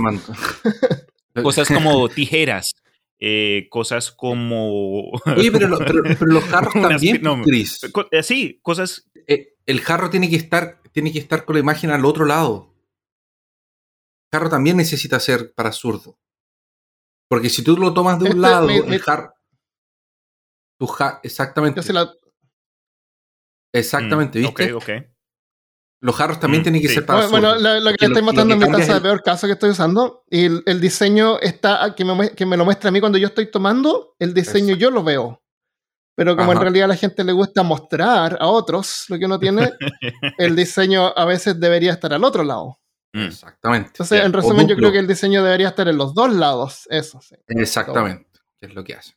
Cosas 1.42 1.68
como 1.68 2.08
tijeras 2.08 2.72
eh, 3.18 3.66
cosas 3.70 4.10
como... 4.12 5.10
Oye, 5.36 5.50
pero, 5.50 5.68
lo- 5.68 5.78
pero- 5.78 6.02
pero 6.02 6.26
los 6.26 6.44
jarros 6.44 6.74
Unas- 6.74 6.90
también, 6.90 7.22
no, 7.22 7.40
Chris. 7.42 7.78
Co- 7.92 8.08
eh, 8.10 8.22
sí, 8.22 8.58
cosas... 8.62 9.08
Eh, 9.26 9.54
el 9.64 9.80
jarro 9.80 10.10
tiene 10.10 10.28
que 10.28 10.36
estar, 10.36 10.82
tiene 10.92 11.10
que 11.12 11.18
estar 11.18 11.44
con 11.46 11.54
la 11.54 11.60
imagen 11.60 11.90
al 11.90 12.04
otro 12.04 12.24
lado. 12.26 12.74
El 14.30 14.38
jarro 14.38 14.50
también 14.50 14.76
necesita 14.76 15.18
ser 15.18 15.54
para 15.54 15.72
zurdo. 15.72 16.18
Porque 17.28 17.48
si 17.48 17.64
tú 17.64 17.76
lo 17.76 17.92
tomas 17.94 18.18
de 18.18 18.24
un 18.26 18.28
Este, 18.32 18.40
lado, 18.40 18.68
el 18.70 18.84
mi- 18.86 18.98
jarro. 18.98 19.32
Tu 20.78 20.86
ja- 20.86 21.20
exactamente. 21.22 21.78
Yo 21.80 21.82
sí 21.82 21.92
la- 21.94 22.12
Exactamente, 23.78 24.38
Mm, 24.38 24.42
¿viste? 24.42 24.72
Ok, 24.72 24.82
ok. 24.82 24.90
Los 26.02 26.14
jarros 26.14 26.38
también 26.38 26.60
Mm, 26.60 26.64
tienen 26.64 26.82
que 26.82 26.88
sí. 26.88 26.94
ser 26.94 27.06
para 27.06 27.26
Bueno, 27.26 27.48
bueno, 27.48 27.60
lo, 27.60 27.80
lo 27.80 27.90
que 27.92 27.96
le 28.00 28.06
estoy 28.06 28.22
mostrando 28.22 28.54
en 28.54 28.60
mi 28.60 28.66
taza 28.66 28.78
es 28.82 28.88
de 28.88 28.94
el- 28.96 29.02
peor 29.02 29.22
caso 29.22 29.46
que 29.46 29.54
estoy 29.54 29.70
usando, 29.70 30.24
y 30.30 30.44
el, 30.44 30.62
el 30.66 30.80
diseño 30.80 31.38
está 31.40 31.94
que 31.96 32.04
me, 32.04 32.30
que 32.30 32.46
me 32.46 32.56
lo 32.56 32.64
muestra 32.64 32.88
a 32.88 32.92
mí 32.92 33.00
cuando 33.00 33.18
yo 33.18 33.26
estoy 33.28 33.50
tomando, 33.50 34.14
el 34.18 34.34
diseño 34.34 34.76
yo 34.76 34.90
lo 34.90 35.02
veo. 35.02 35.42
Pero 36.14 36.36
como 36.36 36.52
en 36.52 36.56
Ajá. 36.58 36.64
realidad 36.64 36.84
a 36.86 36.88
la 36.88 36.96
gente 36.96 37.24
le 37.24 37.32
gusta 37.32 37.62
mostrar 37.62 38.38
a 38.40 38.46
otros 38.46 39.04
lo 39.08 39.18
que 39.18 39.24
uno 39.26 39.38
tiene, 39.38 39.72
el 40.38 40.54
diseño 40.56 41.12
a 41.16 41.24
veces 41.24 41.58
debería 41.60 41.92
estar 41.92 42.12
al 42.12 42.24
otro 42.24 42.42
lado. 42.44 42.78
Mm. 43.12 43.24
Exactamente. 43.24 43.88
Entonces, 43.88 44.18
Ya, 44.20 44.24
en 44.26 44.32
resumen, 44.32 44.68
yo 44.68 44.76
creo 44.76 44.92
que 44.92 44.98
el 44.98 45.06
diseño 45.06 45.42
debería 45.42 45.68
estar 45.68 45.88
en 45.88 45.96
los 45.96 46.14
dos 46.14 46.32
lados. 46.32 46.86
Eso, 46.90 47.20
sí. 47.22 47.36
Exactamente. 47.48 48.40
Que 48.60 48.66
es 48.68 48.74
lo 48.74 48.84
que 48.84 48.94
hace. 48.94 49.14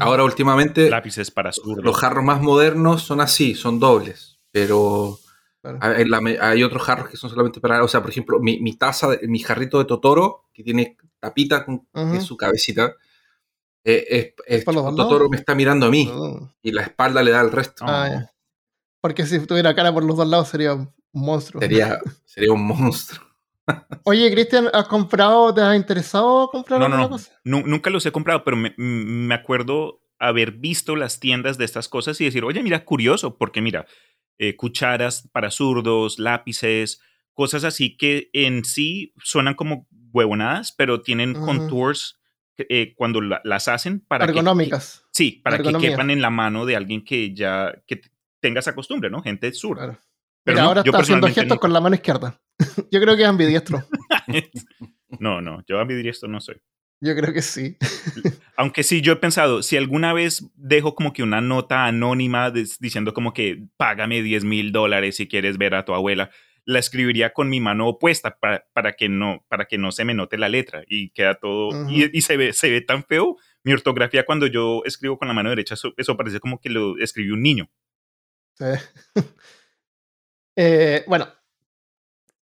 Ahora, 0.00 0.24
últimamente, 0.24 0.90
Lápices 0.90 1.30
para 1.30 1.50
los 1.82 1.96
jarros 1.96 2.24
más 2.24 2.40
modernos 2.42 3.02
son 3.02 3.20
así, 3.20 3.54
son 3.54 3.78
dobles. 3.78 4.38
Pero 4.50 5.18
Claro. 5.62 5.78
hay, 6.40 6.62
otros 6.62 6.82
jarros 6.82 7.08
que 7.08 7.16
son 7.16 7.30
solamente 7.30 7.60
para. 7.60 7.82
O 7.84 7.88
sea, 7.88 8.00
por 8.00 8.10
ejemplo, 8.10 8.38
mi, 8.40 8.58
mi 8.60 8.74
taza, 8.76 9.08
de- 9.08 9.26
mi 9.28 9.38
jarrito 9.40 9.78
de 9.78 9.84
Totoro, 9.84 10.44
que 10.52 10.62
tiene 10.62 10.96
tapita 11.20 11.64
con 11.64 11.86
su 12.20 12.36
cabecita. 12.36 12.94
eh, 13.88 14.34
es, 14.46 14.58
es- 14.58 14.64
¿Para 14.64 14.76
los 14.76 14.84
dos 14.86 14.96
Totoro 14.96 15.18
lados? 15.20 15.30
me 15.30 15.36
está 15.36 15.54
mirando 15.54 15.86
a 15.86 15.90
mí 15.90 16.06
Mm. 16.12 16.48
y 16.62 16.72
la 16.72 16.82
espalda 16.82 17.22
le 17.22 17.30
da 17.30 17.38
al 17.40 17.52
resto. 17.52 17.84
Ah, 17.86 18.08
ya. 18.10 18.32
Porque 19.00 19.24
si 19.26 19.38
tuviera 19.46 19.74
cara 19.76 19.92
por 19.94 20.02
los 20.02 20.16
dos 20.16 20.26
lados 20.26 20.48
sería 20.48 20.74
un 20.74 20.92
monstruo. 21.12 21.60
Sería, 21.60 22.00
sería 22.24 22.52
un 22.52 22.62
monstruo. 22.66 23.25
Oye, 24.04 24.30
Cristian, 24.30 24.68
¿has 24.72 24.86
comprado, 24.86 25.52
te 25.52 25.60
has 25.60 25.76
interesado 25.76 26.48
comprar 26.50 26.78
No, 26.78 26.88
no, 26.88 26.94
alguna 26.94 27.08
no. 27.08 27.16
cosa? 27.16 27.32
Nu- 27.44 27.66
nunca 27.66 27.90
los 27.90 28.06
he 28.06 28.12
comprado, 28.12 28.44
pero 28.44 28.56
me, 28.56 28.74
me 28.76 29.34
acuerdo 29.34 30.00
haber 30.18 30.52
visto 30.52 30.96
las 30.96 31.18
tiendas 31.20 31.58
de 31.58 31.64
estas 31.64 31.88
cosas 31.88 32.20
y 32.20 32.24
decir, 32.24 32.44
oye, 32.44 32.62
mira, 32.62 32.84
curioso, 32.84 33.36
porque 33.36 33.60
mira, 33.60 33.86
eh, 34.38 34.54
cucharas 34.56 35.28
para 35.32 35.50
zurdos, 35.50 36.18
lápices, 36.18 37.00
cosas 37.34 37.64
así 37.64 37.96
que 37.96 38.30
en 38.32 38.64
sí 38.64 39.12
suenan 39.22 39.54
como 39.54 39.86
huevonadas, 40.12 40.72
pero 40.72 41.02
tienen 41.02 41.34
contours 41.34 42.20
eh, 42.58 42.94
cuando 42.96 43.20
la- 43.20 43.42
las 43.44 43.68
hacen 43.68 44.00
para 44.00 44.24
que- 44.24 44.30
Ergonómicas. 44.30 45.04
sí, 45.12 45.40
para 45.44 45.58
que 45.58 45.72
quepan 45.76 46.10
en 46.10 46.22
la 46.22 46.30
mano 46.30 46.64
de 46.64 46.76
alguien 46.76 47.04
que 47.04 47.34
ya 47.34 47.74
que 47.86 48.00
tenga 48.40 48.60
esa 48.60 48.74
costumbre, 48.74 49.10
¿no? 49.10 49.20
Gente 49.22 49.52
zurda. 49.52 49.84
Claro. 49.88 50.00
Pero 50.46 50.54
Mira, 50.54 50.62
no, 50.62 50.68
ahora 50.68 50.82
yo 50.84 50.90
está 50.92 51.02
haciendo 51.02 51.26
gestos 51.28 51.58
con 51.58 51.72
la 51.72 51.80
mano 51.80 51.96
izquierda. 51.96 52.40
Yo 52.92 53.00
creo 53.00 53.16
que 53.16 53.22
es 53.22 53.28
ambidiestro. 53.28 53.82
No, 55.20 55.40
no, 55.40 55.62
yo 55.66 55.78
a 55.78 55.84
mi 55.84 56.08
esto 56.08 56.26
no 56.26 56.40
soy. 56.40 56.60
Yo 57.00 57.14
creo 57.14 57.32
que 57.32 57.42
sí. 57.42 57.76
Aunque 58.56 58.82
sí, 58.82 59.00
yo 59.02 59.12
he 59.12 59.16
pensado, 59.16 59.62
si 59.62 59.76
alguna 59.76 60.12
vez 60.12 60.50
dejo 60.54 60.94
como 60.94 61.12
que 61.12 61.22
una 61.22 61.40
nota 61.40 61.86
anónima 61.86 62.50
des- 62.50 62.78
diciendo 62.80 63.14
como 63.14 63.32
que 63.32 63.64
págame 63.76 64.22
10 64.22 64.44
mil 64.44 64.72
dólares 64.72 65.16
si 65.16 65.28
quieres 65.28 65.58
ver 65.58 65.74
a 65.74 65.84
tu 65.84 65.94
abuela, 65.94 66.30
la 66.64 66.80
escribiría 66.80 67.32
con 67.32 67.48
mi 67.48 67.60
mano 67.60 67.86
opuesta 67.88 68.36
para, 68.38 68.66
para, 68.72 68.94
que, 68.94 69.08
no, 69.08 69.44
para 69.48 69.66
que 69.66 69.78
no 69.78 69.92
se 69.92 70.04
me 70.04 70.14
note 70.14 70.38
la 70.38 70.48
letra 70.48 70.82
y 70.88 71.10
queda 71.10 71.34
todo, 71.34 71.68
Ujú. 71.68 71.90
y, 71.90 72.10
y 72.12 72.22
se, 72.22 72.36
ve, 72.36 72.52
se 72.52 72.70
ve 72.70 72.80
tan 72.80 73.04
feo. 73.04 73.36
Mi 73.62 73.72
ortografía 73.72 74.26
cuando 74.26 74.46
yo 74.48 74.82
escribo 74.84 75.18
con 75.18 75.28
la 75.28 75.34
mano 75.34 75.50
derecha, 75.50 75.74
eso, 75.74 75.94
eso 75.96 76.16
parece 76.16 76.40
como 76.40 76.60
que 76.60 76.70
lo 76.70 76.98
escribió 76.98 77.34
un 77.34 77.42
niño. 77.42 77.70
Sí. 78.54 78.64
Eh, 80.56 81.04
bueno, 81.06 81.28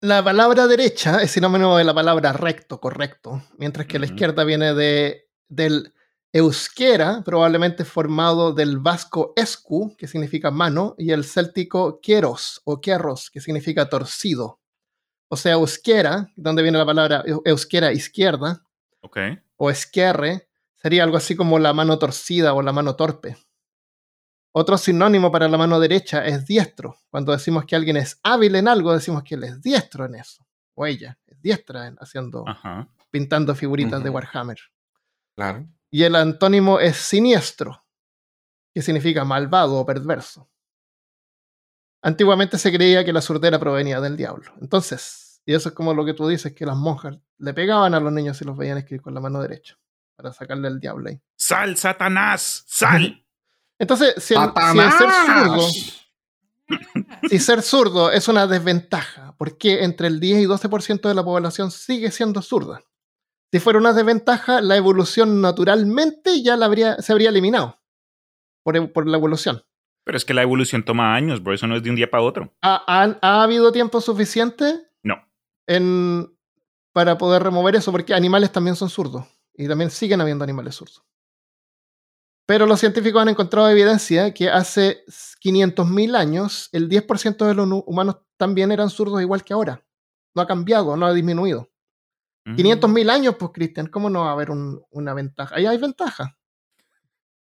la 0.01 0.23
palabra 0.23 0.67
derecha 0.67 1.23
es 1.23 1.31
sinónimo 1.31 1.77
de 1.79 1.85
la 1.85 1.95
palabra 1.95 2.33
recto, 2.33 2.81
correcto, 2.81 3.43
mientras 3.57 3.87
que 3.87 3.99
la 3.99 4.07
izquierda 4.07 4.45
viene 4.45 4.75
de, 4.75 5.29
del 5.49 5.95
euskera, 6.33 7.23
probablemente 7.25 7.85
formado 7.85 8.53
del 8.53 8.79
vasco 8.79 9.33
escu, 9.37 9.95
que 9.97 10.07
significa 10.09 10.51
mano, 10.51 10.95
y 10.99 11.13
el 11.13 11.25
céltico 11.25 12.01
queros 12.01 12.61
o 12.65 12.81
querros, 12.81 13.31
que 13.31 13.41
significa 13.41 13.89
torcido. 13.89 14.61
O 15.29 15.37
sea, 15.37 15.53
euskera, 15.53 16.29
donde 16.37 16.63
viene 16.63 16.79
la 16.79 16.87
palabra 16.87 17.23
eu- 17.25 17.43
euskera 17.45 17.93
izquierda, 17.93 18.63
o 19.57 19.71
esquerre, 19.71 20.49
sería 20.77 21.05
algo 21.05 21.17
así 21.17 21.37
como 21.37 21.59
la 21.59 21.73
mano 21.73 21.99
torcida 21.99 22.55
o 22.55 22.63
la 22.63 22.73
mano 22.73 22.97
torpe. 22.97 23.37
Otro 24.55 24.77
sinónimo 24.77 25.33
para 25.33 25.49
la 25.49 25.57
mano 25.57 25.81
derecha 25.81 26.25
es 26.27 26.47
diestro. 26.47 26.97
Cuando 27.11 27.33
decimos 27.33 27.65
que 27.65 27.75
alguien 27.75 27.97
es 27.97 28.21
hábil 28.23 28.55
en 28.57 28.69
algo, 28.69 28.93
decimos 28.93 29.23
que 29.23 29.35
él 29.35 29.45
es 29.45 29.63
diestro 29.63 30.05
en 30.05 30.17
eso. 30.17 30.47
O 30.75 30.87
ella 30.87 31.19
es 31.27 31.41
diestra 31.41 31.87
en 31.87 31.97
haciendo, 31.99 32.47
Ajá. 32.47 32.89
pintando 33.11 33.55
figuritas 33.55 34.03
de. 34.03 34.11
Warhammer. 34.11 34.59
Claro. 35.35 35.67
Y 35.91 36.03
el 36.05 36.17
antónimo 36.17 36.81
es 36.81 36.97
siniestro, 36.97 37.85
que 38.75 38.83
significa 38.83 39.25
malvado 39.25 39.77
o 39.77 39.87
perverso. 39.87 40.51
Antiguamente 42.03 42.59
se 42.59 42.73
creía 42.73 43.05
que 43.05 43.13
la 43.13 43.21
surdera 43.21 43.59
provenía 43.59 44.01
del 44.01 44.17
diablo. 44.17 44.53
Entonces, 44.61 45.41
y 45.47 45.55
eso 45.55 45.69
es 45.71 45.75
como 45.75 45.95
lo 45.95 46.05
que 46.05 46.15
tú 46.15 46.27
dices, 46.27 46.53
que 46.55 46.67
las 46.67 46.77
monjas 46.77 47.19
le 47.39 47.55
pegaban 47.55 47.95
a 47.95 48.01
los 48.01 48.13
niños 48.13 48.37
si 48.37 48.45
los 48.45 48.57
veían 48.57 48.79
escribir 48.79 49.03
con 49.03 49.15
la 49.15 49.21
mano 49.21 49.41
derecha, 49.41 49.79
para 50.17 50.33
sacarle 50.33 50.69
el 50.69 50.81
diablo 50.81 51.09
ahí. 51.11 51.21
¡Sal, 51.37 51.77
Satanás! 51.77 52.65
¡Sal! 52.67 53.25
Entonces, 53.83 54.15
si 54.23 54.35
el, 54.35 54.41
si 54.73 54.79
el 54.79 54.93
ser 54.93 55.11
zurdo, 55.27 55.69
si 57.29 57.39
ser 57.41 57.63
zurdo 57.63 58.11
es 58.13 58.29
una 58.29 58.47
desventaja, 58.47 59.35
porque 59.37 59.83
entre 59.83 60.07
el 60.07 60.21
10 60.21 60.43
y 60.43 60.47
12% 60.47 61.09
de 61.09 61.15
la 61.15 61.25
población 61.25 61.71
sigue 61.73 62.11
siendo 62.13 62.43
zurda. 62.43 62.83
Si 63.51 63.59
fuera 63.59 63.79
una 63.81 63.93
desventaja, 63.93 64.61
la 64.61 64.77
evolución 64.77 65.41
naturalmente 65.41 66.43
ya 66.43 66.57
la 66.57 66.67
habría, 66.67 66.97
se 67.03 67.13
habría 67.13 67.29
eliminado 67.31 67.81
por, 68.63 68.77
e- 68.77 68.87
por 68.89 69.07
la 69.09 69.17
evolución. 69.19 69.65
Pero 70.05 70.17
es 70.17 70.25
que 70.25 70.33
la 70.35 70.43
evolución 70.43 70.85
toma 70.85 71.15
años, 71.15 71.43
bro. 71.43 71.53
Eso 71.53 71.67
no 71.67 71.77
es 71.77 71.83
de 71.83 71.91
un 71.91 71.97
día 71.97 72.11
para 72.11 72.23
otro. 72.23 72.53
¿Ha, 72.63 72.83
ha- 72.87 73.19
ha 73.21 73.43
habido 73.43 73.73
tiempo 73.73 74.01
suficiente 74.01 74.81
No. 75.03 75.17
en, 75.67 76.33
para 76.93 77.19
poder 77.19 77.43
remover 77.43 77.75
eso? 77.77 77.91
Porque 77.93 78.15
animales 78.15 78.53
también 78.53 78.77
son 78.77 78.89
zurdos 78.89 79.27
y 79.55 79.67
también 79.69 79.91
siguen 79.91 80.21
habiendo 80.21 80.45
animales 80.45 80.77
zurdos. 80.77 81.03
Pero 82.47 82.67
los 82.67 82.81
científicos 82.81 83.23
han 83.23 83.29
encontrado 83.29 83.69
evidencia 83.69 84.35
que 84.35 84.51
hace 84.51 85.05
500.000 85.41 86.17
años 86.17 86.69
el 86.73 86.89
10% 86.89 87.47
de 87.47 87.55
los 87.55 87.67
humanos 87.87 88.17
también 88.37 88.73
eran 88.73 88.91
zurdos 88.91 89.21
igual 89.23 89.45
que 89.45 89.53
ahora. 89.55 89.85
No 90.35 90.43
ha 90.43 90.47
cambiado, 90.47 90.97
no 90.97 91.07
ha 91.07 91.13
disminuido. 91.13 91.71
Mm. 92.45 92.57
500.000 92.57 93.11
años, 93.11 93.37
pues, 93.39 93.53
Cristian, 93.55 93.87
¿cómo 93.87 94.11
no 94.11 94.23
va 94.23 94.31
a 94.31 94.33
haber 94.33 94.51
un- 94.51 94.83
una 94.91 95.15
ventaja? 95.15 95.55
Ahí 95.55 95.67
hay 95.67 95.79
ventajas. 95.79 96.31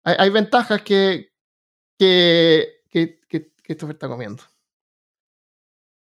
Hay, 0.04 0.14
hay 0.18 0.30
ventajas 0.30 0.82
que, 0.82 1.32
que, 1.98 2.82
que, 2.90 3.20
que, 3.28 3.52
que 3.62 3.72
esto 3.72 3.88
está 3.90 4.06
comiendo. 4.06 4.42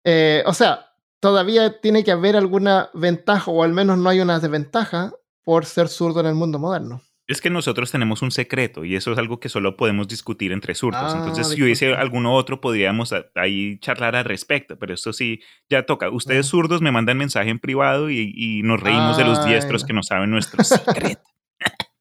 Eh, 0.04 0.44
o 0.48 0.54
sea, 0.54 0.94
todavía 1.20 1.80
tiene 1.80 2.04
que 2.04 2.12
haber 2.12 2.36
alguna 2.36 2.90
ventaja, 2.94 3.52
o 3.52 3.64
al 3.64 3.74
menos 3.74 3.98
no 3.98 4.10
hay 4.10 4.20
una 4.22 4.40
desventaja 4.40 5.14
por 5.44 5.66
ser 5.66 5.88
zurdo 5.88 6.20
en 6.22 6.28
el 6.28 6.36
mundo 6.36 6.58
moderno. 6.60 7.02
Es 7.32 7.42
que 7.42 7.50
nosotros 7.50 7.90
tenemos 7.92 8.22
un 8.22 8.32
secreto 8.32 8.84
y 8.86 8.96
eso 8.96 9.12
es 9.14 9.18
algo 9.18 9.40
que 9.40 9.48
solo 9.50 9.78
podemos 9.78 10.08
discutir 10.08 10.52
entre 10.52 10.76
zurdos. 10.76 11.14
Ah, 11.14 11.18
Entonces, 11.20 11.48
si 11.48 11.64
hubiese 11.64 11.94
alguno 11.94 12.34
otro, 12.36 12.60
podríamos 12.62 13.14
a- 13.14 13.26
ahí 13.36 13.80
charlar 13.80 14.16
al 14.16 14.26
respecto. 14.26 14.78
Pero 14.78 14.94
esto 14.94 15.14
sí, 15.14 15.42
ya 15.70 15.86
toca. 15.86 16.10
Ustedes 16.10 16.48
Ah. 16.48 16.50
zurdos 16.50 16.82
me 16.82 16.92
mandan 16.92 17.18
mensaje 17.18 17.50
en 17.50 17.60
privado 17.60 18.10
y, 18.10 18.34
y 18.36 18.64
nos 18.64 18.80
reímos 18.82 19.18
de 19.18 19.24
los 19.26 19.40
Ay, 19.40 19.52
diestros 19.52 19.86
que 19.86 19.94
no 19.94 20.04
saben 20.04 20.30
nuestro 20.30 20.64
secreto. 20.64 21.22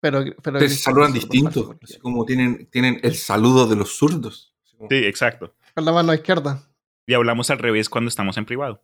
Pero, 0.00 0.22
pero 0.42 0.58
Ustedes 0.58 0.76
se 0.76 0.82
saludan 0.82 1.14
distinto. 1.14 1.78
Así 1.82 1.98
como 1.98 2.26
tienen, 2.26 2.68
tienen 2.70 3.00
el 3.02 3.14
saludo 3.14 3.66
de 3.66 3.76
los 3.76 3.96
zurdos. 3.96 4.54
Como- 4.76 4.90
Sí, 4.90 4.96
exacto. 4.96 5.54
Con 5.74 5.84
la 5.86 5.92
mano 5.92 6.12
izquierda. 6.12 6.62
Y 7.06 7.14
hablamos 7.14 7.48
al 7.50 7.58
revés 7.58 7.88
cuando 7.88 8.10
estamos 8.10 8.36
en 8.36 8.44
privado. 8.44 8.82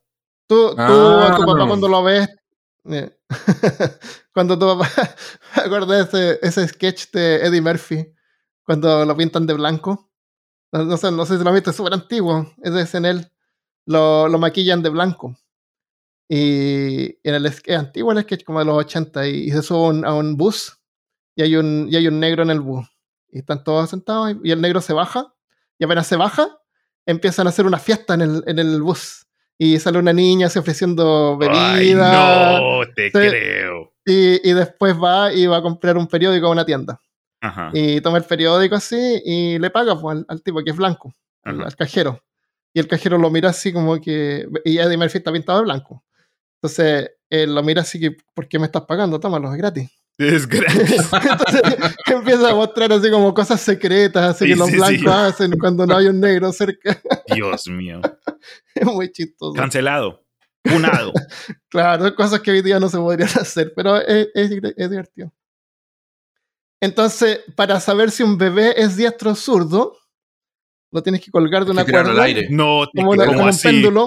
Tú, 0.49 0.71
tú 0.75 0.77
Ah. 0.79 1.29
a 1.33 1.37
tu 1.37 1.45
papá 1.45 1.67
cuando 1.67 1.89
lo 1.89 2.03
ves. 2.03 2.27
Eh, 2.85 3.19
cuando 4.35 4.59
tu 4.59 4.67
papá. 4.67 4.89
Me 5.57 5.63
acuerdo 5.63 5.93
de 5.93 6.03
ese, 6.03 6.39
ese 6.43 6.69
sketch 6.69 7.11
de 7.13 7.37
Eddie 7.47 7.61
Murphy. 7.61 8.15
Cuando 8.65 9.05
lo 9.05 9.17
pintan 9.17 9.47
de 9.47 9.55
blanco. 9.55 10.11
No, 10.73 10.97
sé, 10.97 11.11
no 11.11 11.27
sé 11.27 11.37
si 11.37 11.43
lo 11.43 11.51
has 11.51 11.55
visto, 11.55 11.71
es 11.71 11.77
súper 11.77 11.95
antiguo. 11.95 12.53
Es 12.63 12.95
en 12.95 13.05
él. 13.05 13.33
Lo, 13.87 14.29
maquillan 14.39 14.83
de 14.83 14.91
blanco. 14.91 15.37
Y 16.29 17.19
en 17.27 17.35
el 17.35 17.47
es 17.47 17.63
antiguo 17.69 18.13
el 18.13 18.23
sketch, 18.23 18.45
como 18.45 18.61
de 18.61 18.65
los 18.67 18.77
80. 18.77 19.27
Y, 19.29 19.31
y 19.47 19.51
se 19.51 19.63
sube 19.63 20.07
a 20.07 20.15
un- 20.15 20.37
bus. 20.37 20.79
Y 21.35 21.43
hay, 21.43 21.57
un, 21.57 21.89
y 21.91 21.97
hay 21.97 22.07
un 22.07 22.21
negro 22.21 22.43
en 22.43 22.51
el 22.51 22.61
bus. 22.61 22.87
Y 23.29 23.39
están 23.41 23.65
todos 23.65 23.91
sentados. 23.91 24.33
Y, 24.33 24.49
y 24.49 24.53
el 24.53 24.61
negro 24.61 24.81
se 24.81 24.93
baja. 24.93 25.35
Y 25.81 25.85
apenas 25.85 26.07
se 26.07 26.17
baja, 26.17 26.61
empiezan 27.07 27.47
a 27.47 27.51
hacer 27.51 27.65
una 27.65 27.79
fiesta 27.79 28.13
en 28.13 28.21
el, 28.21 28.45
en 28.47 28.59
el 28.59 28.83
bus. 28.83 29.27
Y 29.63 29.79
sale 29.79 29.99
una 29.99 30.15
niña 30.15 30.49
se 30.49 30.59
ofreciendo 30.59 31.37
bebida. 31.37 31.75
Ay, 31.75 31.93
no 31.93 32.81
te 32.97 33.13
creo. 33.13 33.93
Y, 34.07 34.49
y, 34.49 34.55
después 34.55 34.97
va 34.97 35.35
y 35.35 35.47
va 35.47 35.59
a 35.59 35.63
comprar 35.63 35.99
un 35.99 36.07
periódico 36.07 36.47
a 36.47 36.51
una 36.51 36.65
tienda. 36.65 36.99
Ajá. 37.43 37.71
Y 37.75 38.01
toma 38.01 38.17
el 38.17 38.25
periódico 38.25 38.77
así 38.77 39.21
y 39.23 39.59
le 39.59 39.69
paga 39.69 40.01
pues, 40.01 40.17
al, 40.17 40.25
al, 40.29 40.43
tipo 40.43 40.65
que 40.65 40.71
es 40.71 40.77
blanco, 40.79 41.13
al, 41.45 41.63
al, 41.63 41.77
cajero. 41.77 42.25
Y 42.73 42.81
el 42.81 42.89
cajero 42.89 43.19
lo 43.19 43.29
mira 43.29 43.51
así 43.51 43.71
como 43.71 44.01
que. 44.01 44.49
Y 44.65 44.79
Eddie 44.79 44.97
Murphy 44.97 45.19
está 45.19 45.31
pintado 45.31 45.59
de 45.59 45.65
blanco. 45.65 46.03
Entonces 46.55 47.11
él 47.29 47.55
lo 47.55 47.63
mira 47.63 47.83
así 47.83 48.01
que, 48.01 48.17
¿por 48.33 48.49
qué 48.49 48.59
me 48.59 48.65
estás 48.65 48.87
pagando? 48.87 49.21
Tómalo, 49.21 49.53
es 49.53 49.59
gratis. 49.59 49.91
Es 50.21 50.47
gratis. 50.47 51.09
Entonces 51.13 51.63
empieza 52.07 52.51
a 52.51 52.55
mostrar 52.55 52.93
así 52.93 53.11
como 53.11 53.33
cosas 53.33 53.59
secretas, 53.59 54.35
así 54.35 54.45
sí, 54.45 54.51
que 54.51 54.57
los 54.57 54.69
sí, 54.69 54.77
blancos 54.77 55.01
sí. 55.01 55.09
hacen 55.09 55.59
cuando 55.59 55.87
no 55.87 55.97
hay 55.97 56.09
un 56.09 56.21
negro 56.21 56.53
cerca. 56.53 57.01
Dios 57.35 57.67
mío. 57.69 58.03
Es 58.75 58.85
muy 58.85 59.11
chistoso. 59.11 59.55
Cancelado. 59.55 60.23
Punado. 60.63 61.15
claro, 61.71 62.15
cosas 62.15 62.41
que 62.41 62.51
hoy 62.51 62.61
día 62.61 62.79
no 62.79 62.91
se 62.91 62.99
podrían 62.99 63.31
hacer, 63.31 63.73
pero 63.75 63.97
es, 63.97 64.29
es, 64.35 64.51
es 64.77 64.91
divertido. 64.91 65.33
Entonces, 66.83 67.41
para 67.57 67.81
saber 67.81 68.11
si 68.11 68.23
un 68.23 68.37
bebé 68.37 68.75
es 68.77 68.97
diestro 68.97 69.31
o 69.31 69.35
zurdo, 69.35 69.97
lo 70.93 71.03
tienes 71.03 71.23
que 71.23 71.31
colgar 71.31 71.65
de 71.65 71.71
una 71.71 71.85
cuerda. 71.85 72.11
Al 72.11 72.21
aire. 72.21 72.49
No, 72.51 72.85
como, 72.95 73.13
una, 73.13 73.25
como 73.25 73.45
un 73.45 73.57
péndulo. 73.57 74.07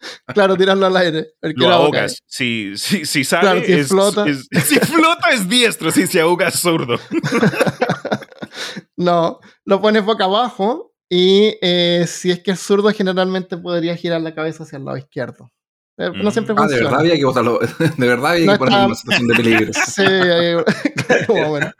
claro, 0.34 0.56
tirarlo 0.56 0.86
al 0.86 0.96
aire. 0.96 1.28
Lo 1.42 1.70
ahogas. 1.70 2.18
Si, 2.26 2.72
si, 2.76 3.04
si 3.04 3.24
sale, 3.24 3.42
claro, 3.42 3.64
si 3.64 3.72
es, 3.72 3.88
flota. 3.88 4.26
Es, 4.28 4.48
si 4.66 4.78
flota 4.78 5.30
es 5.30 5.48
diestro, 5.48 5.90
si 5.90 6.06
se 6.06 6.20
ahoga 6.20 6.48
es 6.48 6.54
zurdo. 6.60 6.98
no, 8.96 9.40
lo 9.64 9.80
pones 9.80 10.04
boca 10.04 10.24
abajo 10.24 10.92
y 11.08 11.56
eh, 11.60 12.04
si 12.06 12.30
es 12.30 12.40
que 12.40 12.52
es 12.52 12.60
zurdo, 12.60 12.90
generalmente 12.92 13.56
podría 13.56 13.96
girar 13.96 14.20
la 14.20 14.34
cabeza 14.34 14.62
hacia 14.64 14.78
el 14.78 14.84
lado 14.84 14.96
izquierdo. 14.96 15.50
Eh, 15.98 16.10
No 16.14 16.30
siempre 16.30 16.54
ah, 16.56 16.62
funciona. 16.62 16.76
de 16.76 16.84
verdad 16.84 17.00
había 17.00 17.16
que 17.16 17.24
botarlo. 17.24 17.58
De 17.58 18.06
verdad 18.06 18.30
había 18.32 18.46
No 18.46 18.52
que 18.52 18.58
ponerlo 18.58 18.92
está- 18.94 19.16
en 19.16 19.24
una 19.24 19.26
situación 19.26 19.28
de 19.28 19.34
peligro. 19.34 19.72
Sí, 19.86 21.24
claro, 21.26 21.48
bueno. 21.50 21.72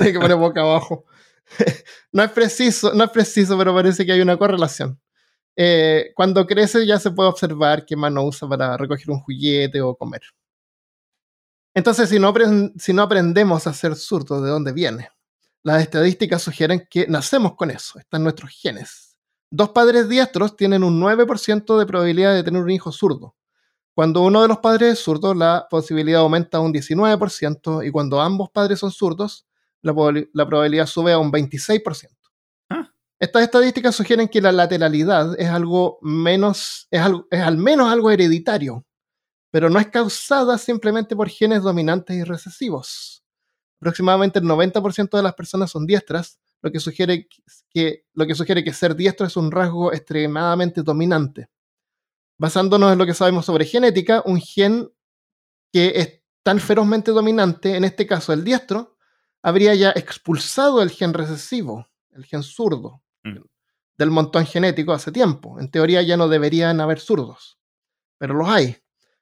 Hay 0.00 0.12
que 0.12 0.20
poner 0.20 0.36
boca 0.36 0.60
abajo. 0.60 1.04
No 2.12 2.22
es 2.22 2.30
preciso, 2.30 2.92
no 2.94 3.04
es 3.04 3.10
preciso, 3.10 3.56
pero 3.56 3.74
parece 3.74 4.04
que 4.04 4.12
hay 4.12 4.20
una 4.20 4.36
correlación. 4.36 5.00
Eh, 5.60 6.12
cuando 6.14 6.46
crece 6.46 6.86
ya 6.86 7.00
se 7.00 7.10
puede 7.10 7.28
observar 7.28 7.84
qué 7.84 7.96
mano 7.96 8.22
usa 8.22 8.48
para 8.48 8.76
recoger 8.76 9.10
un 9.10 9.18
juguete 9.18 9.80
o 9.80 9.96
comer. 9.96 10.22
Entonces, 11.74 12.08
si 12.08 12.18
no, 12.92 13.02
aprendemos 13.02 13.66
a 13.66 13.72
ser 13.72 13.96
zurdos, 13.96 14.40
¿de 14.40 14.50
dónde 14.50 14.72
viene? 14.72 15.10
Las 15.64 15.82
estadísticas 15.82 16.42
sugieren 16.42 16.86
que 16.88 17.08
nacemos 17.08 17.56
con 17.56 17.72
eso, 17.72 17.98
están 17.98 18.22
nuestros 18.22 18.52
genes. 18.52 19.18
Dos 19.50 19.70
padres 19.70 20.08
diestros 20.08 20.56
tienen 20.56 20.84
un 20.84 21.00
9% 21.00 21.76
de 21.76 21.86
probabilidad 21.86 22.34
de 22.34 22.44
tener 22.44 22.62
un 22.62 22.70
hijo 22.70 22.92
zurdo. 22.92 23.34
Cuando 23.94 24.22
uno 24.22 24.42
de 24.42 24.48
los 24.48 24.58
padres 24.58 24.92
es 24.92 24.98
zurdo, 25.00 25.34
la 25.34 25.66
posibilidad 25.68 26.20
aumenta 26.20 26.58
a 26.58 26.60
un 26.60 26.72
19% 26.72 27.84
y 27.84 27.90
cuando 27.90 28.20
ambos 28.20 28.48
padres 28.50 28.78
son 28.78 28.92
zurdos, 28.92 29.44
la 29.82 30.46
probabilidad 30.46 30.86
sube 30.86 31.12
a 31.12 31.18
un 31.18 31.32
26%. 31.32 32.17
Estas 33.20 33.42
estadísticas 33.42 33.96
sugieren 33.96 34.28
que 34.28 34.40
la 34.40 34.52
lateralidad 34.52 35.38
es 35.40 35.48
algo 35.48 35.98
menos, 36.02 36.86
es, 36.90 37.00
algo- 37.00 37.26
es 37.30 37.40
al 37.40 37.56
menos 37.56 37.90
algo 37.90 38.10
hereditario, 38.10 38.84
pero 39.50 39.70
no 39.70 39.80
es 39.80 39.88
causada 39.88 40.58
simplemente 40.58 41.16
por 41.16 41.28
genes 41.28 41.62
dominantes 41.62 42.16
y 42.16 42.24
recesivos. 42.24 43.24
Aproximadamente 43.80 44.38
el 44.40 44.46
90% 44.46 45.16
de 45.16 45.24
las 45.24 45.34
personas 45.34 45.70
son 45.70 45.86
diestras, 45.86 46.38
lo 46.62 46.72
que, 46.72 46.80
sugiere 46.80 47.28
que, 47.70 48.04
lo 48.14 48.26
que 48.26 48.34
sugiere 48.34 48.64
que 48.64 48.72
ser 48.74 48.96
diestro 48.96 49.26
es 49.26 49.36
un 49.36 49.50
rasgo 49.52 49.92
extremadamente 49.92 50.82
dominante. 50.82 51.48
Basándonos 52.38 52.92
en 52.92 52.98
lo 52.98 53.06
que 53.06 53.14
sabemos 53.14 53.46
sobre 53.46 53.64
genética, 53.66 54.22
un 54.26 54.40
gen 54.40 54.90
que 55.72 55.92
es 55.96 56.22
tan 56.44 56.60
ferozmente 56.60 57.12
dominante, 57.12 57.76
en 57.76 57.84
este 57.84 58.06
caso 58.06 58.32
el 58.32 58.44
diestro, 58.44 58.96
habría 59.42 59.74
ya 59.74 59.90
expulsado 59.90 60.82
el 60.82 60.90
gen 60.90 61.14
recesivo, 61.14 61.86
el 62.12 62.24
gen 62.26 62.42
zurdo. 62.42 63.02
Del 63.98 64.10
montón 64.10 64.46
genético 64.46 64.92
hace 64.92 65.12
tiempo. 65.12 65.58
En 65.60 65.70
teoría 65.70 66.00
ya 66.02 66.16
no 66.16 66.28
deberían 66.28 66.80
haber 66.80 67.00
zurdos, 67.00 67.58
pero 68.16 68.34
los 68.34 68.48
hay. 68.48 68.78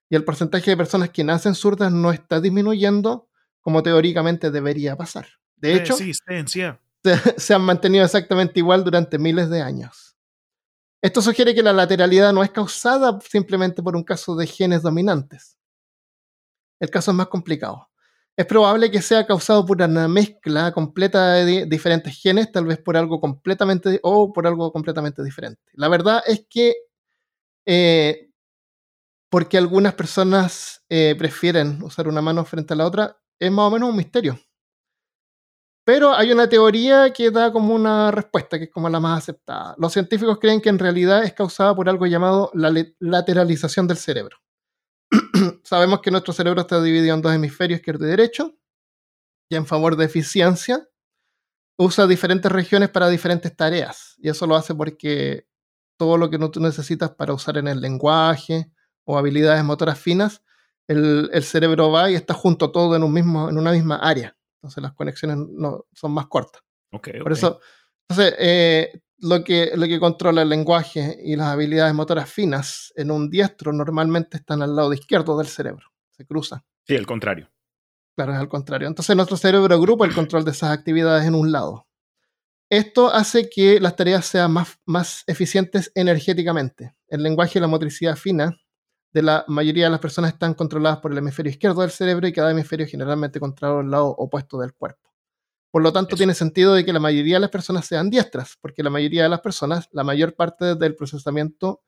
Y 0.08 0.14
el 0.14 0.24
porcentaje 0.24 0.70
de 0.70 0.76
personas 0.76 1.10
que 1.10 1.24
nacen 1.24 1.54
zurdas 1.54 1.90
no 1.90 2.12
está 2.12 2.40
disminuyendo 2.40 3.28
como 3.60 3.82
teóricamente 3.82 4.50
debería 4.50 4.96
pasar. 4.96 5.26
De 5.56 5.74
hecho, 5.74 5.96
Resistencia. 5.96 6.80
se, 7.02 7.16
se 7.40 7.54
han 7.54 7.62
mantenido 7.62 8.04
exactamente 8.04 8.60
igual 8.60 8.84
durante 8.84 9.18
miles 9.18 9.50
de 9.50 9.62
años. 9.62 10.14
Esto 11.02 11.22
sugiere 11.22 11.54
que 11.54 11.62
la 11.62 11.72
lateralidad 11.72 12.32
no 12.32 12.42
es 12.42 12.50
causada 12.50 13.18
simplemente 13.20 13.82
por 13.82 13.96
un 13.96 14.04
caso 14.04 14.36
de 14.36 14.46
genes 14.46 14.82
dominantes. 14.82 15.56
El 16.78 16.90
caso 16.90 17.10
es 17.10 17.16
más 17.16 17.28
complicado. 17.28 17.88
Es 18.36 18.44
probable 18.46 18.90
que 18.90 19.00
sea 19.00 19.26
causado 19.26 19.64
por 19.64 19.80
una 19.82 20.08
mezcla 20.08 20.70
completa 20.72 21.32
de 21.34 21.44
di- 21.46 21.64
diferentes 21.64 22.18
genes, 22.20 22.52
tal 22.52 22.66
vez 22.66 22.78
por 22.78 22.96
algo 22.96 23.18
completamente 23.20 23.98
o 24.02 24.32
por 24.32 24.46
algo 24.46 24.72
completamente 24.72 25.22
diferente. 25.22 25.60
La 25.72 25.88
verdad 25.88 26.22
es 26.26 26.44
que 26.48 26.74
eh, 27.66 28.30
porque 29.30 29.58
algunas 29.58 29.94
personas 29.94 30.84
eh, 30.88 31.14
prefieren 31.18 31.82
usar 31.82 32.08
una 32.08 32.22
mano 32.22 32.44
frente 32.44 32.74
a 32.74 32.76
la 32.76 32.86
otra, 32.86 33.18
es 33.38 33.50
más 33.50 33.66
o 33.66 33.70
menos 33.70 33.90
un 33.90 33.96
misterio. 33.96 34.38
Pero 35.84 36.12
hay 36.14 36.32
una 36.32 36.48
teoría 36.48 37.12
que 37.12 37.30
da 37.30 37.52
como 37.52 37.74
una 37.74 38.10
respuesta, 38.10 38.58
que 38.58 38.64
es 38.64 38.70
como 38.70 38.88
la 38.88 39.00
más 39.00 39.18
aceptada. 39.18 39.74
Los 39.78 39.92
científicos 39.92 40.38
creen 40.40 40.60
que 40.60 40.68
en 40.68 40.78
realidad 40.78 41.22
es 41.24 41.32
causada 41.32 41.74
por 41.74 41.88
algo 41.88 42.06
llamado 42.06 42.50
la 42.54 42.72
lateralización 42.98 43.86
del 43.86 43.96
cerebro. 43.96 44.36
Sabemos 45.62 46.00
que 46.00 46.10
nuestro 46.10 46.32
cerebro 46.32 46.62
está 46.62 46.82
dividido 46.82 47.14
en 47.14 47.22
dos 47.22 47.32
hemisferios, 47.32 47.80
izquierdo 47.80 48.06
y 48.06 48.10
derecho, 48.10 48.56
y 49.48 49.56
en 49.56 49.66
favor 49.66 49.96
de 49.96 50.04
eficiencia 50.04 50.88
usa 51.78 52.06
diferentes 52.06 52.50
regiones 52.50 52.88
para 52.88 53.08
diferentes 53.08 53.54
tareas. 53.54 54.14
Y 54.18 54.28
eso 54.28 54.46
lo 54.46 54.56
hace 54.56 54.74
porque 54.74 55.46
todo 55.98 56.16
lo 56.16 56.30
que 56.30 56.38
no 56.38 56.50
tú 56.50 56.60
necesitas 56.60 57.10
para 57.10 57.34
usar 57.34 57.58
en 57.58 57.68
el 57.68 57.80
lenguaje 57.80 58.70
o 59.04 59.18
habilidades 59.18 59.62
motoras 59.64 59.98
finas, 59.98 60.42
el, 60.88 61.30
el 61.32 61.42
cerebro 61.42 61.90
va 61.90 62.10
y 62.10 62.14
está 62.14 62.34
junto 62.34 62.70
todo 62.70 62.96
en, 62.96 63.02
un 63.02 63.12
mismo, 63.12 63.48
en 63.48 63.58
una 63.58 63.72
misma 63.72 63.96
área. 63.96 64.36
Entonces 64.56 64.82
las 64.82 64.94
conexiones 64.94 65.36
no, 65.36 65.84
son 65.92 66.12
más 66.12 66.26
cortas. 66.26 66.62
Ok, 66.92 67.08
Por 67.22 67.32
eso, 67.32 67.60
entonces, 68.08 68.34
eh, 68.38 69.02
lo, 69.18 69.44
que, 69.44 69.72
lo 69.74 69.86
que 69.86 70.00
controla 70.00 70.42
el 70.42 70.48
lenguaje 70.48 71.18
y 71.22 71.36
las 71.36 71.48
habilidades 71.48 71.94
motoras 71.94 72.30
finas 72.30 72.92
en 72.96 73.10
un 73.10 73.30
diestro 73.30 73.72
normalmente 73.72 74.36
están 74.36 74.62
al 74.62 74.76
lado 74.76 74.92
izquierdo 74.92 75.38
del 75.38 75.46
cerebro. 75.46 75.86
Se 76.10 76.26
cruzan. 76.26 76.62
Sí, 76.86 76.94
el 76.94 77.06
contrario. 77.06 77.50
Claro, 78.14 78.32
es 78.32 78.38
al 78.38 78.48
contrario. 78.48 78.88
Entonces 78.88 79.14
nuestro 79.14 79.36
cerebro 79.36 79.74
agrupa 79.74 80.06
el 80.06 80.14
control 80.14 80.44
de 80.44 80.52
esas 80.52 80.70
actividades 80.70 81.26
en 81.26 81.34
un 81.34 81.52
lado. 81.52 81.86
Esto 82.68 83.12
hace 83.12 83.48
que 83.48 83.78
las 83.78 83.94
tareas 83.94 84.26
sean 84.26 84.52
más, 84.52 84.80
más 84.86 85.22
eficientes 85.26 85.92
energéticamente. 85.94 86.96
El 87.08 87.22
lenguaje 87.22 87.58
y 87.58 87.62
la 87.62 87.68
motricidad 87.68 88.16
fina 88.16 88.56
de 89.12 89.22
la 89.22 89.44
mayoría 89.48 89.84
de 89.84 89.90
las 89.90 90.00
personas 90.00 90.32
están 90.32 90.54
controladas 90.54 90.98
por 90.98 91.12
el 91.12 91.18
hemisferio 91.18 91.50
izquierdo 91.50 91.82
del 91.82 91.90
cerebro 91.90 92.26
y 92.26 92.32
cada 92.32 92.50
hemisferio 92.50 92.86
generalmente 92.86 93.38
controla 93.38 93.82
el 93.82 93.90
lado 93.90 94.08
opuesto 94.08 94.58
del 94.58 94.74
cuerpo. 94.74 95.05
Por 95.76 95.82
lo 95.82 95.92
tanto, 95.92 96.14
Eso. 96.14 96.16
tiene 96.20 96.32
sentido 96.32 96.72
de 96.72 96.86
que 96.86 96.92
la 96.94 97.00
mayoría 97.00 97.36
de 97.36 97.40
las 97.40 97.50
personas 97.50 97.84
sean 97.84 98.08
diestras, 98.08 98.56
porque 98.62 98.82
la 98.82 98.88
mayoría 98.88 99.24
de 99.24 99.28
las 99.28 99.40
personas, 99.40 99.90
la 99.92 100.04
mayor 100.04 100.34
parte 100.34 100.74
del 100.74 100.94
procesamiento 100.96 101.82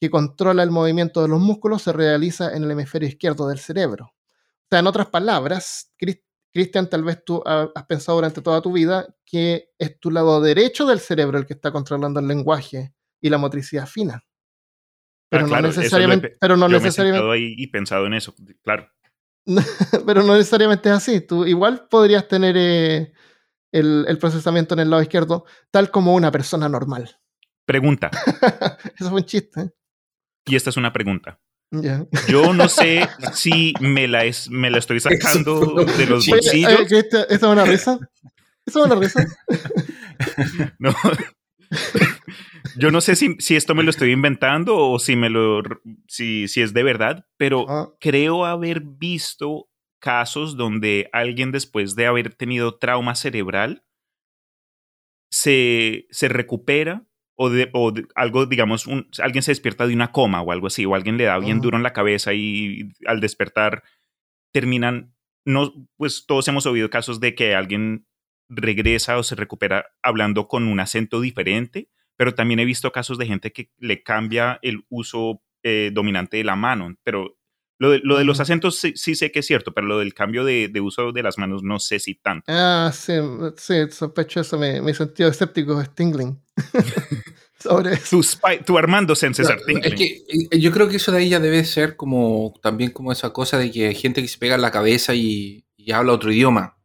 que 0.00 0.10
controla 0.10 0.64
el 0.64 0.72
movimiento 0.72 1.22
de 1.22 1.28
los 1.28 1.38
músculos 1.38 1.82
se 1.82 1.92
realiza 1.92 2.56
en 2.56 2.64
el 2.64 2.72
hemisferio 2.72 3.08
izquierdo 3.08 3.46
del 3.46 3.60
cerebro. 3.60 4.06
O 4.06 4.66
sea, 4.68 4.80
en 4.80 4.88
otras 4.88 5.06
palabras, 5.06 5.92
Cris- 5.96 6.24
Cristian, 6.52 6.90
tal 6.90 7.04
vez 7.04 7.22
tú 7.24 7.40
ha- 7.46 7.68
has 7.76 7.84
pensado 7.86 8.16
durante 8.18 8.42
toda 8.42 8.60
tu 8.60 8.72
vida 8.72 9.06
que 9.24 9.70
es 9.78 10.00
tu 10.00 10.10
lado 10.10 10.40
derecho 10.40 10.84
del 10.86 10.98
cerebro 10.98 11.38
el 11.38 11.46
que 11.46 11.54
está 11.54 11.70
controlando 11.70 12.18
el 12.18 12.26
lenguaje 12.26 12.92
y 13.20 13.28
la 13.30 13.38
motricidad 13.38 13.86
fina. 13.86 14.20
Pero 15.28 15.42
Ah, 15.44 15.46
no 15.46 15.48
claro, 15.50 15.62
lo 15.62 15.72
he 15.72 15.76
necesariamente, 15.76 16.28
pe- 16.30 16.36
pero 16.40 16.56
no 16.56 16.66
Yo 16.66 16.70
me 16.70 16.76
he 16.78 16.80
necesariamente, 16.80 17.30
ahí 17.32 17.54
y 17.56 17.66
pensado 17.68 18.04
en 18.06 18.14
eso, 18.14 18.34
claro. 18.64 18.90
pero 20.06 20.22
no 20.24 20.34
necesariamente 20.34 20.88
es 20.88 20.94
así. 20.96 21.20
Tú 21.20 21.46
igual 21.46 21.86
podrías 21.88 22.26
tener 22.28 22.54
eh, 22.58 23.12
el, 23.72 24.04
el 24.08 24.18
procesamiento 24.18 24.74
en 24.74 24.80
el 24.80 24.90
lado 24.90 25.02
izquierdo, 25.02 25.44
tal 25.70 25.90
como 25.90 26.14
una 26.14 26.30
persona 26.30 26.68
normal. 26.68 27.18
Pregunta, 27.64 28.10
Eso 28.98 29.10
fue 29.10 29.20
un 29.20 29.26
chiste. 29.26 29.60
¿eh? 29.60 29.70
y 30.46 30.56
esta 30.56 30.70
es 30.70 30.76
una 30.76 30.92
pregunta. 30.92 31.38
Yo 32.28 32.54
no 32.54 32.68
sé 32.68 33.06
si 33.34 33.74
me 33.80 34.08
la, 34.08 34.24
es, 34.24 34.48
me 34.48 34.70
la 34.70 34.78
estoy 34.78 35.00
sacando 35.00 35.84
de 35.84 36.06
los 36.06 36.26
bolsillos. 36.26 36.90
¿Esta 36.90 37.24
es 37.24 37.42
una 37.42 37.64
risa? 37.64 37.98
¿Esta 38.64 38.80
es 38.80 38.86
una 38.86 38.94
risa? 38.94 39.26
No. 40.78 40.92
Yo 42.76 42.90
no 42.90 43.00
sé 43.00 43.14
si, 43.14 43.36
si 43.38 43.54
esto 43.54 43.74
me 43.74 43.82
lo 43.82 43.90
estoy 43.90 44.10
inventando 44.10 44.76
o 44.76 44.98
si 44.98 45.16
me 45.16 45.28
lo 45.30 45.62
si, 46.08 46.48
si 46.48 46.62
es 46.62 46.72
de 46.72 46.82
verdad, 46.82 47.26
pero 47.36 47.66
Ah, 47.68 47.90
creo 48.00 48.46
haber 48.46 48.80
visto 48.80 49.67
casos 50.00 50.56
donde 50.56 51.08
alguien 51.12 51.52
después 51.52 51.96
de 51.96 52.06
haber 52.06 52.34
tenido 52.34 52.78
trauma 52.78 53.14
cerebral 53.14 53.84
se, 55.30 56.06
se 56.10 56.28
recupera 56.28 57.06
o, 57.36 57.50
de, 57.50 57.70
o 57.72 57.92
de 57.92 58.06
algo, 58.14 58.46
digamos, 58.46 58.86
un, 58.86 59.08
alguien 59.22 59.42
se 59.42 59.52
despierta 59.52 59.86
de 59.86 59.94
una 59.94 60.10
coma 60.10 60.42
o 60.42 60.50
algo 60.50 60.66
así, 60.66 60.84
o 60.84 60.94
alguien 60.94 61.16
le 61.16 61.24
da 61.24 61.38
bien 61.38 61.60
duro 61.60 61.76
en 61.76 61.82
la 61.84 61.92
cabeza 61.92 62.34
y 62.34 62.90
al 63.06 63.20
despertar 63.20 63.84
terminan, 64.52 65.14
no, 65.44 65.72
pues 65.96 66.26
todos 66.26 66.48
hemos 66.48 66.66
oído 66.66 66.90
casos 66.90 67.20
de 67.20 67.34
que 67.34 67.54
alguien 67.54 68.06
regresa 68.48 69.18
o 69.18 69.22
se 69.22 69.36
recupera 69.36 69.86
hablando 70.02 70.48
con 70.48 70.66
un 70.66 70.80
acento 70.80 71.20
diferente, 71.20 71.88
pero 72.16 72.34
también 72.34 72.58
he 72.58 72.64
visto 72.64 72.90
casos 72.90 73.18
de 73.18 73.26
gente 73.26 73.52
que 73.52 73.70
le 73.78 74.02
cambia 74.02 74.58
el 74.62 74.84
uso 74.88 75.42
eh, 75.62 75.90
dominante 75.92 76.38
de 76.38 76.44
la 76.44 76.56
mano, 76.56 76.96
pero 77.04 77.37
lo 77.78 77.90
de, 77.90 78.00
lo 78.02 78.18
de 78.18 78.24
los 78.24 78.40
acentos 78.40 78.76
sí, 78.78 78.92
sí 78.96 79.14
sé 79.14 79.30
que 79.30 79.38
es 79.40 79.46
cierto, 79.46 79.72
pero 79.72 79.86
lo 79.86 79.98
del 80.00 80.12
cambio 80.14 80.44
de, 80.44 80.68
de 80.68 80.80
uso 80.80 81.12
de 81.12 81.22
las 81.22 81.38
manos 81.38 81.62
no 81.62 81.78
sé 81.78 81.98
si 82.00 82.14
tanto. 82.16 82.44
Ah, 82.48 82.90
sí, 82.92 83.12
sí, 83.56 83.74
sospecho 83.90 84.40
eso. 84.40 84.58
Mi, 84.58 84.80
mi 84.80 84.92
sentido 84.94 85.28
escéptico 85.30 85.80
es 85.80 85.94
tingling. 85.94 86.38
Sobre 87.60 87.94
eso. 87.94 88.16
Tu, 88.16 88.22
Spy- 88.22 88.64
tu 88.64 88.78
Armando 88.78 89.14
Sen 89.16 89.34
César 89.34 89.58
Es 89.68 89.94
que 89.94 90.22
eh, 90.50 90.58
yo 90.60 90.70
creo 90.70 90.88
que 90.88 90.96
eso 90.96 91.10
de 91.10 91.18
ahí 91.18 91.28
ya 91.28 91.40
debe 91.40 91.64
ser 91.64 91.96
como 91.96 92.54
también 92.62 92.90
como 92.92 93.10
esa 93.10 93.30
cosa 93.32 93.58
de 93.58 93.70
que 93.72 93.88
hay 93.88 93.94
gente 93.96 94.22
que 94.22 94.28
se 94.28 94.38
pega 94.38 94.54
en 94.54 94.62
la 94.62 94.70
cabeza 94.70 95.14
y, 95.14 95.64
y 95.76 95.90
habla 95.92 96.12
otro 96.12 96.30
idioma. 96.32 96.76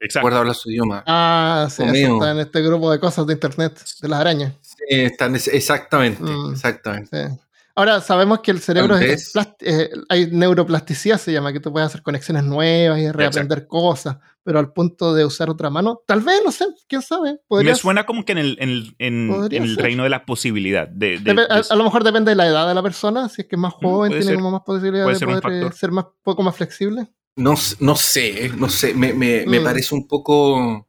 Exacto. 0.00 0.18
Recuerda 0.20 0.38
hablar 0.40 0.54
su 0.54 0.70
idioma. 0.70 1.02
Ah, 1.06 1.66
sí, 1.70 1.82
eso 1.82 2.14
está 2.14 2.30
en 2.32 2.38
este 2.38 2.60
grupo 2.62 2.90
de 2.92 3.00
cosas 3.00 3.26
de 3.26 3.32
internet, 3.32 3.80
de 4.02 4.08
las 4.08 4.20
arañas. 4.20 4.52
Sí, 4.62 4.76
están- 4.88 5.34
es- 5.34 5.48
exactamente, 5.48 6.22
Mm. 6.22 6.52
exactamente. 6.52 7.28
Sí. 7.28 7.34
Ahora, 7.76 8.00
sabemos 8.00 8.38
que 8.40 8.52
el 8.52 8.60
cerebro 8.60 8.96
es 8.96 9.32
eh, 9.60 9.90
hay 10.08 10.28
neuroplasticidad, 10.30 11.18
se 11.18 11.32
llama, 11.32 11.52
que 11.52 11.58
tú 11.58 11.72
puedes 11.72 11.86
hacer 11.88 12.02
conexiones 12.02 12.44
nuevas 12.44 13.00
y 13.00 13.10
reaprender 13.10 13.66
cosas, 13.66 14.18
pero 14.44 14.60
al 14.60 14.72
punto 14.72 15.12
de 15.12 15.24
usar 15.24 15.50
otra 15.50 15.70
mano, 15.70 16.00
tal 16.06 16.20
vez, 16.20 16.40
no 16.44 16.52
sé, 16.52 16.66
quién 16.88 17.02
sabe. 17.02 17.40
Podría 17.48 17.72
Me 17.72 17.76
suena 17.78 18.06
como 18.06 18.24
que 18.24 18.30
en 18.32 18.38
el, 18.38 18.56
en, 18.60 18.68
el- 18.68 18.94
en- 18.98 19.48
en 19.50 19.62
el 19.64 19.76
reino 19.76 20.04
de 20.04 20.08
la 20.10 20.24
posibilidad. 20.24 20.86
De, 20.86 21.18
de- 21.18 21.32
Depe- 21.34 21.46
a, 21.50 21.62
de- 21.62 21.66
a 21.68 21.74
lo 21.74 21.82
mejor 21.82 22.04
depende 22.04 22.30
de 22.30 22.36
la 22.36 22.46
edad 22.46 22.68
de 22.68 22.74
la 22.74 22.82
persona, 22.82 23.28
si 23.28 23.42
es 23.42 23.48
que 23.48 23.56
es 23.56 23.60
más 23.60 23.72
joven, 23.74 24.10
puede 24.10 24.20
tiene 24.20 24.24
ser. 24.24 24.34
como 24.36 24.50
más 24.52 24.62
posibilidad 24.64 25.06
de 25.08 25.14
ser 25.16 25.40
poder 25.40 25.64
eh, 25.64 25.72
ser 25.72 25.90
más 25.90 26.04
poco 26.22 26.42
más 26.44 26.54
flexible. 26.56 27.08
No, 27.36 27.54
no 27.80 27.96
sé, 27.96 28.52
no 28.56 28.68
sé, 28.68 28.94
me, 28.94 29.12
me, 29.12 29.44
me 29.46 29.58
Mm. 29.58 29.64
parece 29.64 29.94
un 29.96 30.06
poco... 30.06 30.86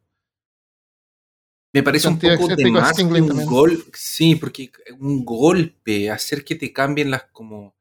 Me 1.76 1.84
parece 1.84 2.08
un 2.08 2.18
poco 2.18 2.48
de 2.56 2.72
más 2.72 2.96
que 2.96 3.04
un 3.04 3.28
también. 3.28 3.50
gol, 3.50 3.84
sí, 3.94 4.36
porque 4.38 4.72
un 4.98 5.26
golpe, 5.26 6.10
hacer 6.10 6.46
que 6.46 6.56
te 6.56 6.72
cambien 6.72 7.12
las 7.12 7.24
como 7.34 7.76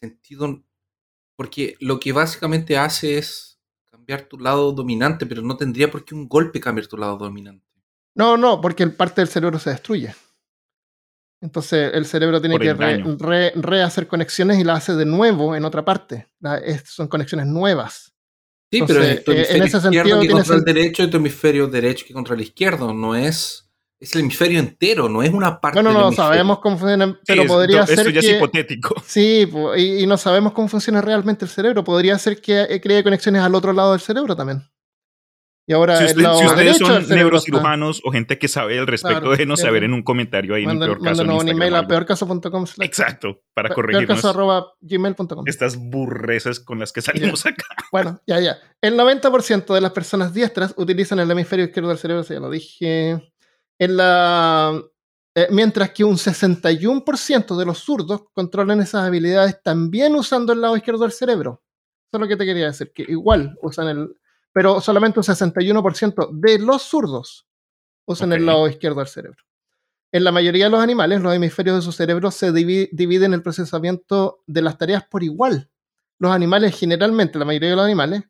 sentido, 0.00 0.62
porque 1.34 1.74
lo 1.80 1.98
que 1.98 2.12
básicamente 2.12 2.78
hace 2.78 3.18
es 3.18 3.58
cambiar 3.90 4.22
tu 4.28 4.38
lado 4.38 4.70
dominante, 4.70 5.26
pero 5.26 5.42
no 5.42 5.56
tendría 5.56 5.90
por 5.90 6.04
qué 6.04 6.14
un 6.14 6.28
golpe 6.28 6.60
cambiar 6.60 6.86
tu 6.86 6.96
lado 6.96 7.16
dominante. 7.18 7.66
No, 8.14 8.36
no, 8.36 8.60
porque 8.60 8.84
el 8.84 8.94
parte 8.94 9.22
del 9.22 9.28
cerebro 9.28 9.58
se 9.58 9.70
destruye. 9.70 10.14
Entonces 11.40 11.92
el 11.94 12.06
cerebro 12.06 12.40
tiene 12.40 12.60
que 12.60 12.74
re- 12.74 13.02
re- 13.18 13.52
rehacer 13.56 14.06
conexiones 14.06 14.56
y 14.60 14.62
las 14.64 14.78
hace 14.78 14.94
de 14.94 15.04
nuevo 15.04 15.56
en 15.56 15.64
otra 15.64 15.84
parte. 15.84 16.28
La- 16.38 16.58
es- 16.58 16.84
son 16.88 17.08
conexiones 17.08 17.46
nuevas. 17.48 18.14
Sí, 18.70 18.78
Entonces, 18.78 19.22
pero 19.24 19.38
eh, 19.38 19.46
en 19.48 19.56
hemisferio 19.56 19.64
ese 19.64 19.76
izquierdo 19.76 19.80
sentido 19.80 20.04
que 20.20 20.26
tiene 20.26 20.34
contra 20.34 20.56
el 20.56 20.64
derecho 20.64 21.02
y 21.04 21.10
tu 21.10 21.16
hemisferio 21.16 21.66
derecho 21.68 22.04
que 22.06 22.12
contra 22.14 22.34
el 22.34 22.40
izquierdo. 22.42 22.92
No 22.94 23.14
es. 23.16 23.64
Es 24.00 24.14
el 24.14 24.20
hemisferio 24.20 24.60
entero, 24.60 25.08
no 25.08 25.24
es 25.24 25.32
una 25.32 25.60
parte 25.60 25.78
Bueno, 25.78 25.90
del 25.90 25.98
no 25.98 26.06
hemisferio. 26.06 26.28
sabemos 26.30 26.58
cómo 26.60 26.78
funciona, 26.78 27.06
Sí, 27.06 27.18
pero 27.26 27.42
es- 27.42 27.48
podría 27.48 27.80
esto 27.82 27.94
ser 27.96 28.12
ya 28.12 28.20
que... 28.20 28.30
es 28.30 28.36
hipotético. 28.36 28.94
Sí, 29.06 29.48
y, 29.76 30.02
y 30.04 30.06
no 30.06 30.16
sabemos 30.16 30.52
cómo 30.52 30.68
funciona 30.68 31.00
realmente 31.00 31.44
el 31.44 31.50
cerebro. 31.50 31.82
Podría 31.82 32.16
ser 32.18 32.40
que 32.40 32.60
eh, 32.68 32.80
cree 32.80 33.02
conexiones 33.02 33.42
al 33.42 33.54
otro 33.56 33.72
lado 33.72 33.90
del 33.92 34.00
cerebro 34.00 34.36
también. 34.36 34.62
Y 35.70 35.74
ahora 35.74 35.98
Si, 35.98 36.04
usted- 36.06 36.24
ustedes 36.24 36.78
son 36.78 37.06
neurocirujanos 37.10 38.00
o 38.02 38.10
gente 38.10 38.38
que 38.38 38.48
sabe 38.48 38.78
al 38.78 38.86
respecto, 38.86 39.18
Claro, 39.20 39.30
déjenos 39.32 39.60
saber 39.60 39.84
en 39.84 39.92
un 39.92 40.02
comentario 40.02 40.54
ahí 40.54 40.62
está. 40.62 40.72
en 40.72 40.78
Manden- 40.80 40.86
peor 40.86 41.02
caso. 41.02 41.22
en 41.22 41.30
un 41.30 41.46
email 41.48 41.74
a 41.74 41.86
peorcaso.com. 41.86 42.64
Exacto, 42.80 43.42
para 43.52 43.68
corregirnos 43.74 44.22
gmail.com. 44.80 45.44
estas 45.46 45.76
burreces 45.76 46.58
con 46.60 46.78
las 46.78 46.90
que 46.92 47.02
salimos 47.02 47.44
acá. 47.44 47.64
Bueno, 47.92 48.18
ya, 48.26 48.40
ya. 48.40 48.56
El 48.80 48.96
90% 48.96 49.74
de 49.74 49.80
las 49.82 49.92
personas 49.92 50.32
diestras 50.32 50.72
utilizan 50.78 51.18
el 51.20 51.30
hemisferio 51.30 51.66
izquierdo 51.66 51.90
del 51.90 51.98
cerebro, 51.98 52.22
ya 52.22 52.40
lo 52.40 52.48
dije. 52.50 53.30
En 53.78 53.96
la, 53.96 54.72
eh, 55.36 55.48
mientras 55.50 55.90
que 55.90 56.02
un 56.04 56.16
61% 56.16 57.56
de 57.58 57.64
los 57.66 57.78
zurdos 57.78 58.22
controlan 58.32 58.80
esas 58.80 59.04
habilidades 59.06 59.62
también 59.62 60.14
usando 60.14 60.52
el 60.54 60.60
lado 60.62 60.76
izquierdo 60.76 61.02
del 61.02 61.12
cerebro. 61.12 61.62
Eso 62.10 62.16
es 62.16 62.20
lo 62.20 62.26
que 62.28 62.36
te 62.36 62.46
quería 62.46 62.66
decir, 62.66 62.90
que 62.94 63.04
igual 63.08 63.54
usan 63.62 63.88
el... 63.88 64.08
Pero 64.52 64.80
solamente 64.80 65.20
un 65.20 65.24
61% 65.24 66.30
de 66.32 66.58
los 66.58 66.82
zurdos 66.82 67.46
usan 68.06 68.32
el 68.32 68.46
lado 68.46 68.68
izquierdo 68.68 68.98
del 69.00 69.08
cerebro. 69.08 69.42
En 70.10 70.24
la 70.24 70.32
mayoría 70.32 70.64
de 70.64 70.70
los 70.70 70.80
animales, 70.80 71.20
los 71.20 71.34
hemisferios 71.34 71.76
de 71.76 71.82
su 71.82 71.92
cerebro 71.92 72.30
se 72.30 72.50
divi- 72.52 72.88
dividen 72.92 73.34
el 73.34 73.42
procesamiento 73.42 74.42
de 74.46 74.62
las 74.62 74.78
tareas 74.78 75.04
por 75.04 75.22
igual. 75.22 75.70
Los 76.18 76.32
animales, 76.32 76.76
generalmente, 76.78 77.38
la 77.38 77.44
mayoría 77.44 77.70
de 77.70 77.76
los 77.76 77.84
animales, 77.84 78.22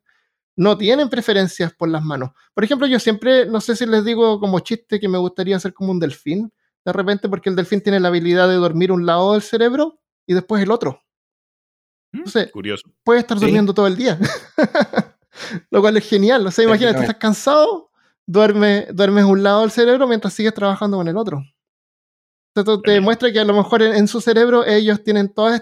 no 0.57 0.77
tienen 0.77 1.09
preferencias 1.09 1.73
por 1.73 1.89
las 1.89 2.03
manos. 2.03 2.31
Por 2.53 2.65
ejemplo, 2.65 2.89
yo 2.89 2.99
siempre, 2.99 3.47
no 3.47 3.61
sé 3.61 3.77
si 3.77 3.87
les 3.87 4.05
digo 4.05 4.41
como 4.41 4.59
chiste 4.59 4.99
que 4.99 5.09
me 5.09 5.19
gustaría 5.19 5.59
ser 5.61 5.73
como 5.73 5.93
un 5.93 6.01
delfín, 6.01 6.53
de 6.85 6.93
repente, 6.93 7.29
porque 7.29 7.49
el 7.49 7.55
delfín 7.55 7.81
tiene 7.81 8.01
la 8.01 8.09
habilidad 8.09 8.49
de 8.49 8.57
dormir 8.57 8.91
un 8.91 9.07
lado 9.07 9.35
del 9.35 9.43
cerebro 9.43 10.01
y 10.27 10.35
después 10.35 10.61
el 10.61 10.73
otro. 10.73 11.01
Mm, 12.13 12.17
Entonces, 12.19 12.51
Curioso. 12.51 12.91
puede 13.05 13.21
estar 13.21 13.39
Sí. 13.39 13.45
durmiendo 13.45 13.73
todo 13.73 13.87
el 13.87 13.97
día. 13.97 14.19
Lo 15.71 15.81
cual 15.81 15.97
es 15.97 16.09
genial. 16.09 16.47
O 16.47 16.51
sea, 16.51 16.65
imagínate, 16.65 17.01
estás 17.01 17.17
cansado, 17.17 17.91
duerme, 18.27 18.87
duermes 18.93 19.25
un 19.25 19.43
lado 19.43 19.63
del 19.63 19.71
cerebro 19.71 20.07
mientras 20.07 20.35
sigues 20.35 20.55
trabajando 20.55 20.97
con 20.97 21.09
el 21.09 21.17
otro. 21.17 21.43
Esto 22.55 22.81
te 22.81 22.91
demuestra 22.93 23.31
que 23.33 23.39
a 23.39 23.45
lo 23.45 23.55
mejor 23.55 23.83
en, 23.83 23.95
en 23.95 24.09
su 24.09 24.21
cerebro 24.21 24.65
ellos 24.65 25.05
tienen 25.05 25.33
todos 25.33 25.61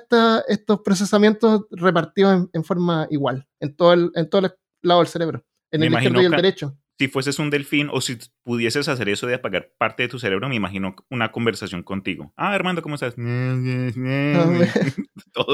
estos 0.49 0.81
procesamientos 0.81 1.67
repartidos 1.71 2.35
en, 2.35 2.51
en 2.55 2.65
forma 2.65 3.07
igual, 3.11 3.47
en 3.61 3.77
todo 3.77 3.93
el, 3.93 4.11
en 4.15 4.31
todo 4.31 4.47
el 4.47 4.53
lado 4.83 5.01
del 5.01 5.09
cerebro, 5.09 5.45
en 5.71 5.81
Me 5.81 5.87
el 5.89 5.93
izquierdo 5.93 6.23
y 6.23 6.25
el 6.25 6.31
derecho. 6.31 6.79
Si 6.99 7.09
fueses 7.09 7.39
un 7.39 7.51
delfín 7.51 7.89
o 7.93 8.01
si 8.01 8.17
pudieses 8.43 8.89
hacer 8.89 9.09
eso 9.11 9.27
de 9.27 9.35
apagar 9.35 9.71
parte 9.77 10.05
de 10.05 10.09
tu 10.09 10.19
cerebro, 10.19 10.49
me 10.49 10.55
imagino 10.55 10.97
una 11.11 11.31
conversación 11.31 11.83
contigo. 11.83 12.33
Ah, 12.37 12.53
Armando, 12.55 12.81
¿cómo 12.83 12.95
estás? 12.95 13.15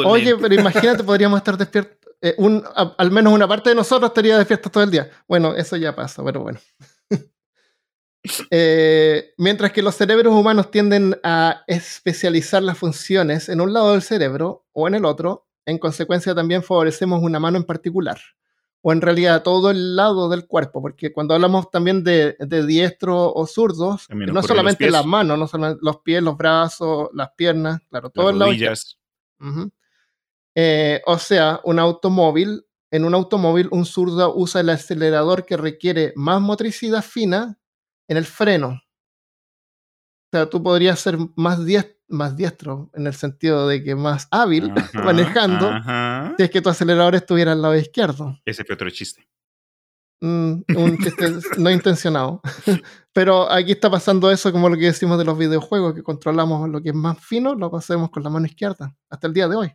Oye, 0.05 0.25
lento. 0.25 0.39
pero 0.41 0.55
imagínate, 0.55 1.05
podríamos 1.05 1.39
estar 1.39 1.57
despiertos. 1.57 1.99
eh, 2.25 2.35
un- 2.39 2.63
a- 2.77 2.95
al 2.99 3.11
menos 3.11 3.33
una 3.33 3.49
parte 3.49 3.71
de 3.71 3.75
nosotros 3.77 4.11
estaría 4.11 4.39
despierta 4.39 4.71
todo 4.71 4.85
el 4.85 4.93
día. 4.93 5.11
Bueno, 5.27 5.57
eso 5.57 5.77
ya 5.77 5.95
pasa, 5.97 6.23
pero 6.25 6.41
bueno. 6.43 6.59
Eh, 8.53 9.35
mientras 9.37 9.73
que 9.73 9.83
los 9.83 9.97
cerebros 9.97 10.33
humanos 10.33 10.71
tienden 10.71 11.19
a 11.25 11.65
especializar 11.67 12.63
las 12.63 12.79
funciones 12.79 13.49
en 13.49 13.61
un 13.61 13.73
lado 13.73 13.91
del 13.93 14.03
cerebro 14.03 14.65
o 14.71 14.87
en 14.87 14.95
el 14.95 15.05
otro, 15.05 15.49
en 15.67 15.79
consecuencia 15.79 16.33
también 16.33 16.63
favorecemos 16.63 17.21
una 17.21 17.41
mano 17.41 17.57
en 17.59 17.65
particular. 17.65 18.21
O 18.85 18.93
en 18.93 19.01
realidad 19.01 19.43
todo 19.45 19.71
el 19.71 19.95
lado 19.95 20.29
del 20.29 20.47
cuerpo, 20.47 20.83
porque 20.83 21.13
cuando 21.13 21.35
hablamos 21.35 21.71
también 21.71 22.03
de, 22.03 22.37
de 22.41 22.67
diestro 22.67 23.33
o 23.33 23.47
zurdos, 23.47 24.07
no 24.35 24.41
solamente 24.49 24.85
las 24.93 25.07
manos, 25.07 25.39
no 25.39 25.47
solamente 25.47 25.81
los 25.83 25.99
pies, 26.01 26.23
los 26.23 26.37
brazos, 26.37 27.09
las 27.15 27.31
piernas, 27.37 27.81
claro, 27.89 28.11
todo 28.11 28.27
Las 28.27 28.33
el 28.33 28.39
lado. 28.41 28.51
Eh, 30.55 31.01
o 31.07 31.17
sea, 31.19 31.61
un 31.65 31.79
automóvil, 31.79 32.67
en 32.91 33.05
un 33.05 33.15
automóvil 33.15 33.69
un 33.71 33.87
zurdo 33.87 34.35
usa 34.35 34.61
el 34.61 34.69
acelerador 34.71 35.47
que 35.47 35.57
requiere 35.57 36.13
más 36.17 36.41
motricidad 36.41 37.03
fina 37.03 37.59
en 38.09 38.17
el 38.17 38.25
freno. 38.27 38.69
O 40.27 40.29
sea, 40.37 40.51
tú 40.51 40.63
podrías 40.63 40.99
ser 40.99 41.19
más, 41.37 41.65
dies- 41.65 41.97
más 42.13 42.37
diestro 42.37 42.91
en 42.95 43.07
el 43.07 43.15
sentido 43.15 43.67
de 43.67 43.83
que 43.83 43.95
más 43.95 44.29
hábil 44.31 44.73
Ajá, 44.77 45.03
manejando 45.05 45.69
ajá. 45.69 46.35
si 46.37 46.45
es 46.45 46.51
que 46.51 46.61
tu 46.63 46.69
acelerador 46.69 47.15
estuviera 47.15 47.53
al 47.53 47.63
lado 47.63 47.77
izquierdo. 47.77 48.39
Ese 48.45 48.65
fue 48.65 48.75
otro 48.75 48.91
chiste. 48.91 49.27
Mm, 50.21 50.63
un 50.77 50.99
chiste 51.03 51.33
no 51.59 51.71
intencionado. 51.71 52.41
Pero 53.13 53.51
aquí 53.51 53.73
está 53.73 53.91
pasando 53.91 54.31
eso 54.31 54.53
como 54.53 54.69
lo 54.69 54.77
que 54.77 54.87
decimos 54.87 55.19
de 55.19 55.25
los 55.25 55.37
videojuegos, 55.37 55.95
que 55.95 56.03
controlamos 56.03 56.69
lo 56.69 56.81
que 56.81 56.91
es 56.91 56.95
más 56.95 57.19
fino, 57.19 57.55
lo 57.55 57.75
hacemos 57.77 58.11
con 58.11 58.23
la 58.23 58.31
mano 58.31 58.47
izquierda, 58.47 58.95
hasta 59.11 59.27
el 59.27 59.35
día 59.35 59.49
de 59.49 59.57
hoy. 59.57 59.73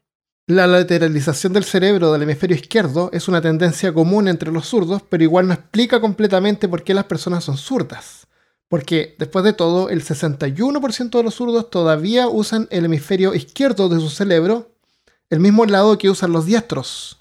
La 0.49 0.65
lateralización 0.65 1.51
del 1.51 1.65
cerebro 1.65 2.13
del 2.13 2.21
hemisferio 2.23 2.55
izquierdo 2.55 3.09
es 3.11 3.27
una 3.27 3.41
tendencia 3.41 3.93
común 3.93 4.29
entre 4.29 4.49
los 4.49 4.65
zurdos, 4.65 5.03
pero 5.09 5.21
igual 5.21 5.45
no 5.45 5.53
explica 5.53 5.99
completamente 5.99 6.69
por 6.69 6.83
qué 6.83 6.93
las 6.93 7.03
personas 7.03 7.43
son 7.43 7.57
zurdas. 7.57 8.16
Porque, 8.69 9.15
después 9.17 9.45
de 9.45 9.53
todo, 9.53 9.89
el 9.89 10.03
61% 10.03 11.17
de 11.17 11.23
los 11.23 11.35
zurdos 11.35 11.69
todavía 11.69 12.27
usan 12.27 12.67
el 12.69 12.85
hemisferio 12.85 13.33
izquierdo 13.33 13.87
de 13.87 13.99
su 13.99 14.09
cerebro, 14.09 14.75
el 15.29 15.39
mismo 15.39 15.65
lado 15.65 15.97
que 15.97 16.09
usan 16.09 16.31
los 16.33 16.45
diestros. 16.45 17.17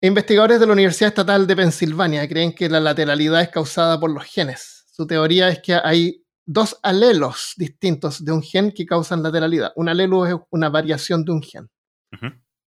Investigadores 0.00 0.60
de 0.60 0.66
la 0.66 0.74
Universidad 0.74 1.08
Estatal 1.08 1.46
de 1.48 1.56
Pensilvania 1.56 2.28
creen 2.28 2.52
que 2.52 2.68
la 2.68 2.78
lateralidad 2.78 3.42
es 3.42 3.48
causada 3.48 3.98
por 3.98 4.10
los 4.10 4.24
genes. 4.24 4.84
Su 4.92 5.06
teoría 5.08 5.48
es 5.48 5.60
que 5.60 5.74
hay 5.74 6.24
dos 6.46 6.78
alelos 6.82 7.54
distintos 7.56 8.24
de 8.24 8.32
un 8.32 8.42
gen 8.42 8.70
que 8.70 8.86
causan 8.86 9.22
lateralidad. 9.22 9.72
Un 9.74 9.88
alelo 9.88 10.24
es 10.24 10.36
una 10.50 10.68
variación 10.68 11.24
de 11.24 11.32
un 11.32 11.42
gen. 11.42 11.68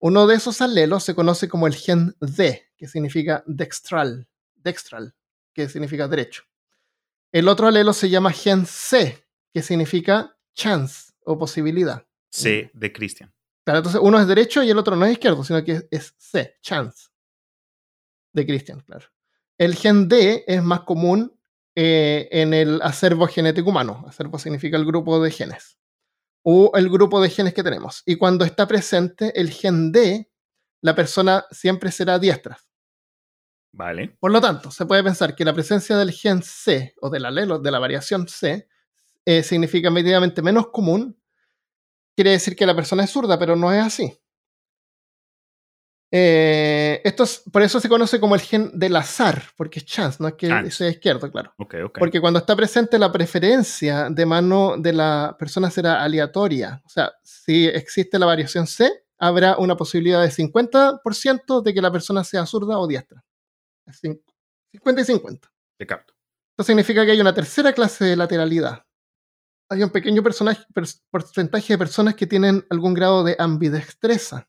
Uno 0.01 0.27
de 0.27 0.35
esos 0.37 0.61
alelos 0.61 1.03
se 1.03 1.15
conoce 1.15 1.49
como 1.49 1.67
el 1.67 1.75
gen 1.75 2.15
D, 2.21 2.69
que 2.77 2.87
significa 2.87 3.43
dextral, 3.47 4.29
dextral, 4.55 5.15
que 5.55 5.69
significa 5.69 6.07
derecho. 6.07 6.43
El 7.35 7.49
otro 7.49 7.67
alelo 7.67 7.93
se 7.93 8.09
llama 8.09 8.31
gen 8.31 8.65
C, 8.65 9.27
que 9.53 9.61
significa 9.61 10.39
chance 10.55 11.13
o 11.25 11.37
posibilidad. 11.37 12.07
C 12.31 12.71
de 12.73 12.93
Cristian. 12.93 13.35
Claro, 13.65 13.79
entonces 13.79 14.01
uno 14.01 14.21
es 14.21 14.29
derecho 14.29 14.63
y 14.63 14.71
el 14.71 14.79
otro 14.79 14.95
no 14.95 15.05
es 15.05 15.15
izquierdo, 15.15 15.43
sino 15.43 15.65
que 15.65 15.83
es 15.91 16.15
C, 16.17 16.55
chance. 16.63 17.09
De 18.33 18.47
Christian, 18.47 18.79
claro. 18.83 19.07
El 19.59 19.75
gen 19.75 20.09
D 20.09 20.45
es 20.47 20.63
más 20.63 20.83
común 20.83 21.37
eh, 21.75 22.29
en 22.31 22.55
el 22.55 22.81
acervo 22.83 23.27
genético 23.27 23.71
humano. 23.71 24.05
Acervo 24.07 24.39
significa 24.39 24.77
el 24.77 24.85
grupo 24.85 25.21
de 25.21 25.33
genes. 25.33 25.77
O 26.45 26.71
el 26.77 26.89
grupo 26.89 27.21
de 27.21 27.31
genes 27.31 27.53
que 27.53 27.65
tenemos. 27.65 28.05
Y 28.07 28.15
cuando 28.15 28.45
está 28.45 28.69
presente 28.69 29.33
el 29.41 29.51
gen 29.51 29.91
D, 29.91 30.31
la 30.83 30.95
persona 30.95 31.47
siempre 31.51 31.91
será 31.91 32.21
diestra. 32.21 32.61
Vale. 33.77 34.17
Por 34.21 34.31
lo 34.31 34.41
tanto, 34.41 34.71
se 34.71 34.87
puede 34.87 35.03
pensar 35.03 35.35
que 35.35 35.45
la 35.45 35.53
presencia 35.53 35.97
del 35.97 36.13
gen 36.13 36.43
C 36.43 36.95
o 37.01 37.11
del 37.11 37.25
alelo 37.25 37.59
de 37.59 37.71
la 37.73 37.81
variación 37.81 38.29
C 38.29 38.69
eh, 39.25 39.43
significa 39.43 39.91
medidamente 39.91 40.43
menos 40.43 40.69
común 40.69 41.19
quiere 42.15 42.31
decir 42.31 42.55
que 42.55 42.67
la 42.67 42.77
persona 42.77 43.03
es 43.03 43.11
zurda, 43.11 43.37
pero 43.39 43.57
no 43.57 43.73
es 43.73 43.83
así. 43.83 44.17
Eh, 46.17 47.01
esto 47.03 47.25
por 47.51 47.63
eso 47.63 47.81
se 47.81 47.89
conoce 47.89 48.21
como 48.21 48.37
el 48.37 48.41
gen 48.41 48.71
del 48.79 48.95
azar, 48.95 49.43
porque 49.57 49.81
es 49.81 49.85
chance, 49.85 50.19
no 50.21 50.29
es 50.29 50.35
que 50.35 50.71
sea 50.71 50.89
izquierdo, 50.89 51.29
claro. 51.29 51.53
Porque 51.99 52.21
cuando 52.21 52.39
está 52.39 52.55
presente 52.55 53.01
la 53.01 53.11
preferencia 53.11 54.09
de 54.09 54.25
mano 54.25 54.77
de 54.79 54.93
la 54.93 55.35
persona 55.37 55.69
será 55.73 56.05
aleatoria. 56.05 56.81
O 56.85 56.89
sea, 56.89 57.13
si 57.25 57.67
existe 57.67 58.21
la 58.21 58.27
variación 58.27 58.69
C, 58.69 58.89
habrá 59.19 59.57
una 59.57 59.77
posibilidad 59.77 60.23
de 60.23 60.31
50% 60.31 61.63
de 61.63 61.75
que 61.75 61.83
la 61.83 61.91
persona 61.91 62.23
sea 62.23 62.47
zurda 62.47 62.79
o 62.79 62.87
diestra. 62.87 63.25
50 63.93 65.01
y 65.01 65.05
50. 65.05 65.53
Te 65.79 65.87
capto. 65.87 66.15
Esto 66.53 66.65
significa 66.65 67.05
que 67.05 67.13
hay 67.13 67.21
una 67.21 67.35
tercera 67.35 67.73
clase 67.73 68.05
de 68.05 68.17
lateralidad 68.17 68.85
hay 69.69 69.83
un 69.83 69.91
pequeño 69.91 70.23
porcentaje 70.23 71.73
de 71.73 71.79
personas 71.79 72.15
que 72.15 72.27
tienen 72.27 72.65
algún 72.71 72.95
grado 72.95 73.25
de 73.25 73.37
ambidestreza. 73.39 74.49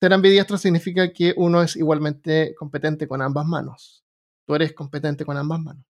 Ser 0.00 0.12
ambidiestro 0.12 0.58
significa 0.58 1.12
que 1.12 1.34
uno 1.36 1.62
es 1.62 1.76
igualmente 1.76 2.54
competente 2.56 3.06
con 3.06 3.22
ambas 3.22 3.46
manos. 3.46 4.04
Tú 4.46 4.54
eres 4.54 4.72
competente 4.74 5.24
con 5.24 5.36
ambas 5.36 5.60
manos. 5.60 5.84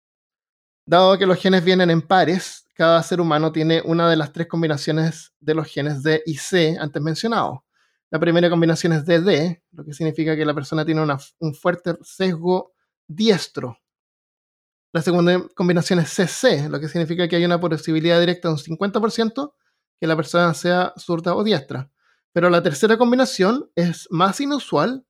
Dado 0.86 1.16
que 1.18 1.26
los 1.26 1.38
genes 1.38 1.62
vienen 1.62 1.90
en 1.90 2.02
pares, 2.02 2.66
cada 2.74 3.02
ser 3.02 3.20
humano 3.20 3.52
tiene 3.52 3.82
una 3.84 4.08
de 4.10 4.16
las 4.16 4.32
tres 4.32 4.48
combinaciones 4.48 5.32
de 5.38 5.54
los 5.54 5.68
genes 5.68 6.02
D 6.02 6.22
y 6.26 6.34
C 6.36 6.76
antes 6.80 7.00
mencionados. 7.00 7.60
La 8.10 8.18
primera 8.18 8.50
combinación 8.50 8.92
es 8.92 9.04
DD, 9.04 9.62
lo 9.72 9.84
que 9.84 9.92
significa 9.92 10.36
que 10.36 10.44
la 10.44 10.54
persona 10.54 10.84
tiene 10.84 11.02
un 11.38 11.54
fuerte 11.54 11.96
sesgo 12.02 12.72
diestro 13.06 13.78
la 14.92 15.02
segunda 15.02 15.46
combinación 15.54 16.00
es 16.00 16.10
CC, 16.10 16.68
lo 16.68 16.80
que 16.80 16.88
significa 16.88 17.28
que 17.28 17.36
hay 17.36 17.44
una 17.44 17.60
posibilidad 17.60 18.18
directa 18.18 18.48
de 18.48 18.54
un 18.54 18.60
50% 18.60 19.54
que 20.00 20.06
la 20.06 20.16
persona 20.16 20.52
sea 20.54 20.92
zurda 20.98 21.34
o 21.36 21.44
diestra. 21.44 21.90
Pero 22.32 22.50
la 22.50 22.62
tercera 22.62 22.96
combinación 22.98 23.70
es 23.76 24.08
más 24.10 24.40
inusual, 24.40 25.04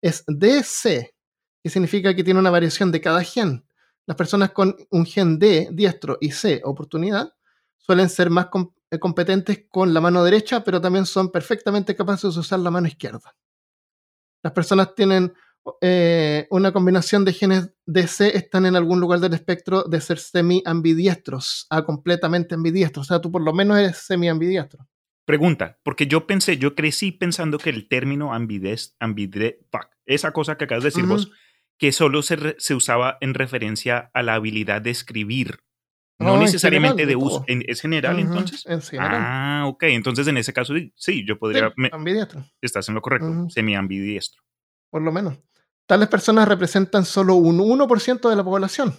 es 0.00 0.22
DC, 0.28 1.14
que 1.62 1.70
significa 1.70 2.14
que 2.14 2.22
tiene 2.22 2.38
una 2.38 2.50
variación 2.50 2.92
de 2.92 3.00
cada 3.00 3.24
gen. 3.24 3.64
Las 4.06 4.16
personas 4.16 4.50
con 4.52 4.76
un 4.90 5.06
gen 5.06 5.38
D, 5.38 5.68
diestro, 5.72 6.18
y 6.20 6.30
C, 6.30 6.60
oportunidad, 6.62 7.34
suelen 7.78 8.08
ser 8.08 8.30
más 8.30 8.46
competentes 9.00 9.66
con 9.68 9.92
la 9.92 10.00
mano 10.00 10.22
derecha, 10.22 10.62
pero 10.62 10.80
también 10.80 11.06
son 11.06 11.30
perfectamente 11.30 11.96
capaces 11.96 12.34
de 12.34 12.40
usar 12.40 12.60
la 12.60 12.70
mano 12.70 12.86
izquierda. 12.86 13.34
Las 14.42 14.52
personas 14.52 14.94
tienen 14.94 15.32
eh, 15.80 16.46
una 16.50 16.72
combinación 16.72 17.24
de 17.24 17.32
genes 17.32 17.70
DC 17.86 18.36
están 18.36 18.66
en 18.66 18.76
algún 18.76 19.00
lugar 19.00 19.20
del 19.20 19.32
espectro 19.32 19.84
de 19.84 20.00
ser 20.00 20.18
semi-ambidiestros 20.18 21.66
a 21.70 21.84
completamente 21.84 22.54
ambidiestros. 22.54 23.06
O 23.06 23.08
sea, 23.08 23.20
tú 23.20 23.32
por 23.32 23.42
lo 23.42 23.54
menos 23.54 23.78
eres 23.78 23.96
semi-ambidiestro. 23.98 24.86
Pregunta, 25.24 25.78
porque 25.82 26.06
yo 26.06 26.26
pensé, 26.26 26.58
yo 26.58 26.74
crecí 26.74 27.10
pensando 27.10 27.56
que 27.56 27.70
el 27.70 27.88
término 27.88 28.34
ambidest, 28.34 28.94
esa 30.04 30.32
cosa 30.32 30.56
que 30.56 30.64
acabas 30.64 30.84
de 30.84 30.88
decir 30.88 31.06
vos, 31.06 31.30
que 31.78 31.92
solo 31.92 32.22
se, 32.22 32.56
se, 32.58 32.74
usaba 32.74 33.16
en 33.22 33.32
referencia 33.32 34.10
a 34.12 34.22
la 34.22 34.34
habilidad 34.34 34.82
de 34.82 34.90
escribir. 34.90 35.60
No, 36.18 36.38
necesariamente 36.38 37.06
de 37.06 37.16
uso. 37.16 37.44
¿Es 37.46 37.80
general 37.80 38.18
entonces? 38.18 38.64
Ah, 38.98 39.64
ok. 39.66 39.84
Entonces 39.84 40.26
en 40.26 40.36
ese 40.36 40.52
caso 40.52 40.74
sí, 40.94 41.24
yo 41.26 41.38
podría. 41.38 41.72
ambidiestro. 41.92 42.44
Estás 42.60 42.88
en 42.88 42.94
lo 42.94 43.02
correcto. 43.02 43.48
Semi-ambidiestro. 43.50 44.42
Por 44.90 45.02
lo 45.02 45.12
menos 45.12 45.38
tales 45.86 46.08
personas 46.08 46.48
representan 46.48 47.04
solo 47.04 47.34
un 47.34 47.58
1% 47.58 48.28
de 48.28 48.36
la 48.36 48.44
población. 48.44 48.96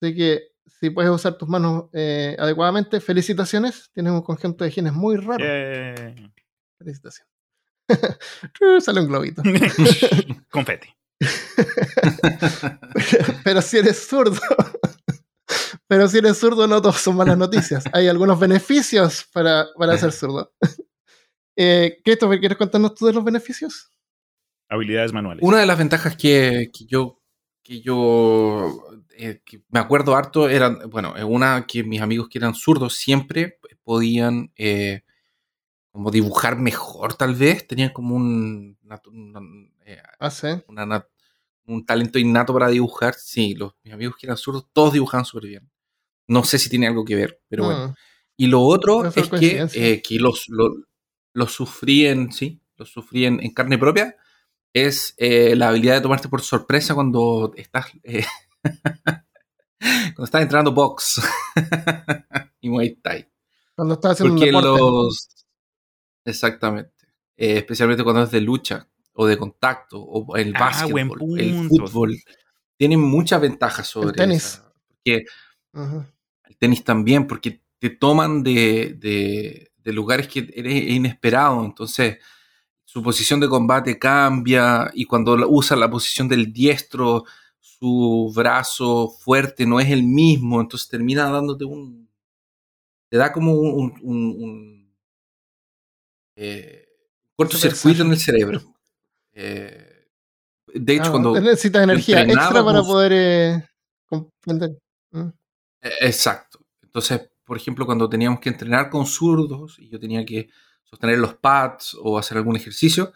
Así 0.00 0.14
que 0.14 0.52
si 0.66 0.90
puedes 0.90 1.10
usar 1.10 1.34
tus 1.34 1.48
manos 1.48 1.84
eh, 1.92 2.36
adecuadamente, 2.38 3.00
felicitaciones. 3.00 3.90
Tienes 3.92 4.12
un 4.12 4.22
conjunto 4.22 4.64
de 4.64 4.70
genes 4.70 4.92
muy 4.92 5.16
raro. 5.16 5.44
Felicitaciones. 6.78 7.32
Sale 8.84 9.00
un 9.00 9.08
globito. 9.08 9.42
Confeti. 10.50 10.88
pero, 13.44 13.62
si 13.62 13.78
eres 13.78 14.08
zurdo, 14.08 14.40
pero 15.92 16.08
si 16.08 16.16
eres 16.16 16.38
zurdo, 16.38 16.66
no 16.66 16.80
todos 16.80 16.96
son 16.96 17.16
malas 17.16 17.36
noticias. 17.36 17.84
Hay 17.92 18.08
algunos 18.08 18.40
beneficios 18.40 19.28
para, 19.30 19.66
para 19.76 19.98
ser 19.98 20.10
zurdo. 20.12 20.50
Eh, 21.54 22.00
¿Christopher, 22.02 22.40
quieres 22.40 22.56
contarnos 22.56 22.94
tú 22.94 23.04
de 23.04 23.12
los 23.12 23.22
beneficios? 23.22 23.90
habilidades 24.70 25.12
manuales. 25.12 25.44
Una 25.44 25.58
de 25.58 25.66
las 25.66 25.76
ventajas 25.76 26.16
que, 26.16 26.70
yo, 26.86 27.20
que 27.62 27.82
yo 27.82 28.80
eh, 29.18 29.42
me 29.68 29.80
acuerdo 29.80 30.16
harto 30.16 30.48
era, 30.48 30.70
bueno, 30.86 31.12
una 31.26 31.66
que 31.66 31.84
mis 31.84 32.00
amigos 32.00 32.30
que 32.30 32.38
eran 32.38 32.54
zurdos 32.54 32.94
siempre 32.94 33.58
podían 33.84 34.50
eh, 34.56 35.02
como 35.90 36.10
dibujar 36.10 36.56
mejor 36.58 37.12
tal 37.12 37.34
vez, 37.34 37.66
tenían 37.66 37.90
como 37.90 38.16
un, 38.16 38.78
eh, 39.84 40.00
¿Ah, 40.18 40.30
un 41.66 41.84
talento 41.84 42.18
innato 42.18 42.54
para 42.54 42.68
dibujar. 42.68 43.12
Sí, 43.12 43.54
los, 43.54 43.74
mis 43.84 43.92
amigos 43.92 44.16
que 44.16 44.26
eran 44.26 44.38
zurdos 44.38 44.68
todos 44.72 44.94
dibujaban 44.94 45.26
súper 45.26 45.48
bien. 45.48 45.71
No 46.28 46.44
sé 46.44 46.58
si 46.58 46.70
tiene 46.70 46.86
algo 46.86 47.04
que 47.04 47.16
ver, 47.16 47.40
pero 47.48 47.64
bueno. 47.64 47.88
Mm. 47.88 47.94
Y 48.36 48.46
lo 48.46 48.62
otro 48.62 49.06
es 49.06 49.28
que, 49.28 50.02
que 50.02 50.18
los, 50.18 50.46
los, 51.34 51.52
sufrí 51.52 52.06
en, 52.06 52.32
sí, 52.32 52.60
los 52.76 52.90
sufrí 52.90 53.26
en 53.26 53.38
carne 53.52 53.78
propia 53.78 54.16
es 54.72 55.14
eh, 55.18 55.54
la 55.56 55.68
habilidad 55.68 55.94
de 55.94 56.00
tomarte 56.00 56.28
por 56.28 56.40
sorpresa 56.42 56.94
cuando 56.94 57.52
estás 57.56 57.86
eh, 58.04 58.24
cuando 59.78 60.24
estás 60.24 60.42
entrando 60.42 60.72
box 60.72 61.20
y 62.60 62.70
Muay 62.70 62.96
Thai. 62.96 63.28
Cuando 63.74 63.94
estás 63.94 64.12
haciendo 64.12 64.36
Porque 64.36 64.52
los 64.52 65.46
exactamente, 66.24 66.92
eh, 67.36 67.58
especialmente 67.58 68.04
cuando 68.04 68.22
es 68.22 68.30
de 68.30 68.40
lucha 68.40 68.88
o 69.14 69.26
de 69.26 69.36
contacto 69.36 70.00
o 70.00 70.36
el 70.36 70.54
ah, 70.56 70.60
básquetbol, 70.60 71.38
el 71.38 71.68
fútbol, 71.68 72.16
tienen 72.78 73.00
muchas 73.00 73.40
ventajas 73.40 73.86
sobre 73.88 74.08
el 74.08 74.14
tenis. 74.14 74.62
porque 74.88 75.24
el 75.74 76.56
tenis 76.58 76.84
también, 76.84 77.26
porque 77.26 77.62
te 77.78 77.90
toman 77.90 78.42
de, 78.42 78.94
de, 78.98 79.72
de 79.76 79.92
lugares 79.92 80.28
que 80.28 80.50
eres 80.54 80.90
inesperado, 80.90 81.64
entonces 81.64 82.18
su 82.84 83.02
posición 83.02 83.40
de 83.40 83.48
combate 83.48 83.98
cambia 83.98 84.90
y 84.92 85.06
cuando 85.06 85.32
usa 85.48 85.76
la 85.76 85.90
posición 85.90 86.28
del 86.28 86.52
diestro, 86.52 87.24
su 87.58 88.30
brazo 88.34 89.08
fuerte 89.08 89.66
no 89.66 89.80
es 89.80 89.90
el 89.90 90.02
mismo, 90.02 90.60
entonces 90.60 90.88
termina 90.88 91.30
dándote 91.30 91.64
un... 91.64 92.08
te 93.08 93.16
da 93.16 93.32
como 93.32 93.54
un... 93.54 93.98
un, 94.02 94.94
eh, 96.36 96.86
cortocircuito 97.34 98.02
en 98.02 98.10
el 98.10 98.18
cerebro. 98.18 98.60
Eh, 99.32 100.06
de 100.74 100.92
hecho, 100.94 101.06
ah, 101.06 101.10
cuando... 101.10 101.40
Necesitas 101.40 101.82
energía 101.82 102.22
extra 102.22 102.62
para 102.64 102.82
poder 102.82 103.12
eh, 103.14 103.68
comprender. 104.06 104.78
Mm. 105.10 105.28
E, 105.82 106.06
exacto. 106.06 106.64
Entonces, 106.82 107.20
por 107.44 107.56
ejemplo, 107.56 107.84
cuando 107.84 108.08
teníamos 108.08 108.40
que 108.40 108.48
entrenar 108.48 108.88
con 108.88 109.06
zurdos 109.06 109.78
y 109.78 109.88
yo 109.88 109.98
tenía 109.98 110.24
que 110.24 110.48
sostener 110.84 111.18
los 111.18 111.34
pads 111.34 111.96
o 112.00 112.18
hacer 112.18 112.36
algún 112.36 112.56
ejercicio, 112.56 113.12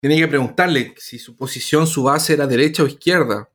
tenía 0.00 0.18
que 0.18 0.28
preguntarle 0.28 0.94
si 0.96 1.18
su 1.18 1.36
posición, 1.36 1.86
su 1.86 2.04
base 2.04 2.34
era 2.34 2.46
derecha 2.46 2.82
o 2.82 2.86
izquierda. 2.86 3.50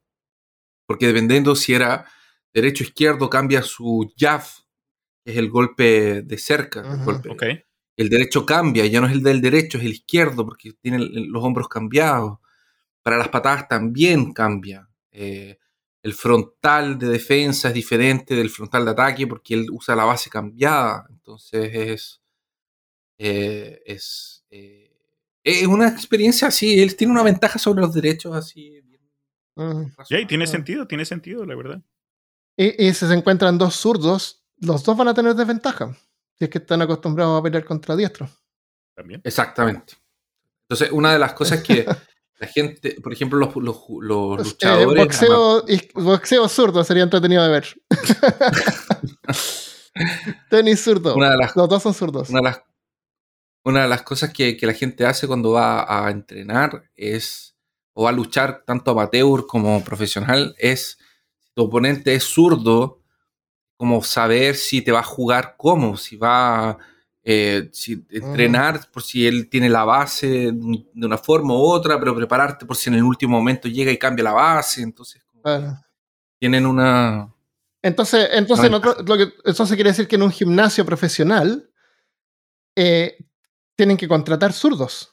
Porque 0.85 1.07
dependiendo 1.07 1.55
si 1.55 1.73
era 1.73 2.05
derecho 2.53 2.83
o 2.83 2.87
izquierdo, 2.87 3.29
cambia 3.29 3.61
su 3.61 4.11
jab, 4.17 4.43
que 5.23 5.31
es 5.31 5.37
el 5.37 5.49
golpe 5.49 6.21
de 6.21 6.37
cerca. 6.37 6.83
el, 7.95 8.09
derecho 8.09 8.45
cambia, 8.45 8.85
ya 8.85 8.99
no 8.99 9.07
es 9.07 9.13
el 9.13 9.23
del 9.23 9.41
derecho, 9.41 9.77
es 9.77 9.85
el 9.85 9.93
izquierdo, 9.93 10.45
porque 10.45 10.73
tiene 10.73 10.99
los 10.99 11.43
hombros 11.43 11.69
cambiados. 11.69 12.39
Para 13.01 13.17
las 13.17 13.29
patadas 13.29 13.67
también 13.67 14.33
cambia. 14.33 14.89
Eh, 15.11 15.57
el 16.03 16.13
frontal 16.13 16.99
de 16.99 17.07
defensa 17.07 17.69
es 17.69 17.73
diferente 17.73 18.35
del 18.35 18.51
frontal 18.51 18.85
de 18.85 18.91
ataque 18.91 19.25
porque 19.25 19.55
él 19.55 19.67
usa 19.71 19.95
la 19.95 20.05
base 20.05 20.29
cambiada. 20.29 21.07
Entonces 21.09 21.71
es 21.73 22.23
eh, 23.17 23.81
es, 23.85 24.43
eh, 24.49 24.91
es 25.43 25.67
una 25.67 25.87
experiencia 25.87 26.47
así, 26.47 26.81
él 26.81 26.95
tiene 26.95 27.13
una 27.13 27.23
ventaja 27.23 27.59
sobre 27.59 27.81
los 27.81 27.93
derechos 27.93 28.35
así. 28.35 28.81
Sí, 30.05 30.25
tiene 30.25 30.47
sentido, 30.47 30.87
tiene 30.87 31.05
sentido, 31.05 31.45
la 31.45 31.55
verdad. 31.55 31.81
Y, 32.57 32.93
si 32.93 33.07
se 33.07 33.13
encuentran 33.13 33.57
dos 33.57 33.75
zurdos, 33.75 34.43
los 34.57 34.83
dos 34.83 34.97
van 34.97 35.07
a 35.07 35.13
tener 35.13 35.35
desventaja. 35.35 35.95
Si 36.37 36.45
es 36.45 36.49
que 36.49 36.57
están 36.57 36.81
acostumbrados 36.81 37.39
a 37.39 37.43
pelear 37.43 37.63
contra 37.63 37.95
diestros. 37.95 38.29
También. 38.95 39.21
Exactamente. 39.23 39.93
Entonces, 40.63 40.91
una 40.91 41.13
de 41.13 41.19
las 41.19 41.33
cosas 41.33 41.61
que 41.61 41.85
la 42.45 42.51
gente, 42.51 42.99
por 43.01 43.13
ejemplo, 43.13 43.39
los, 43.39 43.55
los, 43.55 43.77
los 44.01 44.39
Eh, 44.39 44.43
luchadores. 44.43 45.03
boxeo, 45.03 45.65
y- 45.67 45.89
boxeo 45.93 46.47
zurdo 46.49 46.83
sería 46.83 47.03
entretenido 47.03 47.43
de 47.43 47.49
ver. 47.49 47.65
Tenis 50.49 50.83
zurdo. 50.83 51.15
Una 51.15 51.31
de 51.31 51.37
las- 51.37 51.55
Los 51.55 51.69
dos 51.69 51.83
son 51.83 51.93
zurdos. 51.93 52.29
Una 52.29 52.39
de 52.39 52.43
las, 52.43 52.61
una 53.63 53.83
de 53.83 53.87
las 53.89 54.01
cosas 54.01 54.33
que, 54.33 54.57
que 54.57 54.65
la 54.65 54.73
gente 54.73 55.05
hace 55.05 55.27
cuando 55.27 55.51
va 55.51 55.85
a 56.07 56.09
entrenar 56.11 56.83
es, 56.95 57.55
o 57.93 58.03
va 58.03 58.09
a 58.09 58.13
luchar 58.13 58.63
tanto 58.65 58.91
amateur 58.91 59.45
como 59.47 59.83
profesional, 59.83 60.55
es, 60.57 60.97
si 61.39 61.51
tu 61.53 61.63
oponente 61.63 62.13
es 62.15 62.23
zurdo, 62.23 63.01
como 63.77 64.03
saber 64.03 64.55
si 64.55 64.81
te 64.81 64.91
va 64.91 64.99
a 64.99 65.03
jugar 65.03 65.55
cómo, 65.57 65.97
si 65.97 66.15
va 66.17 66.77
eh, 67.23 67.69
si 67.71 68.05
entrenar 68.09 68.89
por 68.91 69.01
si 69.03 69.25
él 69.25 69.49
tiene 69.49 69.69
la 69.69 69.85
base 69.85 70.51
de 70.53 71.05
una 71.05 71.17
forma 71.17 71.53
u 71.53 71.57
otra, 71.57 71.97
pero 71.99 72.15
prepararte 72.15 72.65
por 72.65 72.75
si 72.75 72.89
en 72.89 72.95
el 72.95 73.03
último 73.03 73.37
momento 73.37 73.67
llega 73.67 73.91
y 73.91 73.97
cambia 73.97 74.23
la 74.25 74.33
base. 74.33 74.81
Entonces, 74.81 75.21
Claro. 75.41 75.77
tienen 76.39 76.65
una... 76.65 77.33
Entonces, 77.81 78.29
entonces, 78.33 78.65
en 78.67 78.73
otro- 78.75 78.95
lo 79.05 79.17
que, 79.17 79.33
eso 79.45 79.65
quiere 79.67 79.89
decir 79.89 80.07
que 80.07 80.15
en 80.15 80.23
un 80.23 80.31
gimnasio 80.31 80.85
profesional 80.85 81.69
eh, 82.77 83.17
tienen 83.75 83.97
que 83.97 84.07
contratar 84.07 84.53
zurdos. 84.53 85.09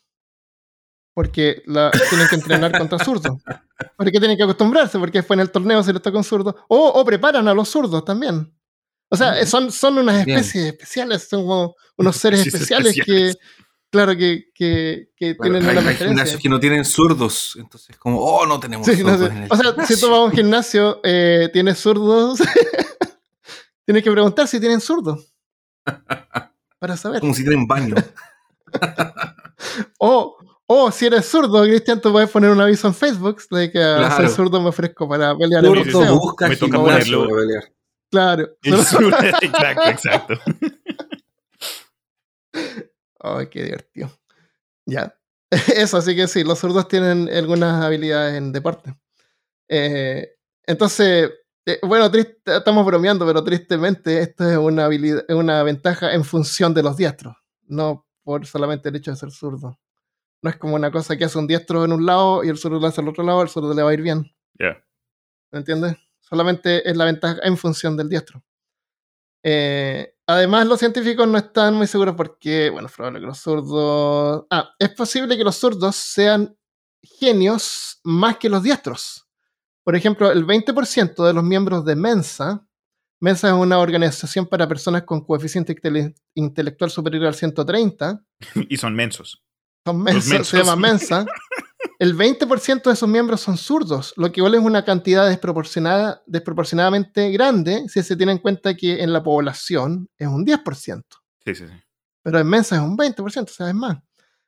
Porque 1.12 1.62
la, 1.66 1.90
tienen 2.08 2.28
que 2.28 2.36
entrenar 2.36 2.76
contra 2.78 2.98
zurdos. 3.04 3.36
Porque 3.96 4.18
tienen 4.20 4.36
que 4.36 4.44
acostumbrarse, 4.44 4.98
porque 4.98 5.22
fue 5.24 5.34
en 5.34 5.40
el 5.40 5.50
torneo 5.50 5.82
se 5.82 5.92
les 5.92 6.00
toca 6.02 6.16
un 6.18 6.24
zurdo. 6.24 6.64
O, 6.68 6.88
o 6.88 7.04
preparan 7.04 7.48
a 7.48 7.54
los 7.54 7.68
zurdos 7.68 8.04
también. 8.04 8.52
O 9.10 9.16
sea, 9.16 9.44
son, 9.46 9.70
son 9.72 9.98
unas 9.98 10.24
Bien. 10.24 10.38
especies 10.38 10.66
especiales, 10.66 11.28
son 11.28 11.42
como 11.42 11.74
unos 11.96 12.16
seres 12.16 12.40
Especies 12.40 12.62
especiales, 12.62 12.96
especiales. 12.96 13.36
que, 13.36 13.40
claro, 13.90 14.16
que, 14.16 14.44
que, 14.54 15.08
que 15.16 15.36
Claro, 15.36 15.52
tienen 15.58 15.68
hay, 15.68 15.76
una 15.78 15.90
hay 15.90 15.96
gimnasios 15.96 16.40
que 16.40 16.48
no 16.48 16.60
tienen 16.60 16.84
zurdos, 16.84 17.56
entonces 17.58 17.96
como, 17.98 18.20
oh, 18.20 18.46
no 18.46 18.60
tenemos 18.60 18.86
Sí, 18.86 19.02
no 19.02 19.10
zurdos 19.10 19.28
sé. 19.28 19.34
en 19.36 19.42
el 19.42 19.52
O 19.52 19.56
sea, 19.56 19.64
si 19.64 19.72
gimnasio. 19.72 19.98
tú 19.98 20.10
vas 20.12 20.18
a 20.20 20.22
un 20.22 20.32
gimnasio, 20.32 21.00
eh, 21.02 21.50
¿tienes 21.52 21.78
zurdos? 21.78 22.38
Tienes 23.84 24.04
que 24.04 24.12
preguntar 24.12 24.46
si 24.46 24.60
tienen 24.60 24.80
zurdos. 24.80 25.32
Para 26.78 26.96
saber. 26.96 27.18
como 27.20 27.34
si 27.34 27.42
tienen 27.42 27.66
baño. 27.66 27.96
O, 29.98 30.36
o 30.66 30.90
si 30.90 31.06
eres 31.06 31.26
zurdo, 31.28 31.62
Cristian, 31.64 32.00
tú 32.00 32.12
puedes 32.12 32.30
poner 32.30 32.50
un 32.50 32.60
aviso 32.60 32.86
en 32.88 32.94
Facebook 32.94 33.42
de 33.50 33.70
que 33.70 33.82
a 33.82 33.96
Claro. 33.98 34.16
ser 34.16 34.28
zurdo 34.30 34.60
me 34.60 34.68
ofrezco 34.70 35.08
para 35.08 35.36
pelear 35.36 35.64
en 35.64 35.90
Zurdo 35.90 36.18
busca 36.18 36.48
Me 36.48 36.56
toca 36.56 36.78
ponerlo. 36.78 37.24
para 37.28 37.40
pelear. 37.40 37.72
Claro. 38.10 38.48
El 38.62 38.84
sur- 38.84 39.04
exacto, 39.42 39.88
exacto. 39.88 40.34
Ay, 43.20 43.48
qué 43.48 43.64
divertido. 43.64 44.10
Ya. 44.86 45.14
Eso, 45.76 45.98
así 45.98 46.14
que 46.16 46.26
sí, 46.28 46.44
los 46.44 46.58
zurdos 46.58 46.88
tienen 46.88 47.28
algunas 47.28 47.84
habilidades 47.84 48.34
en 48.36 48.52
deporte. 48.52 48.94
Eh, 49.68 50.28
entonces, 50.66 51.30
eh, 51.66 51.78
bueno, 51.82 52.10
triste- 52.10 52.56
estamos 52.56 52.84
bromeando, 52.86 53.26
pero 53.26 53.44
tristemente 53.44 54.20
esto 54.20 54.48
es 54.50 54.56
una, 54.56 54.86
habilidad, 54.86 55.24
es 55.28 55.34
una 55.36 55.62
ventaja 55.62 56.12
en 56.14 56.24
función 56.24 56.74
de 56.74 56.82
los 56.82 56.96
diestros, 56.96 57.36
no 57.66 58.06
por 58.22 58.46
solamente 58.46 58.88
el 58.88 58.96
hecho 58.96 59.10
de 59.10 59.16
ser 59.16 59.30
zurdo. 59.30 59.78
No 60.42 60.50
es 60.50 60.56
como 60.56 60.74
una 60.76 60.90
cosa 60.90 61.16
que 61.16 61.24
hace 61.24 61.38
un 61.38 61.46
diestro 61.46 61.84
en 61.84 61.92
un 61.92 62.06
lado 62.06 62.42
y 62.44 62.48
el 62.48 62.56
zurdo 62.58 62.80
lo 62.80 62.86
hace 62.86 63.00
al 63.00 63.08
otro 63.08 63.24
lado, 63.24 63.42
el 63.42 63.48
zurdo 63.48 63.74
le 63.74 63.82
va 63.82 63.90
a 63.90 63.94
ir 63.94 64.02
bien. 64.02 64.24
Ya. 64.58 64.82
¿Me 65.52 65.58
entiendes? 65.60 65.96
Solamente 66.30 66.88
es 66.88 66.96
la 66.96 67.04
ventaja 67.04 67.40
en 67.42 67.56
función 67.58 67.96
del 67.96 68.08
diestro. 68.08 68.42
Eh, 69.42 70.14
además, 70.26 70.66
los 70.66 70.78
científicos 70.78 71.26
no 71.26 71.38
están 71.38 71.74
muy 71.74 71.86
seguros 71.86 72.14
porque, 72.16 72.70
bueno, 72.70 72.88
es 72.88 72.94
probable 72.94 73.20
que 73.20 73.26
los 73.26 73.38
zurdos. 73.38 74.46
Ah, 74.50 74.70
es 74.78 74.90
posible 74.90 75.36
que 75.36 75.44
los 75.44 75.56
zurdos 75.56 75.96
sean 75.96 76.56
genios 77.02 78.00
más 78.04 78.36
que 78.36 78.48
los 78.48 78.62
diestros. 78.62 79.26
Por 79.82 79.96
ejemplo, 79.96 80.30
el 80.30 80.46
20% 80.46 81.24
de 81.26 81.32
los 81.32 81.42
miembros 81.42 81.84
de 81.84 81.96
Mensa, 81.96 82.66
Mensa 83.22 83.48
es 83.48 83.54
una 83.54 83.78
organización 83.78 84.46
para 84.46 84.68
personas 84.68 85.02
con 85.02 85.24
coeficiente 85.24 85.74
intele- 85.74 86.14
intelectual 86.34 86.90
superior 86.90 87.26
al 87.26 87.34
130, 87.34 88.22
Y 88.68 88.76
son 88.76 88.94
mensos. 88.94 89.42
son 89.86 90.02
mensa, 90.02 90.28
mensos. 90.34 90.48
se 90.48 90.58
llama 90.58 90.76
Mensa. 90.76 91.26
El 92.00 92.16
20% 92.16 92.88
de 92.88 92.96
sus 92.96 93.08
miembros 93.08 93.42
son 93.42 93.58
zurdos, 93.58 94.14
lo 94.16 94.32
que 94.32 94.40
igual 94.40 94.54
es 94.54 94.60
una 94.62 94.84
cantidad 94.86 95.28
desproporcionada, 95.28 96.22
desproporcionadamente 96.26 97.30
grande 97.30 97.84
si 97.88 98.02
se 98.02 98.16
tiene 98.16 98.32
en 98.32 98.38
cuenta 98.38 98.74
que 98.74 99.02
en 99.02 99.12
la 99.12 99.22
población 99.22 100.08
es 100.16 100.26
un 100.26 100.44
10%, 100.46 101.18
Sí, 101.44 101.54
sí, 101.54 101.66
sí. 101.66 101.74
pero 102.22 102.38
en 102.38 102.46
Mensa 102.48 102.76
es 102.76 102.80
un 102.82 102.96
20%, 102.96 103.50
o 103.52 103.54
sea, 103.54 103.68
es 103.68 103.74
más. 103.74 103.98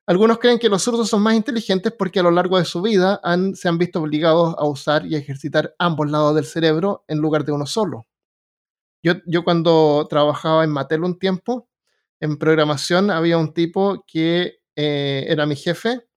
Algunos 0.07 0.38
creen 0.38 0.59
que 0.59 0.70
los 0.70 0.82
zurdos 0.82 1.09
son 1.11 1.22
más 1.22 1.34
inteligentes 1.34 1.92
porque 1.96 2.20
a 2.20 2.22
lo 2.22 2.30
largo 2.30 2.59
de 2.59 2.64
su 2.64 2.80
vida 2.80 3.20
han- 3.22 3.55
se 3.55 3.68
han 3.68 3.76
visto 3.78 4.00
obligados 4.00 4.55
a 4.59 4.64
usar 4.66 5.07
y 5.07 5.14
ejercitar 5.14 5.74
ambos 5.78 6.11
lados 6.11 6.34
del 6.34 6.46
cerebro 6.46 7.05
en 7.07 7.18
lugar 7.18 7.44
de 7.44 7.53
uno 7.53 7.66
solo. 7.66 8.07
Yo, 9.03 9.14
yo 9.26 9.44
cuando 9.44 10.07
trabajaba 10.09 10.64
en 10.64 10.70
Mattel 10.70 11.05
un 11.05 11.18
tiempo, 11.18 11.68
en 12.18 12.38
programación 12.38 13.11
había 13.11 13.36
un 13.36 13.53
tipo 13.53 14.05
que 14.07 14.61
eh, 14.74 15.26
era 15.28 15.44
mi 15.44 15.55
jefe, 15.57 16.09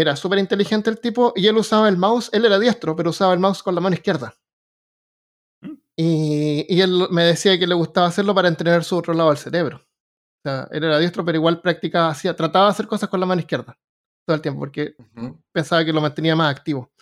era 0.00 0.16
súper 0.16 0.38
inteligente 0.38 0.90
el 0.90 1.00
tipo 1.00 1.32
y 1.34 1.46
él 1.46 1.56
usaba 1.56 1.88
el 1.88 1.96
mouse, 1.96 2.30
él 2.32 2.44
era 2.44 2.58
diestro, 2.58 2.94
pero 2.94 3.10
usaba 3.10 3.32
el 3.34 3.40
mouse 3.40 3.62
con 3.62 3.74
la 3.74 3.80
mano 3.80 3.94
izquierda. 3.94 4.34
Mm. 5.60 5.72
Y, 5.96 6.66
y 6.68 6.80
él 6.80 7.08
me 7.10 7.24
decía 7.24 7.58
que 7.58 7.66
le 7.66 7.74
gustaba 7.74 8.06
hacerlo 8.06 8.34
para 8.34 8.48
entrenar 8.48 8.84
su 8.84 8.96
otro 8.96 9.14
lado 9.14 9.30
del 9.30 9.38
cerebro. 9.38 9.78
O 9.78 10.42
sea, 10.48 10.68
él 10.70 10.84
era 10.84 10.98
diestro, 10.98 11.24
pero 11.24 11.36
igual 11.36 11.60
practicaba, 11.60 12.10
hacía, 12.10 12.34
trataba 12.36 12.66
de 12.66 12.70
hacer 12.72 12.86
cosas 12.86 13.08
con 13.08 13.20
la 13.20 13.26
mano 13.26 13.40
izquierda 13.40 13.76
todo 14.28 14.36
el 14.36 14.42
tiempo, 14.42 14.60
porque 14.60 14.94
pensaba 15.52 15.84
que 15.84 15.92
lo 15.92 16.02
mantenía 16.02 16.36
más 16.36 16.54
activo. 16.54 16.92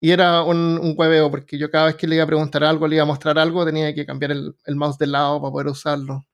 Y 0.00 0.12
era 0.12 0.44
un, 0.44 0.78
un 0.78 0.94
hueveo, 0.96 1.28
porque 1.28 1.58
yo 1.58 1.68
cada 1.72 1.86
vez 1.86 1.96
que 1.96 2.06
le 2.06 2.14
iba 2.14 2.24
a 2.24 2.28
preguntar 2.28 2.62
algo, 2.62 2.86
le 2.86 2.94
iba 2.94 3.02
a 3.02 3.06
mostrar 3.06 3.36
algo, 3.36 3.66
tenía 3.66 3.92
que 3.92 4.06
cambiar 4.06 4.30
el, 4.30 4.54
el 4.64 4.76
mouse 4.76 4.96
de 4.96 5.08
lado 5.08 5.40
para 5.40 5.50
poder 5.50 5.66
usarlo. 5.66 6.24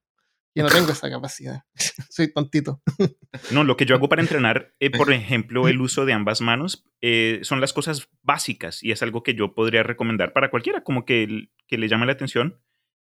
Yo 0.57 0.63
no 0.63 0.69
tengo 0.71 0.91
esa 0.93 1.11
capacidad. 1.11 1.65
Soy 2.11 2.33
tontito. 2.33 2.81
No, 3.51 3.65
lo 3.65 3.77
que 3.77 3.85
yo 3.85 3.97
hago 3.97 4.09
para 4.09 4.23
entrenar, 4.23 4.75
eh, 4.79 4.91
por 4.91 5.13
ejemplo, 5.13 5.67
el 5.67 5.81
uso 5.81 6.05
de 6.07 6.13
ambas 6.13 6.41
manos, 6.41 6.87
eh, 7.03 7.41
son 7.43 7.61
las 7.61 7.73
cosas 7.73 8.09
básicas 8.23 8.81
y 8.83 8.93
es 8.93 9.03
algo 9.03 9.25
que 9.25 9.35
yo 9.35 9.55
podría 9.57 9.83
recomendar 9.83 10.33
para 10.33 10.51
cualquiera, 10.51 10.85
como 10.85 11.05
que, 11.05 11.49
que 11.67 11.77
le 11.77 11.89
llame 11.89 12.07
la 12.07 12.13
atención. 12.13 12.61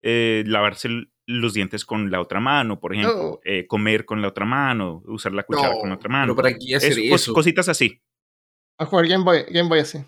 eh, 0.03 0.43
lavarse 0.47 0.89
los 1.27 1.55
dientes 1.55 1.85
con 1.85 2.11
la 2.11 2.21
otra 2.21 2.39
mano, 2.41 2.81
por 2.81 2.93
ejemplo, 2.95 3.17
No. 3.17 3.41
eh, 3.45 3.67
comer 3.67 4.05
con 4.05 4.21
la 4.21 4.29
otra 4.29 4.45
mano, 4.45 5.03
usar 5.07 5.33
la 5.33 5.43
cuchara 5.45 5.75
con 5.81 5.89
la 5.89 5.95
otra 5.97 6.09
mano. 6.11 6.35
Pero 6.37 6.43
para 6.51 6.57
qué 6.59 6.77
hacer 6.77 6.93
Es- 6.93 6.99
cos- 6.99 7.15
eso. 7.15 7.33
cositas 7.33 7.69
así. 7.69 8.03
A 8.79 8.85
jugar 8.85 9.07
Game 9.09 9.25
Boy, 9.25 9.45
Game 9.51 9.69
Boy 9.69 9.79
así. 9.81 9.99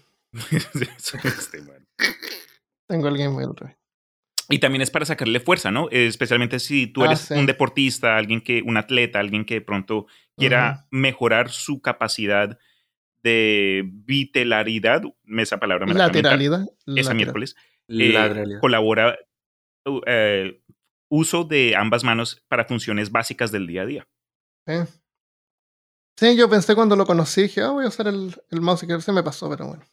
Este. 0.52 1.62
Tengo 2.88 3.08
el 3.08 3.16
Game 3.18 3.34
Boy 3.34 3.44
otra 3.44 3.68
vez. 3.68 3.77
Y 4.50 4.60
también 4.60 4.80
es 4.82 4.90
para 4.90 5.04
sacarle 5.04 5.40
fuerza, 5.40 5.70
¿no? 5.70 5.88
Especialmente 5.90 6.58
si 6.58 6.86
tú 6.86 7.02
Ah, 7.02 7.06
eres 7.06 7.20
sí. 7.20 7.34
un 7.34 7.44
deportista, 7.46 8.16
alguien 8.16 8.40
que, 8.40 8.62
un 8.64 8.76
atleta, 8.78 9.18
alguien 9.20 9.44
que 9.44 9.54
de 9.54 9.60
pronto 9.60 10.06
quiera 10.36 10.86
mejorar 10.90 11.50
su 11.50 11.82
capacidad 11.82 12.58
de 13.22 13.82
vitelaridad, 13.84 15.02
esa 15.38 15.58
palabra 15.58 15.84
me 15.86 15.92
la 15.94 16.06
Lateralidad. 16.06 16.60
esa 16.62 16.70
lateral. 16.86 17.16
miércoles, 17.16 17.56
eh, 17.88 18.58
colabora 18.60 19.18
uh, 19.84 20.00
eh, 20.06 20.62
uso 21.08 21.44
de 21.44 21.74
ambas 21.76 22.04
manos 22.04 22.42
para 22.48 22.64
funciones 22.64 23.10
básicas 23.10 23.50
del 23.52 23.66
día 23.66 23.82
a 23.82 23.86
día. 23.86 24.08
Sí. 24.66 24.74
Sí, 26.16 26.36
yo 26.36 26.48
pensé 26.48 26.74
cuando 26.74 26.96
lo 26.96 27.06
conocí, 27.06 27.42
dije, 27.42 27.62
ah, 27.62 27.70
voy 27.70 27.84
a 27.84 27.88
usar 27.88 28.08
el, 28.08 28.34
el 28.50 28.60
mouse 28.60 28.84
que 28.86 29.00
se 29.00 29.12
me 29.12 29.22
pasó, 29.22 29.48
pero 29.50 29.68
bueno. 29.68 29.84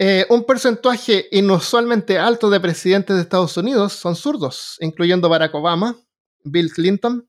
Eh, 0.00 0.26
un 0.30 0.44
porcentaje 0.44 1.26
inusualmente 1.32 2.18
alto 2.18 2.50
de 2.50 2.60
presidentes 2.60 3.16
de 3.16 3.22
Estados 3.22 3.56
Unidos 3.56 3.94
son 3.94 4.14
zurdos, 4.14 4.76
incluyendo 4.80 5.28
Barack 5.28 5.54
Obama, 5.56 5.96
Bill 6.44 6.72
Clinton, 6.72 7.28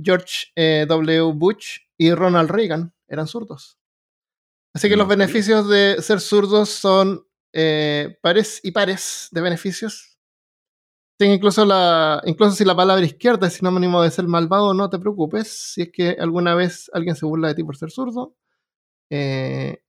George 0.00 0.46
eh, 0.54 0.86
W. 0.88 1.32
Bush 1.34 1.78
y 1.98 2.12
Ronald 2.12 2.50
Reagan 2.50 2.94
eran 3.08 3.26
zurdos. 3.26 3.78
Así 4.74 4.88
que 4.88 4.96
No 4.96 5.02
los 5.02 5.08
beneficios 5.08 5.68
de 5.68 5.96
ser 6.02 6.20
zurdos 6.20 6.68
son 6.68 7.26
eh, 7.52 8.18
pares 8.22 8.60
y 8.62 8.72
pares 8.72 9.28
de 9.30 9.40
beneficios. 9.40 10.18
Incluso, 11.20 11.64
la, 11.64 12.20
incluso 12.26 12.56
si 12.56 12.64
la 12.64 12.74
palabra 12.74 13.04
izquierda 13.04 13.46
es 13.46 13.54
sinónimo 13.54 14.02
de 14.02 14.10
ser 14.10 14.26
malvado, 14.26 14.74
no 14.74 14.90
te 14.90 14.98
preocupes. 14.98 15.72
Si 15.72 15.82
es 15.82 15.92
que 15.92 16.16
alguna 16.18 16.54
vez 16.56 16.90
alguien 16.92 17.14
se 17.14 17.24
burla 17.24 17.48
de 17.48 17.54
ti 17.54 17.64
por 17.64 17.76
ser 17.76 17.90
zurdo, 17.92 18.36
eh, 19.10 19.83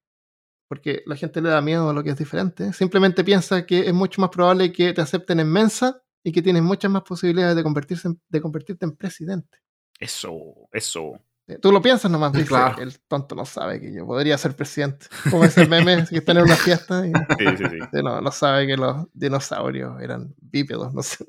porque 0.68 1.03
la 1.05 1.16
gente 1.16 1.41
le 1.41 1.49
da 1.49 1.61
miedo 1.61 1.89
a 1.89 1.93
lo 1.93 2.03
que 2.03 2.09
es 2.11 2.18
diferente, 2.18 2.74
simplemente 2.74 3.24
piensa 3.24 3.66
que 3.66 3.82
es 3.88 3.93
mucho 3.93 4.20
más 4.22 4.30
probable 4.30 4.72
que 4.72 4.93
te 4.93 5.01
acepten 5.01 5.39
en 5.39 5.51
mensa 5.51 6.01
y 6.24 6.32
que 6.32 6.41
tienes 6.41 6.63
muchas 6.63 6.89
más 6.91 7.03
posibilidades 7.03 7.55
de, 7.55 7.63
convertirse 7.63 8.07
en- 8.07 8.20
de 8.30 8.41
convertirte 8.41 8.86
en 8.86 8.95
presidente. 8.95 9.59
Eso, 9.99 10.34
eso. 10.72 11.20
Tú 11.61 11.72
lo 11.72 11.80
piensas 11.82 12.09
nomás, 12.09 12.34
dice, 12.34 12.47
Claro. 12.47 12.82
el 12.82 12.99
tonto 13.07 13.36
no 13.36 13.45
sabe 13.45 13.80
que 13.80 13.93
yo 13.93 14.05
podría 14.07 14.36
ser 14.38 14.55
presidente. 14.55 15.05
Como 15.30 15.43
ese 15.45 15.68
meme 15.68 16.05
que 16.09 16.18
están 16.18 16.38
en 16.38 16.43
una 16.43 16.55
fiesta 16.55 17.05
y 17.05 17.11
Sí, 17.11 17.45
sí, 17.57 17.63
sí. 17.70 17.78
Sí, 17.93 17.99
no, 18.03 18.20
no 18.22 18.32
sabe 18.32 18.66
que 18.66 18.76
los 18.76 19.05
dinosaurios 19.13 20.01
eran 20.01 20.34
bípedos, 20.41 20.93
no 20.95 21.03
sé. 21.03 21.24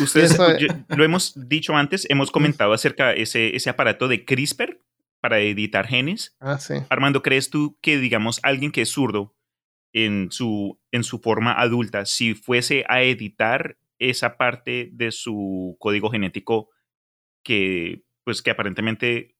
Ustedes, 0.00 0.36
lo 0.88 1.02
hemos 1.04 1.32
dicho 1.48 1.74
antes, 1.74 2.06
hemos 2.10 2.30
comentado 2.30 2.74
acerca 2.74 3.08
de 3.08 3.22
ese, 3.22 3.56
ese 3.56 3.70
aparato 3.70 4.06
de 4.06 4.24
CRISPR 4.24 4.78
para 5.22 5.38
editar 5.38 5.86
genes. 5.86 6.36
Ah, 6.40 6.58
sí. 6.58 6.74
Armando, 6.90 7.22
¿crees 7.22 7.48
tú 7.48 7.78
que, 7.80 7.98
digamos, 7.98 8.40
alguien 8.42 8.72
que 8.72 8.82
es 8.82 8.88
zurdo 8.88 9.36
en 9.92 10.32
su, 10.32 10.80
en 10.90 11.04
su 11.04 11.20
forma 11.20 11.52
adulta, 11.52 12.04
si 12.06 12.34
fuese 12.34 12.84
a 12.88 13.02
editar 13.02 13.78
esa 14.00 14.36
parte 14.36 14.90
de 14.92 15.12
su 15.12 15.76
código 15.78 16.10
genético 16.10 16.70
que, 17.44 18.02
pues, 18.24 18.42
que 18.42 18.50
aparentemente 18.50 19.36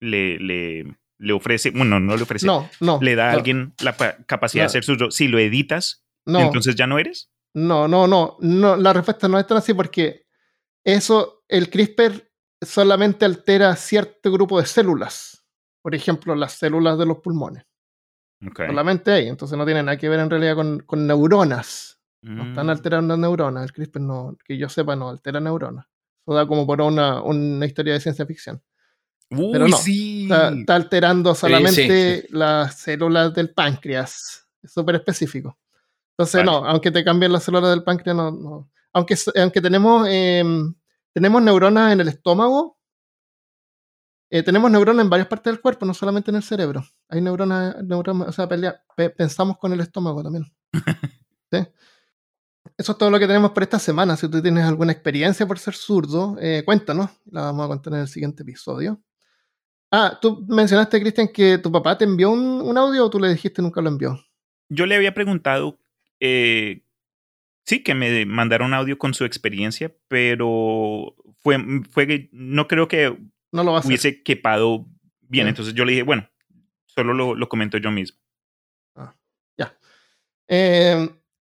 le, 0.00 0.38
le, 0.38 0.96
le 1.18 1.32
ofrece, 1.32 1.70
bueno, 1.70 1.98
no 1.98 2.16
le 2.16 2.22
ofrece, 2.22 2.46
no, 2.46 2.70
no, 2.78 3.00
le 3.02 3.16
da 3.16 3.30
a 3.30 3.32
alguien 3.32 3.74
la 3.80 3.96
capacidad 4.26 4.64
de 4.64 4.70
ser 4.70 4.84
zurdo, 4.84 5.10
si 5.10 5.26
lo 5.26 5.40
editas, 5.40 6.06
entonces 6.26 6.76
ya 6.76 6.86
no 6.86 7.00
eres? 7.00 7.32
No, 7.54 7.88
no, 7.88 8.06
no, 8.06 8.36
no, 8.38 8.76
la 8.76 8.92
respuesta 8.92 9.26
no 9.26 9.38
es 9.38 9.46
tan 9.48 9.58
así 9.58 9.74
porque 9.74 10.26
eso, 10.84 11.44
el 11.48 11.70
CRISPR 11.70 12.31
solamente 12.62 13.24
altera 13.24 13.74
cierto 13.76 14.32
grupo 14.32 14.60
de 14.60 14.66
células. 14.66 15.44
Por 15.82 15.94
ejemplo, 15.94 16.34
las 16.34 16.52
células 16.52 16.98
de 16.98 17.06
los 17.06 17.18
pulmones. 17.18 17.64
Solamente 18.56 19.12
ahí. 19.12 19.28
Entonces 19.28 19.56
no 19.56 19.64
tiene 19.64 19.82
nada 19.82 19.96
que 19.96 20.08
ver 20.08 20.20
en 20.20 20.30
realidad 20.30 20.56
con, 20.56 21.06
neuronas. 21.06 22.00
No 22.22 22.44
están 22.48 22.66
mm. 22.66 22.70
alterando 22.70 23.16
neuronas. 23.16 23.64
El 23.64 23.72
CRISPR 23.72 24.00
no, 24.00 24.36
que 24.44 24.56
yo 24.56 24.68
sepa, 24.68 24.94
no 24.94 25.08
altera 25.08 25.40
neuronas. 25.40 25.86
Eso 26.24 26.34
da 26.34 26.46
como 26.46 26.66
por 26.66 26.80
una, 26.80 27.20
una 27.22 27.66
historia 27.66 27.94
de 27.94 28.00
ciencia 28.00 28.26
ficción. 28.26 28.62
Pero 29.28 29.66
no, 29.66 29.76
está, 29.76 30.74
alterando 30.74 31.34
solamente 31.34 32.26
las 32.30 32.78
células 32.78 33.32
del 33.34 33.50
páncreas. 33.50 34.46
Es 34.62 34.72
súper 34.72 34.96
específico. 34.96 35.58
Entonces, 36.10 36.44
no, 36.44 36.64
aunque 36.66 36.90
te 36.90 37.02
cambien 37.02 37.32
las 37.32 37.44
células 37.44 37.70
del 37.70 37.82
páncreas, 37.82 38.16
no. 38.16 38.30
no. 38.30 38.70
Aunque, 38.92 39.16
aunque 39.36 39.60
tenemos 39.62 40.06
em, 40.10 40.74
tenemos 41.12 41.42
neuronas 41.42 41.92
en 41.92 42.00
el 42.00 42.08
estómago. 42.08 42.78
Eh, 44.30 44.42
tenemos 44.42 44.70
neuronas 44.70 45.04
en 45.04 45.10
varias 45.10 45.28
partes 45.28 45.52
del 45.52 45.60
cuerpo, 45.60 45.84
no 45.84 45.94
solamente 45.94 46.30
en 46.30 46.36
el 46.36 46.42
cerebro. 46.42 46.84
Hay 47.08 47.20
neuronas, 47.20 47.76
neuronas 47.84 48.28
o 48.28 48.32
sea, 48.32 48.48
pensamos 49.16 49.58
con 49.58 49.72
el 49.72 49.80
estómago 49.80 50.22
también. 50.22 50.46
Eso 52.78 52.92
es 52.92 52.98
todo 52.98 53.10
lo 53.10 53.18
que 53.18 53.26
tenemos 53.26 53.50
por 53.50 53.62
esta 53.62 53.78
semana. 53.78 54.16
Si 54.16 54.28
tú 54.28 54.40
tienes 54.40 54.64
alguna 54.64 54.92
experiencia 54.92 55.46
por 55.46 55.58
ser 55.58 55.74
zurdo, 55.74 56.36
eh, 56.40 56.62
cuéntanos. 56.64 57.10
La 57.30 57.42
vamos 57.42 57.66
a 57.66 57.68
contar 57.68 57.92
en 57.94 58.00
el 58.00 58.08
siguiente 58.08 58.42
episodio. 58.42 59.02
Ah, 59.90 60.18
tú 60.20 60.46
mencionaste, 60.48 61.00
Cristian, 61.00 61.28
que 61.28 61.58
tu 61.58 61.70
papá 61.70 61.98
te 61.98 62.04
envió 62.04 62.30
un, 62.30 62.78
audio 62.78 63.04
o 63.04 63.10
tú 63.10 63.20
le 63.20 63.28
dijiste 63.28 63.60
nunca 63.60 63.82
lo 63.82 63.90
envió. 63.90 64.18
Yo 64.70 64.86
le 64.86 64.96
había 64.96 65.12
preguntado 65.12 65.78
eh, 66.18 66.82
sí, 67.64 67.82
que 67.82 67.94
me 67.94 68.24
mandaron 68.26 68.74
audio 68.74 68.98
con 68.98 69.14
su 69.14 69.24
experiencia, 69.24 69.94
pero 70.08 71.14
fue, 71.40 71.58
fue 71.90 72.06
que 72.06 72.28
no 72.32 72.68
creo 72.68 72.88
que 72.88 73.16
no 73.52 73.64
lo 73.64 73.78
hubiese 73.78 74.22
quepado 74.22 74.86
bien. 75.20 75.48
Entonces 75.48 75.74
yo 75.74 75.84
le 75.84 75.92
dije, 75.92 76.02
bueno, 76.02 76.28
solo 76.86 77.14
lo, 77.14 77.34
lo 77.34 77.48
comento 77.48 77.78
yo 77.78 77.90
mismo. 77.90 78.18
Ah, 78.96 79.14
ya. 79.56 79.76
Em, 80.48 81.08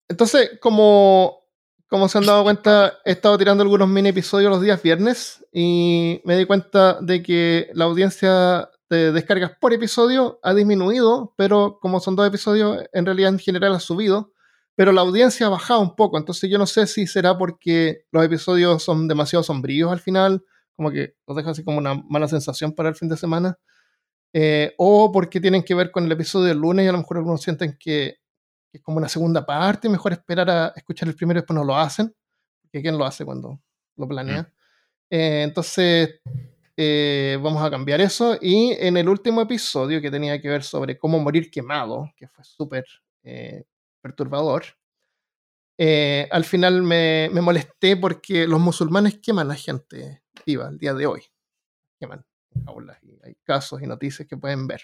entonces, 0.08 0.58
como, 0.60 1.40
como 1.88 2.08
se 2.08 2.18
han 2.18 2.26
dado 2.26 2.42
cuenta, 2.44 2.98
he 3.04 3.12
estado 3.12 3.36
tirando 3.38 3.62
algunos 3.62 3.88
mini 3.88 4.10
episodios 4.10 4.50
los 4.50 4.62
días 4.62 4.82
viernes 4.82 5.44
y 5.52 6.20
me 6.24 6.36
di 6.36 6.46
cuenta 6.46 7.00
de 7.00 7.22
que 7.22 7.70
la 7.74 7.84
audiencia 7.84 8.70
de 8.88 9.12
descargas 9.12 9.52
por 9.60 9.72
episodio 9.72 10.40
ha 10.42 10.54
disminuido, 10.54 11.34
pero 11.36 11.78
como 11.80 12.00
son 12.00 12.16
dos 12.16 12.26
episodios, 12.26 12.84
en 12.92 13.04
realidad 13.04 13.30
en 13.30 13.38
general 13.38 13.74
ha 13.74 13.80
subido 13.80 14.32
pero 14.78 14.92
la 14.92 15.00
audiencia 15.00 15.44
ha 15.44 15.48
bajado 15.48 15.80
un 15.80 15.96
poco, 15.96 16.18
entonces 16.18 16.48
yo 16.48 16.56
no 16.56 16.64
sé 16.64 16.86
si 16.86 17.08
será 17.08 17.36
porque 17.36 18.04
los 18.12 18.24
episodios 18.24 18.80
son 18.80 19.08
demasiado 19.08 19.42
sombríos 19.42 19.90
al 19.90 19.98
final, 19.98 20.44
como 20.76 20.92
que 20.92 21.16
los 21.26 21.36
deja 21.36 21.50
así 21.50 21.64
como 21.64 21.78
una 21.78 21.94
mala 21.94 22.28
sensación 22.28 22.72
para 22.72 22.88
el 22.88 22.94
fin 22.94 23.08
de 23.08 23.16
semana, 23.16 23.58
eh, 24.32 24.74
o 24.78 25.10
porque 25.10 25.40
tienen 25.40 25.64
que 25.64 25.74
ver 25.74 25.90
con 25.90 26.04
el 26.04 26.12
episodio 26.12 26.46
del 26.46 26.58
lunes 26.58 26.84
y 26.84 26.88
a 26.88 26.92
lo 26.92 26.98
mejor 26.98 27.16
algunos 27.16 27.42
sienten 27.42 27.76
que, 27.76 28.18
es 28.72 28.80
como 28.80 28.98
una 28.98 29.08
segunda 29.08 29.44
parte, 29.44 29.88
mejor 29.88 30.12
esperar 30.12 30.48
a 30.48 30.72
escuchar 30.76 31.08
el 31.08 31.16
primero 31.16 31.38
y 31.38 31.40
después 31.40 31.56
no 31.56 31.64
lo 31.64 31.76
hacen, 31.76 32.14
porque 32.62 32.80
¿quién 32.80 32.96
lo 32.96 33.04
hace 33.04 33.24
cuando 33.24 33.60
lo 33.96 34.06
planea? 34.06 34.42
Mm. 34.42 34.46
Eh, 35.10 35.42
entonces, 35.42 36.20
eh, 36.76 37.36
vamos 37.42 37.64
a 37.64 37.70
cambiar 37.70 38.00
eso. 38.00 38.38
Y 38.40 38.76
en 38.78 38.96
el 38.96 39.08
último 39.08 39.40
episodio 39.40 40.00
que 40.00 40.12
tenía 40.12 40.40
que 40.40 40.48
ver 40.48 40.62
sobre 40.62 40.96
cómo 40.96 41.18
morir 41.18 41.50
quemado, 41.50 42.12
que 42.16 42.28
fue 42.28 42.44
súper 42.44 42.84
perturbador. 44.08 44.64
Eh, 45.78 46.26
al 46.30 46.44
final 46.44 46.82
me, 46.82 47.30
molesté 47.30 47.96
porque 47.96 48.46
los 48.48 48.58
musulmanes 48.58 49.18
queman 49.18 49.50
a 49.50 49.54
gente 49.54 50.22
viva 50.44 50.66
al 50.66 50.78
día 50.78 50.94
de 50.94 51.06
hoy. 51.06 51.22
Queman 52.00 52.24
aulas 52.66 52.98
y 53.02 53.18
hay 53.22 53.36
casos 53.44 53.80
y 53.82 53.86
noticias 53.86 54.26
que 54.26 54.36
pueden 54.36 54.66
ver. 54.66 54.82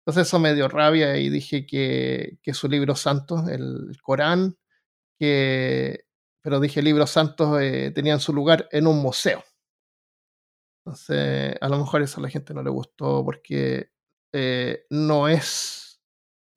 Entonces 0.00 0.26
eso 0.28 0.38
me 0.38 0.54
dio 0.54 0.68
rabia 0.68 1.16
y 1.16 1.28
dije 1.28 1.66
que, 1.66 2.38
su 2.52 2.68
libro 2.68 2.94
santo, 2.94 3.44
el 3.48 3.96
Corán, 4.02 4.56
que, 5.18 6.04
pero 6.42 6.60
dije 6.60 6.82
libros 6.82 7.10
santos 7.10 7.60
eh, 7.60 7.92
tenían 7.94 8.20
su 8.20 8.32
lugar 8.32 8.68
en 8.72 8.86
un 8.86 8.98
museo. 9.00 9.44
Entonces, 10.84 11.56
a 11.60 11.68
lo 11.68 11.78
mejor 11.78 12.02
eso 12.02 12.20
a 12.20 12.22
la 12.22 12.30
gente 12.30 12.54
no 12.54 12.62
le 12.62 12.70
gustó 12.70 13.22
porque 13.24 13.90
eh, 14.32 14.86
no 14.90 15.28
es 15.28 15.87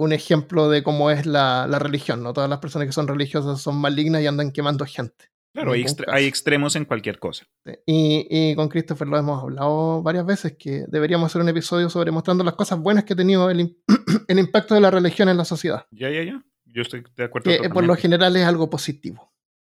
un 0.03 0.13
ejemplo 0.13 0.69
de 0.69 0.81
cómo 0.81 1.11
es 1.11 1.25
la, 1.25 1.67
religión. 1.79 2.23
No 2.23 2.33
todas 2.33 2.49
las 2.49 2.59
personas 2.59 2.87
que 2.87 2.91
son 2.91 3.07
religiosas 3.07 3.61
son 3.61 3.77
malignas 3.77 4.21
y 4.21 4.27
andan 4.27 4.51
quemando 4.51 4.85
gente. 4.85 5.25
Claro, 5.53 5.73
hay, 5.73 6.25
extremos 6.25 6.77
en 6.77 6.85
cualquier 6.85 7.19
cosa. 7.19 7.45
Y, 7.85 8.55
con 8.55 8.69
Christopher 8.69 9.07
lo 9.07 9.17
hemos 9.17 9.43
hablado 9.43 10.01
varias 10.01 10.25
veces, 10.25 10.55
que 10.57 10.85
deberíamos 10.87 11.29
hacer 11.29 11.41
un 11.41 11.49
episodio 11.49 11.89
sobre 11.89 12.09
mostrando 12.11 12.43
las 12.43 12.53
cosas 12.55 12.79
buenas 12.79 13.03
que 13.03 13.13
ha 13.13 13.15
tenido 13.17 13.49
el, 13.49 13.77
impacto 14.29 14.75
de 14.75 14.81
la 14.81 14.89
religión 14.89 15.27
en 15.27 15.37
la 15.37 15.45
sociedad. 15.45 15.85
Ya, 15.91 16.09
ya, 16.09 16.23
ya. 16.23 16.41
Yo 16.65 16.81
estoy 16.81 17.03
de 17.15 17.23
acuerdo. 17.25 17.51
Que 17.51 17.69
por 17.69 17.83
lo 17.83 17.95
general 17.95 18.35
es 18.37 18.45
algo 18.45 18.69
positivo, 18.69 19.33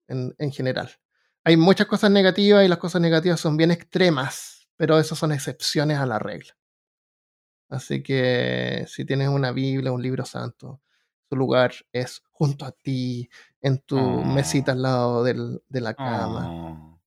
en, 0.08 0.36
en 0.38 0.52
general. 0.52 0.92
Hay 1.44 1.58
muchas 1.58 1.88
cosas 1.88 2.12
negativas 2.12 2.64
y 2.64 2.68
las 2.68 2.78
cosas 2.78 3.02
negativas 3.02 3.40
son 3.40 3.58
bien 3.58 3.72
extremas, 3.72 4.70
pero 4.78 5.00
esas 5.00 5.18
son 5.18 5.32
excepciones 5.32 5.98
a 5.98 6.06
la 6.06 6.20
regla. 6.20 6.56
Así 7.70 8.04
que 8.04 8.86
si 8.88 9.06
tienes 9.06 9.30
una 9.30 9.52
Biblia, 9.52 9.92
un 9.92 10.02
libro 10.02 10.26
santo, 10.26 10.82
su 11.30 11.36
lugar 11.36 11.74
es 11.92 12.22
junto 12.32 12.66
a 12.66 12.72
ti, 12.72 13.30
en 13.62 13.80
tu 13.80 13.98
mesita 13.98 14.74
al 14.74 14.80
oh. 14.80 14.82
lado 14.82 15.24
de 15.24 15.82
la 15.82 15.94
cama. 15.94 16.50
Oh. 16.52 17.02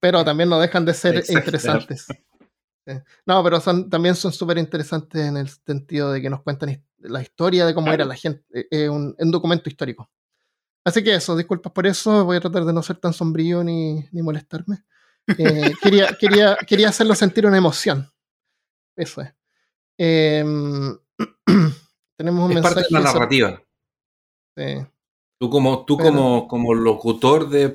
Pero 0.00 0.24
también 0.24 0.48
no 0.48 0.60
dejan 0.60 0.84
de 0.84 0.94
ser 0.94 1.24
interesantes. 1.28 2.06
No, 3.24 3.42
pero 3.44 3.60
son, 3.60 3.88
también 3.88 4.16
son 4.16 4.32
súper 4.32 4.58
interesantes 4.58 5.20
en 5.24 5.36
el 5.36 5.48
sentido 5.48 6.10
de 6.12 6.20
que 6.20 6.28
nos 6.28 6.42
cuentan 6.42 6.84
la 6.98 7.22
historia 7.22 7.64
de 7.64 7.74
cómo 7.74 7.92
era 7.92 8.04
la 8.04 8.16
gente, 8.16 8.44
es 8.50 8.66
eh, 8.70 8.88
un, 8.88 9.14
documento 9.30 9.68
histórico. 9.68 10.10
Así 10.84 11.02
que 11.04 11.14
eso, 11.14 11.36
disculpas 11.36 11.72
por 11.72 11.86
eso, 11.86 12.24
voy 12.24 12.38
a 12.38 12.40
tratar 12.40 12.64
de 12.64 12.72
no 12.72 12.82
ser 12.82 12.96
tan 12.96 13.12
sombrío 13.12 13.62
ni, 13.62 14.04
molestarme. 14.12 14.84
Eh, 15.38 15.72
quería, 15.80 16.08
quería, 16.18 16.56
quería 16.66 16.88
hacerlo 16.88 17.14
sentir 17.14 17.46
una 17.46 17.56
emoción. 17.56 18.10
Eso 18.96 19.22
es. 19.22 19.32
Em, 19.98 20.96
tenemos 22.16 22.44
un 22.44 22.50
es 22.50 22.54
mensaje. 22.56 22.74
parte 22.74 22.88
de 22.88 23.00
la 23.00 23.00
narrativa. 23.00 23.62
Tú 25.38 25.50
como, 25.50 25.84
tú 25.84 25.98
como, 25.98 26.46
como 26.46 26.72
locutor 26.72 27.48
de, 27.48 27.74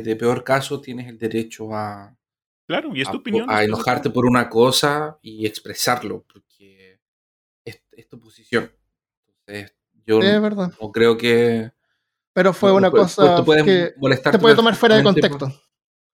de, 0.00 0.16
peor 0.16 0.42
caso 0.42 0.80
tienes 0.80 1.06
el 1.08 1.18
derecho 1.18 1.72
a... 1.72 2.16
Claro, 2.66 2.90
y 2.96 3.00
es 3.00 3.08
tu 3.08 3.18
opinión. 3.18 3.48
A 3.48 3.62
enojarte 3.62 4.10
por 4.10 4.26
una 4.26 4.48
cosa 4.48 5.16
y 5.22 5.46
expresarlo, 5.46 6.24
porque 6.32 6.98
es, 7.64 8.08
tu 8.08 8.18
posición. 8.18 8.72
Entonces, 9.46 9.76
yo 10.04 10.18
verdad. 10.18 10.72
no 10.80 10.90
creo 10.90 11.16
que... 11.16 11.70
Pero 12.32 12.52
fue 12.52 12.72
una 12.72 12.90
cosa 12.90 13.36
que 13.64 13.94
te 14.30 14.38
puede 14.38 14.56
tomar 14.56 14.74
fuera 14.74 14.96
de 14.96 15.04
contexto. 15.04 15.52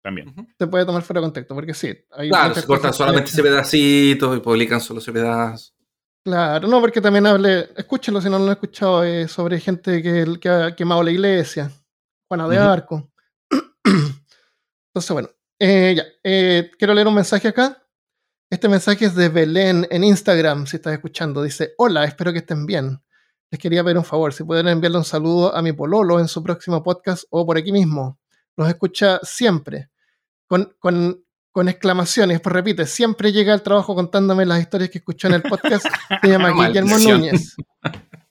También. 0.02 0.34
Se 0.58 0.66
puede 0.66 0.86
tomar 0.86 1.02
fuera 1.02 1.20
de 1.20 1.26
contexto, 1.26 1.54
porque 1.54 1.74
sí. 1.74 1.94
Hay 2.12 2.28
claro, 2.28 2.54
se 2.54 2.64
cortan 2.64 2.94
solamente 2.94 3.30
ese 3.30 3.42
pedacito 3.42 4.34
y 4.34 4.40
publican 4.40 4.80
solo 4.80 5.00
ese 5.00 5.12
pedazo. 5.12 5.72
Claro, 6.24 6.68
no, 6.68 6.80
porque 6.80 7.00
también 7.00 7.26
hable, 7.26 7.70
escúchelo 7.76 8.20
si 8.20 8.28
no 8.28 8.38
lo 8.38 8.44
han 8.44 8.52
escuchado, 8.52 9.02
eh, 9.04 9.26
sobre 9.28 9.60
gente 9.60 10.02
que, 10.02 10.38
que, 10.40 10.48
ha 10.48 10.76
quemado 10.76 11.02
la 11.02 11.10
iglesia, 11.10 11.70
Juana 12.28 12.48
de 12.48 12.58
Arco. 12.58 13.10
Entonces, 13.84 15.10
bueno, 15.10 15.30
eh, 15.58 15.94
ya, 15.96 16.04
eh, 16.22 16.70
quiero 16.78 16.94
leer 16.94 17.06
un 17.06 17.14
mensaje 17.14 17.48
acá. 17.48 17.82
Este 18.50 18.68
mensaje 18.68 19.06
es 19.06 19.14
de 19.14 19.28
Belén 19.28 19.86
en 19.90 20.04
Instagram, 20.04 20.66
si 20.66 20.76
estás 20.76 20.92
escuchando. 20.94 21.42
Dice, 21.42 21.72
hola, 21.78 22.04
espero 22.04 22.32
que 22.32 22.38
estén 22.38 22.66
bien. 22.66 23.02
Les 23.50 23.60
quería 23.60 23.82
pedir 23.82 23.98
un 23.98 24.04
favor, 24.04 24.32
si 24.32 24.44
pueden 24.44 24.68
enviarle 24.68 24.98
un 24.98 25.04
saludo 25.04 25.54
a 25.54 25.62
mi 25.62 25.72
pololo 25.72 26.20
en 26.20 26.28
su 26.28 26.42
próximo 26.42 26.82
podcast 26.82 27.24
o 27.30 27.46
por 27.46 27.56
aquí 27.56 27.72
mismo 27.72 28.18
los 28.58 28.68
escucha 28.68 29.20
siempre, 29.22 29.88
con, 30.48 30.74
con, 30.80 31.24
con 31.52 31.68
exclamaciones, 31.68 32.40
pues 32.40 32.52
repite, 32.52 32.86
siempre 32.86 33.32
llega 33.32 33.54
al 33.54 33.62
trabajo 33.62 33.94
contándome 33.94 34.44
las 34.44 34.60
historias 34.60 34.90
que 34.90 34.98
escuchó 34.98 35.28
en 35.28 35.34
el 35.34 35.42
podcast, 35.42 35.86
se 36.20 36.28
llama 36.28 36.50
Guillermo 36.50 36.98
Núñez. 36.98 37.54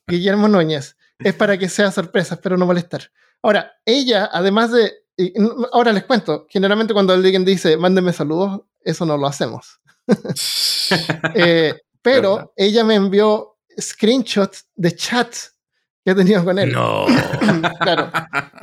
Guillermo 0.06 0.48
Núñez. 0.48 0.98
Es 1.18 1.34
para 1.34 1.58
que 1.58 1.70
sea 1.70 1.92
sorpresa, 1.92 2.36
espero 2.36 2.58
no 2.58 2.66
molestar. 2.66 3.10
Ahora, 3.42 3.72
ella, 3.86 4.30
además 4.32 4.72
de 4.72 4.92
y 5.20 5.34
ahora 5.72 5.92
les 5.94 6.04
cuento, 6.04 6.46
generalmente 6.48 6.94
cuando 6.94 7.14
alguien 7.14 7.44
dice, 7.44 7.76
mándenme 7.76 8.14
saludos, 8.14 8.62
eso 8.82 9.06
no 9.06 9.18
lo 9.18 9.28
hacemos. 9.28 9.80
Eh, 11.36 11.74
pero 12.02 12.54
ella 12.56 12.84
me 12.84 12.96
envió 12.96 13.58
screenshots 13.80 14.68
de 14.76 14.96
chats 14.96 15.57
que 16.08 16.12
he 16.12 16.16
tenido 16.16 16.46
con 16.46 16.58
él. 16.58 16.72
No. 16.72 17.06
claro. 17.82 18.10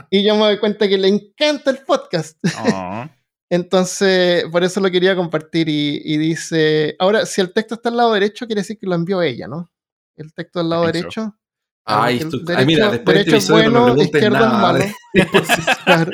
Y 0.09 0.25
yo 0.25 0.35
me 0.35 0.45
doy 0.45 0.59
cuenta 0.59 0.89
que 0.89 0.97
le 0.97 1.09
encanta 1.09 1.71
el 1.71 1.81
podcast. 1.81 2.39
Oh. 2.67 3.05
Entonces, 3.51 4.47
por 4.51 4.65
eso 4.65 4.81
lo 4.81 4.91
quería 4.91 5.15
compartir 5.15 5.69
y, 5.69 6.01
y, 6.03 6.17
dice, 6.17 6.97
ahora, 6.99 7.27
si 7.27 7.43
el 7.43 7.53
texto 7.53 7.75
está 7.75 7.91
al 7.91 7.99
lado 7.99 8.15
derecho, 8.15 8.47
quiere 8.47 8.63
decir 8.63 8.79
que 8.79 8.87
lo 8.87 8.95
envió 8.95 9.21
ella, 9.21 9.47
¿no? 9.47 9.71
El 10.17 10.33
texto 10.33 10.61
al 10.61 10.71
lado 10.71 10.87
derecho. 10.87 11.37
Ay, 11.85 12.21
el 12.21 12.31
tú, 12.31 12.39
derecho, 12.39 12.61
ay, 12.61 12.67
mira, 12.67 12.91
después 12.91 13.15
de 13.15 13.21
este 13.21 13.31
derecho 13.33 13.37
es 13.37 13.45
episodio 13.45 13.71
no 13.71 13.81
bueno, 13.83 13.95
preguntes 13.95 14.23
izquierdo 14.23 14.47
es 14.47 14.53
malo. 14.53 14.85
Claro. 15.85 16.11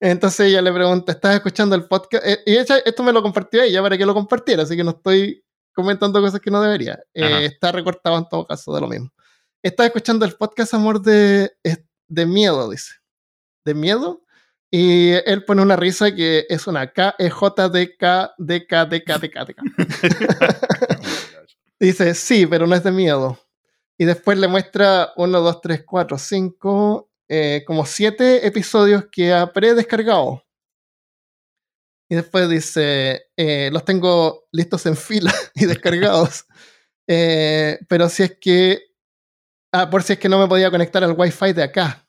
Entonces 0.00 0.48
ella 0.48 0.62
le 0.62 0.72
pregunta, 0.72 1.12
¿estás 1.12 1.36
escuchando 1.36 1.76
el 1.76 1.84
podcast? 1.84 2.26
Eh, 2.26 2.38
y 2.46 2.56
ella, 2.56 2.78
esto 2.84 3.04
me 3.04 3.12
lo 3.12 3.22
compartió 3.22 3.62
ella 3.62 3.80
para 3.80 3.96
que 3.96 4.04
lo 4.04 4.14
compartiera, 4.14 4.64
así 4.64 4.76
que 4.76 4.82
no 4.82 4.90
estoy 4.90 5.44
comentando 5.72 6.20
cosas 6.20 6.40
que 6.40 6.50
no 6.50 6.60
debería. 6.60 6.98
Eh, 7.14 7.44
está 7.44 7.70
recortado 7.70 8.18
en 8.18 8.28
todo 8.28 8.44
caso 8.44 8.74
de 8.74 8.80
lo 8.80 8.88
mismo. 8.88 9.12
¿Estás 9.62 9.88
escuchando 9.88 10.24
el 10.24 10.32
podcast 10.36 10.72
Amor 10.72 11.02
de, 11.02 11.52
de 12.08 12.26
Miedo? 12.26 12.70
Dice. 12.70 12.94
¿De 13.62 13.74
Miedo? 13.74 14.22
Y 14.70 15.10
él 15.26 15.44
pone 15.44 15.60
una 15.60 15.76
risa 15.76 16.14
que 16.14 16.46
es 16.48 16.66
una 16.66 16.90
K, 16.90 17.14
E, 17.18 17.28
J, 17.28 17.68
D, 17.68 17.94
K, 17.94 18.34
D, 18.38 18.66
K, 18.66 18.86
D, 18.86 19.04
K, 19.04 19.18
D, 19.18 19.30
K, 19.30 19.44
D, 19.44 19.54
K. 19.54 19.62
Dice, 21.78 22.14
sí, 22.14 22.46
pero 22.46 22.66
no 22.66 22.74
es 22.74 22.82
de 22.82 22.90
miedo. 22.90 23.38
Y 23.98 24.06
después 24.06 24.38
le 24.38 24.48
muestra 24.48 25.12
1, 25.16 25.40
2, 25.40 25.60
3, 25.60 25.84
4, 25.84 26.18
5, 26.18 27.10
eh, 27.28 27.62
como 27.66 27.84
7 27.84 28.46
episodios 28.46 29.06
que 29.12 29.34
ha 29.34 29.52
predescargado. 29.52 30.42
Y 32.08 32.14
después 32.16 32.48
dice, 32.48 33.26
eh, 33.36 33.68
los 33.70 33.84
tengo 33.84 34.46
listos 34.52 34.86
en 34.86 34.96
fila 34.96 35.34
y 35.54 35.66
descargados. 35.66 36.46
Eh, 37.12 37.80
pero 37.88 38.08
si 38.08 38.22
es 38.22 38.38
que, 38.40 38.89
ah, 39.72 39.88
por 39.90 40.02
si 40.02 40.14
es 40.14 40.18
que 40.18 40.28
no 40.28 40.38
me 40.38 40.46
podía 40.48 40.70
conectar 40.70 41.02
al 41.04 41.14
wifi 41.16 41.52
de 41.52 41.62
acá. 41.62 42.06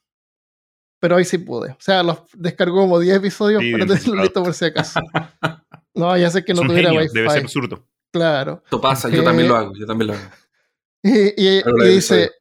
Pero 1.00 1.16
hoy 1.16 1.26
sí 1.26 1.38
pude. 1.40 1.72
O 1.72 1.78
sea, 1.80 2.04
los 2.04 2.20
descargó 2.34 2.82
como 2.82 3.00
10 3.00 3.18
episodios 3.18 3.62
Sí, 3.62 3.72
para 3.72 3.86
tenerlos 3.86 4.04
claro. 4.06 4.22
listos 4.24 4.44
por 4.44 4.54
si 4.54 4.66
acaso. 4.66 5.00
No, 5.94 6.16
ya 6.18 6.30
sé 6.32 6.46
que 6.46 6.54
no 6.54 6.62
tuviera 6.62 6.88
genio, 6.90 7.02
wifi. 7.02 7.14
debe 7.14 7.30
ser 7.30 7.44
absurdo. 7.44 7.86
Claro. 8.14 8.62
Esto 8.64 8.80
pasa, 8.80 9.10
yo 9.10 9.22
Eh, 9.22 9.26
también 9.26 9.50
lo 9.50 9.56
hago, 9.58 9.74
yo 9.76 9.86
también 9.86 10.08
lo 10.08 10.14
hago. 10.14 10.24
Y, 11.04 11.62
dice, 11.90 12.32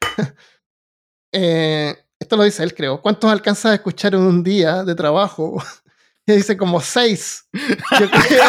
eh, 1.32 1.96
esto 2.18 2.36
lo 2.36 2.42
dice 2.42 2.62
él, 2.64 2.74
creo. 2.74 3.00
¿Cuántos 3.00 3.30
alcanzas 3.30 3.66
a 3.72 3.74
escuchar 3.74 4.14
en 4.14 4.20
un 4.22 4.42
día 4.42 4.84
de 4.84 4.94
trabajo? 4.94 5.62
Y 6.24 6.32
dice 6.34 6.56
como 6.56 6.80
seis. 6.80 7.48
Yo 7.98 8.08
creo-. 8.08 8.48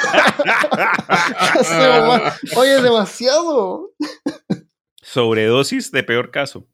Oye, 2.57 2.75
es 2.75 2.83
demasiado. 2.83 3.89
Sobredosis 5.13 5.91
de 5.91 6.01
peor 6.01 6.31
caso. 6.31 6.67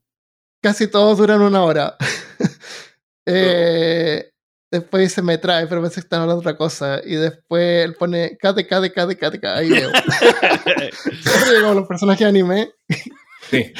Casi 0.62 0.86
todos 0.86 1.18
duran 1.18 1.42
una 1.42 1.62
hora. 1.62 1.96
Eh, 3.32 4.32
después 4.72 5.02
dice 5.02 5.22
me 5.22 5.38
trae, 5.38 5.68
pero 5.68 5.80
pensé 5.82 5.96
que 5.96 6.06
están 6.06 6.22
hablando 6.22 6.40
otra 6.40 6.56
cosa. 6.56 7.00
Y 7.04 7.14
después 7.14 7.84
él 7.84 7.94
pone 7.94 8.36
KTK, 8.38 8.92
KTK, 8.92 9.18
KTK. 9.20 9.44
Ahí. 9.44 9.68
Siempre 9.68 11.60
como 11.60 11.74
los 11.74 11.86
personajes 11.86 12.20
de 12.20 12.28
anime. 12.28 12.72
Sí. 13.50 13.72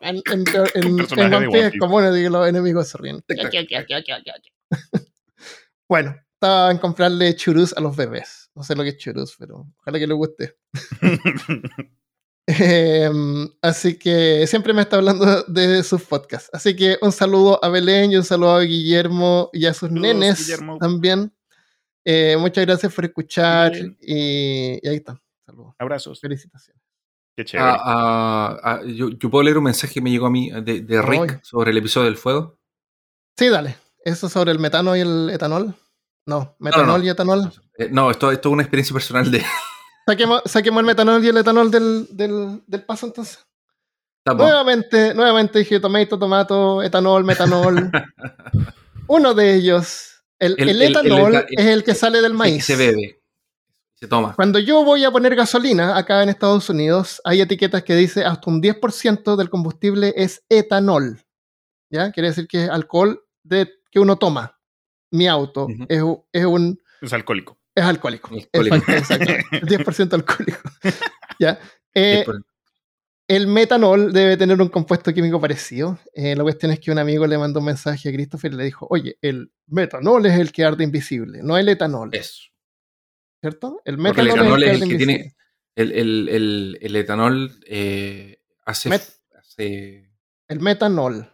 En, 0.00 0.16
en, 0.32 0.44
en, 0.74 0.98
en 0.98 1.34
One 1.34 1.48
Piece 1.50 1.66
es 1.66 1.78
común 1.78 2.02
los 2.32 2.48
enemigos 2.48 2.88
se 2.88 2.98
ríen. 2.98 3.22
Bueno, 5.88 6.16
estaba 6.32 6.72
en 6.72 6.78
comprarle 6.78 7.36
churus 7.36 7.76
a 7.76 7.80
los 7.80 7.94
bebés. 7.94 8.50
No 8.56 8.64
sé 8.64 8.74
lo 8.74 8.82
que 8.82 8.88
es 8.88 8.96
churus, 8.96 9.36
pero 9.38 9.68
ojalá 9.78 9.98
que 10.00 10.06
le 10.06 10.14
guste. 10.14 10.56
Em, 12.50 13.46
así 13.60 13.98
que 13.98 14.46
siempre 14.46 14.72
me 14.72 14.80
está 14.80 14.96
hablando 14.96 15.42
de 15.42 15.82
sus 15.82 16.02
podcasts. 16.02 16.48
Así 16.50 16.74
que 16.74 16.96
un 17.02 17.12
saludo 17.12 17.62
a 17.62 17.68
Belén 17.68 18.10
y 18.10 18.16
un 18.16 18.24
saludo 18.24 18.52
a 18.56 18.62
Guillermo 18.62 19.50
y 19.52 19.66
a 19.66 19.74
sus 19.74 19.90
Saludos, 19.90 20.00
nenes 20.02 20.38
Guillermo. 20.38 20.78
también. 20.78 21.30
Eh, 22.06 22.38
muchas 22.38 22.64
gracias 22.64 22.94
por 22.94 23.04
escuchar 23.04 23.76
y, 24.00 24.80
y 24.82 24.88
ahí 24.88 24.96
está. 24.96 25.20
Saludos. 25.44 25.74
Abrazos. 25.78 26.20
Felicitaciones. 26.20 26.82
Qué 27.36 27.44
chévere. 27.44 27.68
Ah, 27.70 27.78
ah, 27.84 28.60
ah, 28.64 28.80
yo, 28.86 29.10
yo 29.10 29.30
puedo 29.30 29.42
leer 29.42 29.58
un 29.58 29.64
mensaje 29.64 29.92
que 29.94 30.00
me 30.00 30.10
llegó 30.10 30.24
a 30.26 30.30
mí 30.30 30.50
de, 30.50 30.80
de 30.80 31.02
Rick 31.02 31.20
Oye. 31.20 31.40
sobre 31.42 31.70
el 31.72 31.76
episodio 31.76 32.06
del 32.06 32.16
fuego. 32.16 32.58
Sí, 33.36 33.48
dale. 33.48 33.76
¿Eso 34.02 34.30
sobre 34.30 34.52
el 34.52 34.58
metano 34.58 34.96
y 34.96 35.00
el 35.00 35.28
etanol? 35.30 35.74
No, 36.24 36.56
metanol 36.60 37.00
no. 37.00 37.04
y 37.04 37.10
etanol. 37.10 37.52
Eh, 37.76 37.88
no, 37.90 38.10
esto, 38.10 38.32
esto 38.32 38.48
es 38.48 38.52
una 38.54 38.62
experiencia 38.62 38.94
personal 38.94 39.30
de. 39.30 39.44
Saquemos, 40.08 40.40
saquemos 40.46 40.80
el 40.80 40.86
metanol 40.86 41.22
y 41.22 41.28
el 41.28 41.36
etanol 41.36 41.70
del, 41.70 42.06
del, 42.10 42.62
del 42.66 42.82
paso 42.84 43.04
entonces. 43.06 43.46
Nuevamente, 44.46 45.12
nuevamente 45.14 45.58
dije 45.58 45.80
tomato, 45.80 46.18
tomato, 46.18 46.82
etanol, 46.82 47.24
metanol. 47.24 47.90
Uno 49.06 49.34
de 49.34 49.54
ellos, 49.54 50.22
el, 50.38 50.54
El- 50.58 50.68
el 50.68 50.68
el- 50.68 50.82
el 50.82 50.90
etanol 50.90 51.34
eta- 51.34 51.46
es 51.50 51.66
el 51.66 51.84
que 51.84 51.94
sale 51.94 52.22
del 52.22 52.32
maíz. 52.32 52.64
se 52.64 52.76
bebe. 52.76 53.22
Se 53.96 54.06
toma. 54.06 54.34
Cuando 54.34 54.58
yo 54.60 54.82
voy 54.82 55.04
a 55.04 55.10
poner 55.10 55.34
gasolina 55.34 55.96
acá 55.98 56.22
en 56.22 56.30
Estados 56.30 56.70
Unidos, 56.70 57.20
hay 57.24 57.40
etiquetas 57.42 57.82
que 57.82 57.94
dice 57.94 58.24
hasta 58.24 58.48
un 58.48 58.62
10% 58.62 59.36
del 59.36 59.50
combustible 59.50 60.14
es 60.16 60.42
etanol. 60.48 61.20
¿Ya? 61.90 62.12
Quiere 62.12 62.28
decir 62.30 62.46
que 62.48 62.64
es 62.64 62.70
alcohol 62.70 63.22
de, 63.42 63.68
que 63.90 63.98
uno 64.00 64.16
toma. 64.16 64.58
Mi 65.10 65.26
auto 65.28 65.66
es, 65.88 66.02
es 66.32 66.44
un 66.46 66.80
Es 67.02 67.12
alcohólico. 67.12 67.57
Es 67.78 67.84
alcohólico. 67.84 68.30
Alcohólico. 68.34 68.76
Exacto, 68.92 69.24
exacto. 69.32 69.66
10% 69.66 70.12
alcohólico. 70.14 70.58
¿Ya? 71.40 71.58
Eh, 71.94 72.24
El 73.26 73.46
metanol 73.46 74.12
debe 74.12 74.36
tener 74.36 74.60
un 74.60 74.68
compuesto 74.68 75.12
químico 75.12 75.40
parecido. 75.40 75.98
Eh, 76.14 76.34
la 76.34 76.42
cuestión 76.42 76.72
es 76.72 76.80
que 76.80 76.90
un 76.90 76.98
amigo 76.98 77.26
le 77.26 77.36
mandó 77.38 77.60
un 77.60 77.66
mensaje 77.66 78.08
a 78.08 78.12
Christopher 78.12 78.52
y 78.52 78.56
le 78.56 78.64
dijo, 78.64 78.86
oye, 78.90 79.18
el 79.20 79.52
metanol 79.66 80.24
es 80.26 80.38
el 80.38 80.50
que 80.50 80.64
arde 80.64 80.84
invisible, 80.84 81.40
no 81.42 81.58
el 81.58 81.68
etanol, 81.68 82.10
Eso. 82.14 82.44
¿cierto? 83.40 83.80
El 83.84 83.96
Porque 83.98 84.20
el 84.22 84.26
metanol 84.28 84.62
etanol 84.62 84.62
es 84.62 84.68
es 84.70 84.74
el 84.76 84.82
el 84.82 84.88
que 84.88 84.94
arde 84.94 85.04
tiene. 85.04 85.34
El, 85.76 85.92
el, 85.92 86.28
el, 86.30 86.78
el 86.80 86.96
etanol 86.96 87.60
eh, 87.66 88.40
hace, 88.64 88.88
Met- 88.90 89.18
hace- 89.38 90.10
El 90.48 90.60
metanol. 90.60 91.30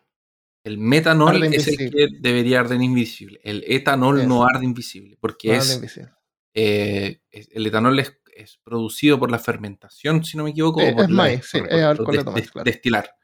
El 0.65 0.79
metanol 0.79 1.45
es 1.45 1.69
el 1.69 1.77
que 1.91 2.09
debería 2.21 2.61
arder 2.61 2.81
invisible. 2.83 3.39
El 3.45 3.63
etanol 3.69 4.19
Eso. 4.21 4.29
no 4.29 4.45
arde 4.47 4.65
invisible. 4.65 5.17
Porque 5.21 5.49
no 5.49 5.55
arde 5.55 5.65
es, 5.69 5.75
invisible. 5.77 6.11
Eh, 6.55 7.21
el 7.31 7.67
etanol 7.67 7.99
es, 7.99 8.17
es 8.35 8.59
producido 8.65 9.19
por 9.19 9.31
la 9.31 9.39
fermentación, 9.39 10.25
si 10.25 10.37
no 10.37 10.45
me 10.45 10.51
equivoco. 10.51 10.81
Eh, 10.81 10.93
o 10.93 10.97
por 10.97 11.05
es 11.05 11.11
la- 11.11 11.17
maíz, 11.17 11.45
sí, 11.47 11.59
por- 11.59 11.73
es 11.73 11.83
alcohol 11.83 12.17
de 12.17 12.23
claro. 12.25 12.65
Destilar. 12.65 13.17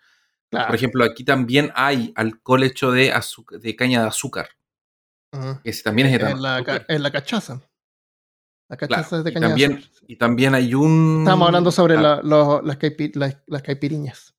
Claro. 0.51 0.66
Por 0.66 0.74
ejemplo, 0.76 1.05
aquí 1.05 1.22
también 1.24 1.70
hay 1.76 2.12
alcohol 2.16 2.62
hecho 2.64 2.91
de, 2.91 3.12
de 3.61 3.76
caña 3.76 4.03
de 4.03 4.09
azúcar, 4.09 4.49
Ujú. 5.33 5.62
que 5.62 5.70
ese 5.70 5.83
también 5.85 6.09
es 6.09 6.14
etanol. 6.14 6.37
en, 6.37 6.43
la, 6.43 6.64
ca- 6.64 6.85
en 6.89 7.03
la 7.05 7.11
cachaza. 7.12 7.61
La 8.68 8.76
cachaza 8.76 9.09
Claro, 9.09 9.18
es 9.18 9.24
de 9.24 9.31
y 9.31 9.35
caña 9.35 9.47
de 9.47 9.51
también- 9.51 9.72
azúcar. 9.78 9.91
Y 10.09 10.16
también 10.16 10.55
hay 10.57 10.74
un. 10.74 11.18
Estábamos 11.20 11.47
hablando 11.47 11.70
sobre 11.70 11.97
ah, 11.97 12.01
la- 12.01 12.22
los- 12.22 12.64
las, 12.64 12.78
caipi- 12.81 13.14
las- 13.14 13.37
las 13.47 13.62
caipiriñas. 13.62 14.35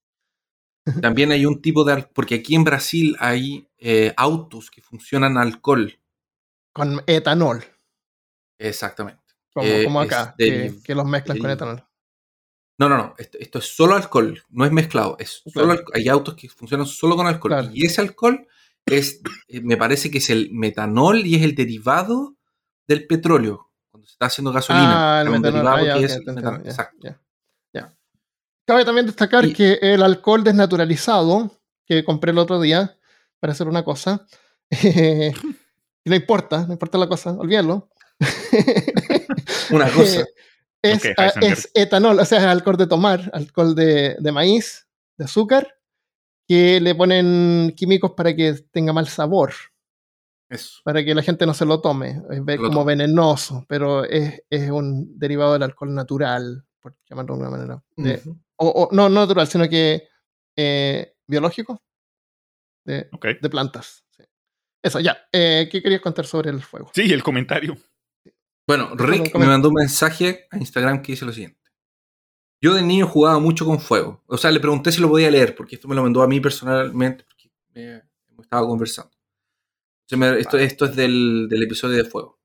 También 1.01 1.31
hay 1.31 1.45
un 1.45 1.61
tipo 1.61 1.85
de. 1.85 2.03
Porque 2.13 2.35
aquí 2.35 2.55
en 2.55 2.63
Brasil 2.65 3.15
hay 3.19 3.69
eh, 3.77 4.13
autos 4.17 4.69
que 4.69 4.81
funcionan 4.81 5.37
alcohol. 5.37 5.97
Con 6.73 7.01
etanol. 7.07 7.63
Exactamente. 8.68 9.22
Como, 9.53 9.68
Eh, 9.68 9.84
como 9.84 10.01
acá, 10.01 10.34
que, 10.38 10.76
que 10.84 10.95
los 10.95 11.05
mezclan 11.05 11.38
con 11.39 11.49
etanol. 11.49 11.84
No, 12.80 12.89
no, 12.89 12.97
no. 12.97 13.16
Esto, 13.18 13.38
esto 13.39 13.59
es 13.59 13.66
solo 13.76 13.95
alcohol. 13.95 14.41
No 14.49 14.66
es 14.66 14.72
mezclado. 14.72 15.16
Es 15.20 15.41
Claro. 15.53 15.76
solo 15.76 15.86
Hay 15.93 16.07
autos 16.07 16.36
que 16.36 16.49
funcionan 16.49 16.86
solo 16.88 17.16
con 17.16 17.28
alcohol. 17.28 17.51
Claro. 17.51 17.70
Y 17.74 17.86
ese 17.86 18.01
alcohol 18.01 18.47
es, 18.86 19.22
eh, 19.47 19.62
me 19.62 19.78
parece 19.78 20.09
que 20.09 20.18
es 20.20 20.30
el 20.30 20.49
metanol 20.51 21.26
y 21.26 21.36
es 21.36 21.43
el 21.43 21.53
derivado 21.53 22.36
del 22.88 23.05
petróleo. 23.07 23.70
Cuando 23.91 24.07
se 24.07 24.14
está 24.14 24.28
haciendo 24.28 24.51
gasolina. 24.51 25.20
Ah, 25.20 25.22
el 25.22 25.28
un 25.30 25.34
metanol. 25.41 25.53
derivado 25.53 25.78
Ah, 25.78 25.84
ya, 25.86 25.95
es 25.97 26.12
entiendo, 26.14 26.34
metanol. 26.34 26.64
ya, 26.64 26.70
Exacto. 26.70 26.97
ya, 27.01 27.22
ya. 27.74 27.93
Cabe 28.66 28.86
también 28.86 29.05
destacar 29.05 29.45
Y- 29.45 29.53
que 29.53 29.74
el 29.82 30.01
alcohol 30.01 30.43
desnaturalizado, 30.43 31.51
que 31.86 32.03
compré 32.05 32.32
el 32.32 32.38
otro 32.38 32.59
día 32.62 32.97
para 33.39 33.51
hacer 33.53 33.68
una 33.68 33.84
cosa, 33.84 34.26
eh, 34.72 35.34
no 36.05 36.16
importa, 36.16 36.66
no 36.66 36.74
importa 36.74 36.97
la 36.97 37.07
cosa, 37.09 37.32
olvídalo. 37.34 37.89
Una 39.72 39.91
cosa. 39.91 40.26
es, 40.82 40.97
Ok, 40.97 41.11
ah, 41.17 41.26
Heisenberg. 41.26 41.53
es 41.53 41.72
etanol, 41.74 42.19
o 42.19 42.26
sea, 42.26 42.39
es 42.39 42.43
alcohol 42.45 42.78
de 42.78 42.88
tomar, 42.88 43.30
alcohol 43.34 43.76
de, 43.76 44.15
de 44.19 44.32
maíz, 44.32 44.88
de 45.17 45.26
azúcar, 45.26 45.76
que 46.47 46.80
le 46.82 46.95
ponen 46.95 47.74
químicos 47.76 48.11
para 48.11 48.36
que 48.36 48.53
tenga 48.72 48.91
mal 48.93 49.07
sabor, 49.07 49.53
Eso. 50.49 50.82
para 50.84 51.03
que 51.03 51.13
la 51.15 51.22
gente 51.24 51.45
no 51.45 51.53
se 51.53 51.65
lo 51.65 51.82
tome. 51.82 52.22
Es 52.30 52.39
como 52.57 52.69
tome. 52.72 52.95
venenoso, 52.95 53.65
pero 53.69 54.03
es, 54.03 54.41
es 54.49 54.69
un 54.69 55.17
derivado 55.17 55.53
del 55.53 55.63
alcohol 55.63 55.93
natural, 55.93 56.65
por 56.80 56.95
llamarlo 57.09 57.38
de 57.38 57.43
alguna 57.43 57.57
manera. 57.57 57.84
De- 57.95 58.15
Ujú. 58.15 58.39
o, 58.57 58.67
o- 58.67 58.89
no, 58.91 59.07
no 59.09 59.22
natural, 59.22 59.47
sino 59.47 59.69
que 59.69 60.07
eh, 60.57 61.13
biológico, 61.28 61.82
de, 62.86 63.07
Ok. 63.13 63.26
de 63.41 63.49
plantas. 63.49 64.03
sí. 64.17 64.24
Eso, 64.84 64.99
ya. 64.99 65.15
Eh, 65.32 65.69
¿Qué 65.72 65.82
querías 65.84 66.01
contar 66.01 66.26
sobre 66.26 66.49
el 66.49 66.59
fuego? 66.63 66.89
Sí, 66.95 67.13
el 67.13 67.22
comentario. 67.22 67.78
Bueno, 68.72 68.95
Rick 68.95 69.36
me 69.36 69.47
mandó 69.47 69.67
un 69.67 69.74
mensaje 69.74 70.47
a 70.49 70.57
Instagram 70.57 71.01
que 71.01 71.11
dice 71.11 71.26
lo 71.26 71.34
siguiente. 71.34 71.59
Yo 72.61 72.74
de 72.74 72.82
niño 72.82 73.05
jugaba 73.05 73.38
mucho 73.38 73.65
con 73.65 73.82
fuego. 73.82 74.24
O 74.28 74.38
sea, 74.38 74.49
le 74.49 74.61
pregunté 74.61 74.93
si 74.93 75.01
lo 75.01 75.09
podía 75.09 75.30
leer, 75.30 75.55
porque 75.55 75.76
esto 75.76 75.89
me 75.89 75.95
lo 75.95 76.03
mandó 76.03 76.22
a 76.22 76.28
mí 76.30 76.39
personalmente, 76.39 77.26
porque 77.26 77.51
me, 77.74 78.01
estaba 78.41 78.65
conversando. 78.65 79.11
esto, 80.07 80.57
esto, 80.57 80.86
es 80.86 80.95
del, 80.95 81.47
del, 81.49 81.63
episodio 81.63 81.97
de 81.97 82.09
fuego. 82.09 82.39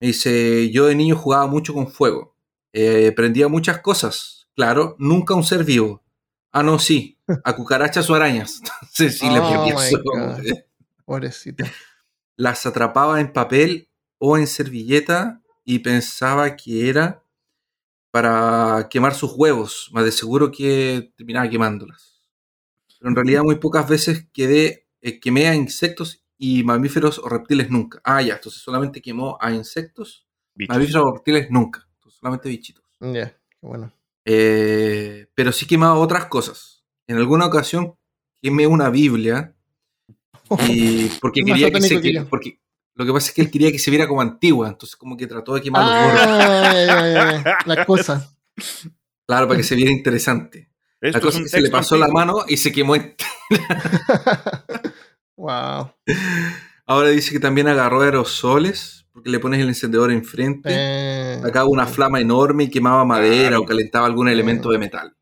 Me 0.00 0.06
dice, 0.06 0.70
yo 0.70 0.86
de 0.86 0.94
niño 0.94 1.14
jugaba 1.14 1.46
mucho 1.46 1.74
con 1.74 1.88
fuego. 1.88 2.38
Eh, 2.72 3.12
prendía 3.12 3.46
muchas 3.46 3.80
cosas. 3.82 4.48
Claro, 4.56 4.96
nunca 4.98 5.34
un 5.34 5.44
ser 5.44 5.62
vivo. 5.62 6.02
Ah, 6.52 6.62
no, 6.62 6.78
sí. 6.78 7.20
A 7.44 7.52
cucarachas 7.54 8.08
o 8.08 8.14
arañas. 8.14 8.62
sí, 8.90 9.10
sí, 9.10 9.28
le 9.28 9.40
oh 9.40 10.38
Pobrecito. 11.04 11.64
Las 12.34 12.64
atrapaba 12.64 13.20
en 13.20 13.30
papel 13.30 13.90
o 14.26 14.38
en 14.38 14.46
servilleta 14.46 15.42
y 15.66 15.80
pensaba 15.80 16.56
que 16.56 16.88
era 16.88 17.22
para 18.10 18.88
quemar 18.88 19.14
sus 19.14 19.32
huevos, 19.36 19.90
más 19.92 20.06
de 20.06 20.12
seguro 20.12 20.50
que 20.50 21.12
terminaba 21.14 21.50
quemándolas. 21.50 22.22
Pero 22.98 23.10
en 23.10 23.16
realidad 23.16 23.42
muy 23.42 23.56
pocas 23.56 23.86
veces 23.86 24.26
quedé, 24.32 24.86
eh, 25.02 25.20
quemé 25.20 25.46
a 25.48 25.54
insectos 25.54 26.24
y 26.38 26.62
mamíferos 26.62 27.18
o 27.18 27.28
reptiles 27.28 27.68
nunca. 27.68 28.00
Ah, 28.02 28.22
ya, 28.22 28.36
entonces 28.36 28.62
solamente 28.62 29.02
quemó 29.02 29.36
a 29.42 29.52
insectos, 29.52 30.26
mamíferos 30.54 31.04
o 31.04 31.12
reptiles 31.12 31.50
nunca, 31.50 31.86
solamente 32.08 32.48
bichitos. 32.48 32.84
Ya, 33.00 33.28
qué 33.28 33.66
bueno. 33.66 33.92
Eh, 34.24 35.26
pero 35.34 35.52
sí 35.52 35.66
quemaba 35.66 35.96
otras 35.96 36.26
cosas. 36.26 36.82
En 37.06 37.18
alguna 37.18 37.44
ocasión 37.44 37.94
quemé 38.40 38.66
una 38.66 38.88
Biblia 38.88 39.54
y 40.66 41.08
porque 41.20 41.42
quería 41.42 41.70
que 41.70 41.82
se, 41.82 42.24
porque 42.30 42.63
lo 42.96 43.04
que 43.04 43.12
pasa 43.12 43.28
es 43.28 43.34
que 43.34 43.42
él 43.42 43.50
quería 43.50 43.72
que 43.72 43.78
se 43.78 43.90
viera 43.90 44.06
como 44.06 44.20
antigua, 44.20 44.68
entonces 44.68 44.96
como 44.96 45.16
que 45.16 45.26
trató 45.26 45.54
de 45.54 45.62
quemar 45.62 45.82
ah, 45.84 47.56
la 47.66 47.84
cosa. 47.86 48.32
Claro, 49.26 49.48
para 49.48 49.56
que 49.56 49.64
se 49.64 49.74
viera 49.74 49.90
interesante. 49.90 50.70
la 51.00 51.20
cosa 51.20 51.38
es 51.38 51.44
que 51.44 51.48
se 51.50 51.60
le 51.60 51.70
pasó 51.70 51.96
la 51.96 52.08
mano 52.08 52.44
y 52.46 52.56
se 52.56 52.70
quemó 52.70 52.94
entera. 52.94 53.30
wow. 55.36 55.90
Ahora 56.86 57.08
dice 57.08 57.32
que 57.32 57.40
también 57.40 57.66
agarró 57.66 58.02
aerosoles, 58.02 59.06
porque 59.12 59.30
le 59.30 59.40
pones 59.40 59.60
el 59.60 59.68
encendedor 59.68 60.12
enfrente, 60.12 60.68
eh, 60.70 61.38
sacaba 61.40 61.66
una 61.66 61.86
flama 61.86 62.20
enorme 62.20 62.64
y 62.64 62.70
quemaba 62.70 63.04
madera 63.04 63.58
o 63.58 63.64
calentaba 63.64 64.06
algún 64.06 64.28
elemento 64.28 64.70
de 64.70 64.78
metal. 64.78 65.16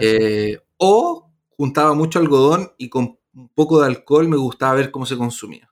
Eh, 0.00 0.58
o 0.78 1.30
juntaba 1.50 1.94
mucho 1.94 2.18
algodón 2.18 2.72
y 2.78 2.88
con 2.88 3.18
un 3.34 3.48
poco 3.50 3.80
de 3.80 3.86
alcohol 3.86 4.28
me 4.28 4.38
gustaba 4.38 4.74
ver 4.74 4.90
cómo 4.90 5.04
se 5.04 5.18
consumía. 5.18 5.71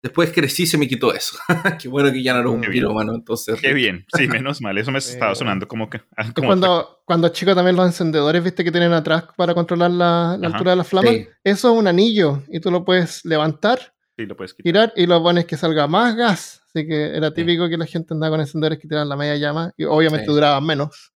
Después 0.00 0.32
crecí 0.32 0.62
y 0.62 0.66
se 0.66 0.78
me 0.78 0.86
quitó 0.86 1.12
eso. 1.12 1.36
Qué 1.80 1.88
bueno 1.88 2.12
que 2.12 2.22
ya 2.22 2.32
no 2.32 2.40
era 2.40 2.48
un 2.50 2.60
pirómano, 2.60 3.14
entonces. 3.14 3.60
Qué 3.60 3.72
bien, 3.72 4.06
sí, 4.16 4.28
menos 4.28 4.60
mal. 4.60 4.78
Eso 4.78 4.92
me 4.92 4.98
estaba 4.98 5.34
sonando 5.34 5.66
como 5.66 5.90
que. 5.90 6.00
Ah, 6.16 6.32
cuando, 6.34 7.02
cuando 7.04 7.28
chico 7.30 7.54
también 7.54 7.74
los 7.74 7.86
encendedores, 7.86 8.44
viste 8.44 8.62
que 8.62 8.70
tienen 8.70 8.92
atrás 8.92 9.24
para 9.36 9.54
controlar 9.54 9.90
la, 9.90 10.34
altura 10.34 10.72
de 10.72 10.76
la 10.76 10.84
flama. 10.84 11.10
Eso 11.42 11.72
es 11.72 11.78
un 11.78 11.88
anillo 11.88 12.42
y 12.48 12.60
tú 12.60 12.70
lo 12.70 12.84
puedes 12.84 13.24
levantar, 13.24 13.94
sí, 14.16 14.26
lo 14.26 14.36
puedes 14.36 14.54
tirar 14.56 14.92
y 14.94 15.06
lo 15.06 15.20
pones 15.20 15.46
que 15.46 15.56
salga 15.56 15.88
más 15.88 16.14
gas. 16.14 16.62
Así 16.68 16.86
que 16.86 17.16
era 17.16 17.34
típico 17.34 17.68
que 17.68 17.76
la 17.76 17.86
gente 17.86 18.14
andaba 18.14 18.32
con 18.32 18.40
encendedores 18.40 18.78
que 18.78 18.86
tiraban 18.86 19.08
la 19.08 19.16
media 19.16 19.36
llama 19.36 19.72
y 19.76 19.84
obviamente 19.84 20.26
duraban 20.26 20.64
menos. 20.64 21.12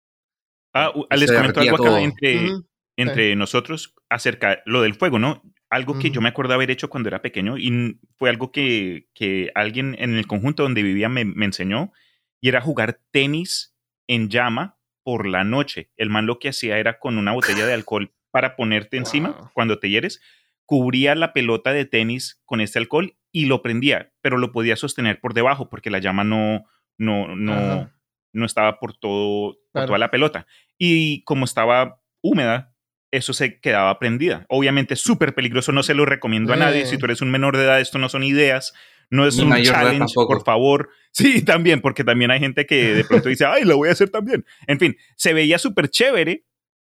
Ah, 0.72 0.92
les 1.16 1.32
comentó 1.32 1.60
algo 1.60 1.84
acá 1.84 2.00
entre, 2.00 2.50
entre 2.96 3.34
nosotros 3.34 3.94
acerca 4.08 4.50
de 4.50 4.58
lo 4.66 4.82
del 4.82 4.94
fuego, 4.94 5.18
¿no? 5.18 5.42
Algo 5.70 5.98
que 5.98 6.10
yo 6.10 6.20
me 6.20 6.30
acuerdo 6.30 6.54
haber 6.54 6.70
hecho 6.70 6.88
cuando 6.88 7.08
era 7.08 7.20
pequeño 7.20 7.58
y 7.58 7.98
fue 8.16 8.30
algo 8.30 8.52
que, 8.52 9.08
alguien 9.54 9.96
en 9.98 10.14
el 10.14 10.26
conjunto 10.26 10.62
donde 10.62 10.82
vivía 10.82 11.08
me, 11.08 11.22
enseñó 11.44 11.92
y 12.40 12.48
era 12.48 12.60
jugar 12.60 13.00
tenis 13.10 13.76
en 14.06 14.30
llama 14.30 14.78
por 15.02 15.26
la 15.26 15.44
noche. 15.44 15.90
El 15.96 16.10
man 16.10 16.26
lo 16.26 16.38
que 16.38 16.48
hacía 16.48 16.78
era 16.78 16.98
con 16.98 17.18
una 17.18 17.32
botella 17.32 17.66
de 17.66 17.74
alcohol 17.74 18.12
para 18.30 18.56
ponerte 18.56 18.96
encima 18.96 19.50
cuando 19.54 19.78
te 19.78 19.90
hieres, 19.90 20.20
cubría 20.64 21.14
la 21.14 21.32
pelota 21.32 21.72
de 21.72 21.84
tenis 21.84 22.40
con 22.44 22.60
este 22.60 22.78
alcohol 22.78 23.16
y 23.32 23.46
lo 23.46 23.62
prendía, 23.62 24.12
pero 24.20 24.38
lo 24.38 24.52
podía 24.52 24.76
sostener 24.76 25.20
por 25.20 25.34
debajo 25.34 25.68
porque 25.68 25.90
la 25.90 25.98
llama 25.98 26.24
no, 26.24 26.64
no, 26.96 27.34
no, 27.36 27.90
no 28.32 28.44
estaba 28.44 28.78
por, 28.78 28.96
todo, 28.96 29.58
por 29.72 29.86
toda 29.86 29.98
la 29.98 30.10
pelota. 30.10 30.46
Y 30.78 31.22
como 31.24 31.44
estaba 31.44 32.00
húmeda, 32.22 32.74
eso 33.10 33.32
se 33.32 33.60
quedaba 33.60 33.98
prendida. 33.98 34.46
Obviamente 34.48 34.96
súper 34.96 35.34
peligroso, 35.34 35.72
no 35.72 35.82
se 35.82 35.94
lo 35.94 36.04
recomiendo 36.04 36.52
a 36.52 36.56
nadie. 36.56 36.86
Si 36.86 36.98
tú 36.98 37.06
eres 37.06 37.22
un 37.22 37.30
menor 37.30 37.56
de 37.56 37.64
edad, 37.64 37.80
esto 37.80 37.98
no 37.98 38.08
son 38.08 38.22
ideas, 38.22 38.74
no 39.10 39.26
es 39.26 39.38
un 39.38 39.54
challenge, 39.62 40.14
por 40.14 40.44
favor. 40.44 40.90
Sí, 41.12 41.42
también, 41.44 41.80
porque 41.80 42.04
también 42.04 42.30
hay 42.30 42.40
gente 42.40 42.66
que 42.66 42.94
de 42.94 43.04
pronto 43.04 43.28
dice, 43.28 43.46
ay, 43.46 43.64
lo 43.64 43.76
voy 43.76 43.88
a 43.88 43.92
hacer 43.92 44.10
también. 44.10 44.44
En 44.66 44.78
fin, 44.78 44.96
se 45.16 45.32
veía 45.32 45.58
súper 45.58 45.88
chévere, 45.88 46.44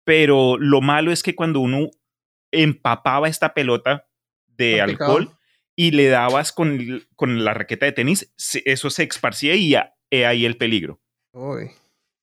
pero 0.03 0.57
lo 0.57 0.81
malo 0.81 1.11
es 1.11 1.23
que 1.23 1.35
cuando 1.35 1.59
uno 1.59 1.89
empapaba 2.51 3.27
esta 3.27 3.53
pelota 3.53 4.07
de 4.47 4.81
alcohol 4.81 5.29
y 5.75 5.91
le 5.91 6.07
dabas 6.07 6.51
con, 6.51 7.03
con, 7.15 7.45
la 7.45 7.53
raqueta 7.53 7.85
de 7.85 7.91
tenis, 7.91 8.33
eso 8.65 8.89
se 8.89 9.03
esparcía 9.03 9.55
y 9.55 9.69
ya, 9.69 9.95
ahí 10.11 10.45
el 10.45 10.57
peligro. 10.57 10.99
Uy 11.31 11.69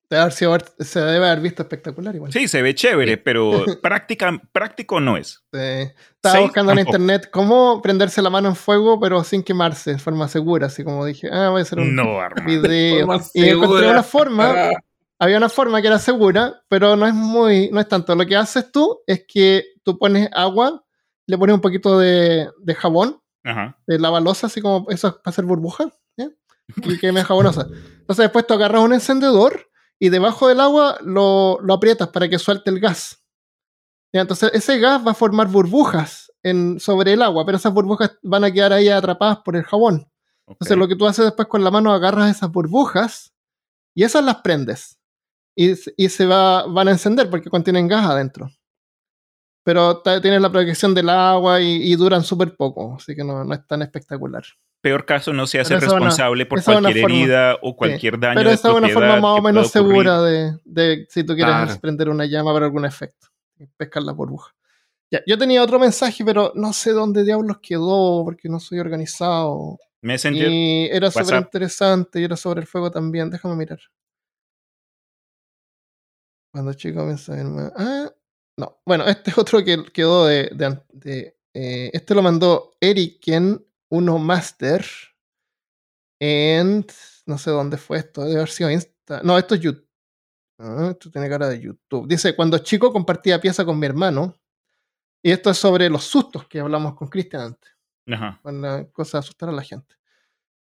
se 0.08 1.00
debe 1.00 1.26
haber 1.26 1.40
visto 1.40 1.62
espectacular 1.62 2.14
igual. 2.14 2.32
Sí, 2.32 2.46
se 2.46 2.62
ve 2.62 2.74
chévere, 2.74 3.16
pero 3.18 3.64
práctica, 3.82 4.40
práctico 4.52 5.00
no 5.00 5.16
es. 5.16 5.44
Estaba 5.52 6.40
buscando 6.40 6.72
en 6.72 6.80
internet 6.80 7.28
cómo 7.32 7.82
prenderse 7.82 8.22
la 8.22 8.30
mano 8.30 8.48
en 8.48 8.56
fuego, 8.56 9.00
pero 9.00 9.24
sin 9.24 9.42
quemarse, 9.42 9.92
de 9.92 9.98
forma 9.98 10.28
segura. 10.28 10.68
Así 10.68 10.84
como 10.84 11.04
dije, 11.04 11.28
ah, 11.32 11.50
voy 11.50 11.60
a 11.60 11.62
hacer 11.62 11.80
un 11.80 11.96
video. 12.46 13.20
y 13.34 13.48
encontré 13.48 13.90
una 13.90 14.02
forma. 14.02 14.50
Ah. 14.50 14.70
Había 15.18 15.38
una 15.38 15.48
forma 15.48 15.80
que 15.80 15.88
era 15.88 15.98
segura, 15.98 16.62
pero 16.68 16.94
no 16.94 17.06
es 17.06 17.14
muy, 17.14 17.70
no 17.72 17.80
es 17.80 17.88
tanto. 17.88 18.14
Lo 18.14 18.26
que 18.26 18.36
haces 18.36 18.70
tú 18.70 19.00
es 19.06 19.24
que 19.26 19.64
tú 19.82 19.98
pones 19.98 20.28
agua, 20.32 20.84
le 21.26 21.38
pones 21.38 21.54
un 21.54 21.62
poquito 21.62 21.98
de, 21.98 22.50
de 22.58 22.74
jabón, 22.74 23.20
de 23.86 23.98
la 23.98 24.10
balosa, 24.10 24.48
así 24.48 24.60
como 24.60 24.86
eso 24.90 25.08
es 25.08 25.14
para 25.14 25.30
hacer 25.30 25.44
burbujas, 25.44 25.88
y 26.76 26.98
que 26.98 27.12
me 27.12 27.24
jabonosa. 27.24 27.66
Entonces 28.00 28.24
después 28.24 28.46
tú 28.46 28.54
agarras 28.54 28.82
un 28.82 28.92
encendedor 28.92 29.70
y 29.98 30.08
debajo 30.08 30.48
del 30.48 30.60
agua 30.60 30.98
lo, 31.02 31.58
lo 31.62 31.74
aprietas 31.74 32.08
para 32.08 32.28
que 32.28 32.38
suelte 32.38 32.70
el 32.70 32.80
gas. 32.80 33.22
Entonces 34.12 34.50
ese 34.54 34.78
gas 34.78 35.06
va 35.06 35.12
a 35.12 35.14
formar 35.14 35.48
burbujas 35.48 36.32
en, 36.42 36.80
sobre 36.80 37.12
el 37.12 37.22
agua, 37.22 37.44
pero 37.44 37.58
esas 37.58 37.72
burbujas 37.72 38.18
van 38.22 38.44
a 38.44 38.50
quedar 38.50 38.72
ahí 38.72 38.88
atrapadas 38.88 39.38
por 39.38 39.56
el 39.56 39.64
jabón. 39.64 40.10
Entonces 40.46 40.76
lo 40.76 40.88
que 40.88 40.96
tú 40.96 41.06
haces 41.06 41.24
después 41.24 41.48
con 41.48 41.64
la 41.64 41.70
mano, 41.70 41.92
agarras 41.92 42.34
esas 42.34 42.50
burbujas 42.50 43.34
y 43.94 44.04
esas 44.04 44.24
las 44.24 44.36
prendes. 44.36 44.98
Y, 45.56 45.72
y 45.96 46.08
se 46.08 46.26
va, 46.26 46.66
van 46.66 46.88
a 46.88 46.92
encender 46.92 47.28
porque 47.30 47.50
contienen 47.50 47.88
gas 47.88 48.06
adentro. 48.06 48.50
Pero 49.64 50.02
tienen 50.02 50.42
la 50.42 50.52
protección 50.52 50.94
del 50.94 51.08
agua 51.08 51.60
y, 51.60 51.94
duran 51.96 52.22
súper 52.22 52.56
poco, 52.56 52.94
así 52.96 53.16
que 53.16 53.24
no, 53.24 53.42
no 53.42 53.52
es 53.52 53.66
tan 53.66 53.82
espectacular 53.82 54.44
peor 54.86 55.04
caso 55.04 55.32
no 55.32 55.48
se 55.48 55.58
hace 55.58 55.80
responsable 55.80 56.46
por 56.46 56.62
cualquier 56.62 56.98
herida 56.98 57.58
o 57.60 57.74
cualquier 57.74 58.20
daño. 58.20 58.36
Pero 58.36 58.50
esa 58.50 58.68
es 58.68 58.74
una 58.76 58.88
forma 58.88 59.16
más 59.16 59.40
o 59.40 59.42
menos 59.42 59.68
segura 59.68 60.22
de, 60.22 60.56
de, 60.64 61.08
si 61.10 61.24
tú 61.24 61.34
quieres 61.34 61.76
prender 61.78 62.08
una 62.08 62.24
llama 62.24 62.52
para 62.52 62.66
algún 62.66 62.84
efecto. 62.84 63.26
Pescar 63.76 64.04
la 64.04 64.12
burbuja. 64.12 64.54
Ya, 65.10 65.22
yo 65.26 65.36
tenía 65.36 65.60
otro 65.60 65.80
mensaje, 65.80 66.24
pero 66.24 66.52
no 66.54 66.72
sé 66.72 66.92
dónde 66.92 67.24
diablos 67.24 67.58
quedó 67.60 68.22
porque 68.24 68.48
no 68.48 68.60
soy 68.60 68.78
organizado. 68.78 69.76
Messenger. 70.02 70.48
Y 70.48 70.86
era 70.86 71.10
súper 71.10 71.34
interesante 71.34 72.20
y 72.20 72.24
era 72.24 72.36
sobre 72.36 72.60
el 72.60 72.68
fuego 72.68 72.88
también. 72.88 73.28
Déjame 73.28 73.56
mirar. 73.56 73.80
Cuando 76.52 76.74
chico 76.74 77.04
me 77.04 77.16
Ah, 77.74 78.08
no. 78.56 78.78
Bueno, 78.86 79.04
este 79.06 79.32
es 79.32 79.38
otro 79.38 79.64
que 79.64 79.82
quedó 79.92 80.26
de. 80.26 80.48
de, 80.92 81.36
eh, 81.54 81.90
este 81.92 82.14
lo 82.14 82.22
mandó 82.22 82.76
Eriken 82.80 83.66
uno 83.96 84.18
Master 84.18 84.84
en. 86.20 86.86
No 87.26 87.38
sé 87.38 87.50
dónde 87.50 87.76
fue 87.76 87.98
esto, 87.98 88.22
debe 88.22 88.36
haber 88.36 88.50
sido 88.50 88.70
Insta. 88.70 89.20
No, 89.24 89.36
esto 89.36 89.54
es 89.56 89.60
YouTube. 89.60 89.88
Ah, 90.58 90.88
esto 90.92 91.10
tiene 91.10 91.28
cara 91.28 91.48
de 91.48 91.60
YouTube. 91.60 92.06
Dice: 92.08 92.34
Cuando 92.36 92.58
chico 92.58 92.92
compartía 92.92 93.40
pieza 93.40 93.64
con 93.64 93.78
mi 93.78 93.86
hermano. 93.86 94.34
Y 95.22 95.32
esto 95.32 95.50
es 95.50 95.58
sobre 95.58 95.90
los 95.90 96.04
sustos 96.04 96.46
que 96.46 96.60
hablamos 96.60 96.94
con 96.94 97.08
Cristian 97.08 97.42
antes. 97.42 97.72
Ajá. 98.08 98.40
la 98.44 98.86
cosa 98.92 99.18
de 99.18 99.20
asustar 99.20 99.48
a 99.48 99.52
la 99.52 99.62
gente. 99.62 99.96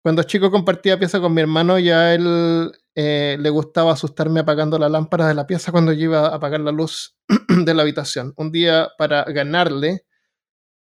Cuando 0.02 0.22
chico 0.22 0.50
compartía 0.50 0.98
pieza 0.98 1.20
con 1.20 1.34
mi 1.34 1.40
hermano, 1.40 1.78
ya 1.78 2.14
él 2.14 2.72
eh, 2.94 3.36
le 3.38 3.50
gustaba 3.50 3.92
asustarme 3.92 4.40
apagando 4.40 4.78
la 4.78 4.88
lámpara 4.88 5.28
de 5.28 5.34
la 5.34 5.46
pieza 5.46 5.72
cuando 5.72 5.92
yo 5.92 6.04
iba 6.04 6.28
a 6.28 6.34
apagar 6.36 6.60
la 6.60 6.72
luz 6.72 7.16
de 7.64 7.74
la 7.74 7.82
habitación. 7.82 8.32
Un 8.36 8.50
día, 8.50 8.88
para 8.98 9.24
ganarle, 9.24 10.04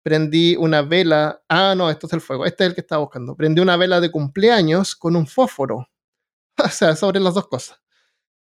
prendí 0.04 0.56
una 0.56 0.82
vela. 0.82 1.42
Ah, 1.50 1.76
no, 1.76 1.90
esto 1.90 2.08
es 2.08 2.14
el 2.14 2.22
fuego. 2.22 2.46
Este 2.46 2.64
es 2.64 2.70
el 2.70 2.76
que 2.76 2.82
estaba 2.82 3.02
buscando. 3.02 3.36
Prendí 3.36 3.62
una 3.62 3.78
vela 3.78 4.00
de 4.00 4.12
cumpleaños 4.12 4.96
con 4.96 5.16
un 5.16 5.28
fósforo. 5.28 5.88
o 6.58 6.70
sea, 6.70 6.96
sobre 6.96 7.20
las 7.20 7.34
dos 7.34 7.48
cosas. 7.48 7.80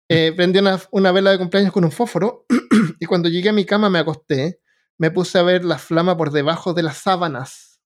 Eh, 0.09 0.33
prendí 0.35 0.59
una, 0.59 0.79
una, 0.91 1.11
vela 1.11 1.31
de 1.31 1.37
cumpleaños 1.37 1.71
con 1.71 1.85
un 1.85 1.91
fósforo 1.91 2.45
y 2.99 3.05
cuando 3.05 3.29
llegué 3.29 3.49
a 3.49 3.53
mi 3.53 3.65
cama 3.65 3.89
me 3.89 3.99
acosté. 3.99 4.59
Me 4.97 5.11
puse 5.11 5.39
a 5.39 5.43
ver 5.43 5.65
la 5.65 5.79
flama 5.79 6.15
por 6.15 6.31
debajo 6.31 6.73
de 6.73 6.83
las 6.83 6.97
sábanas. 6.97 7.81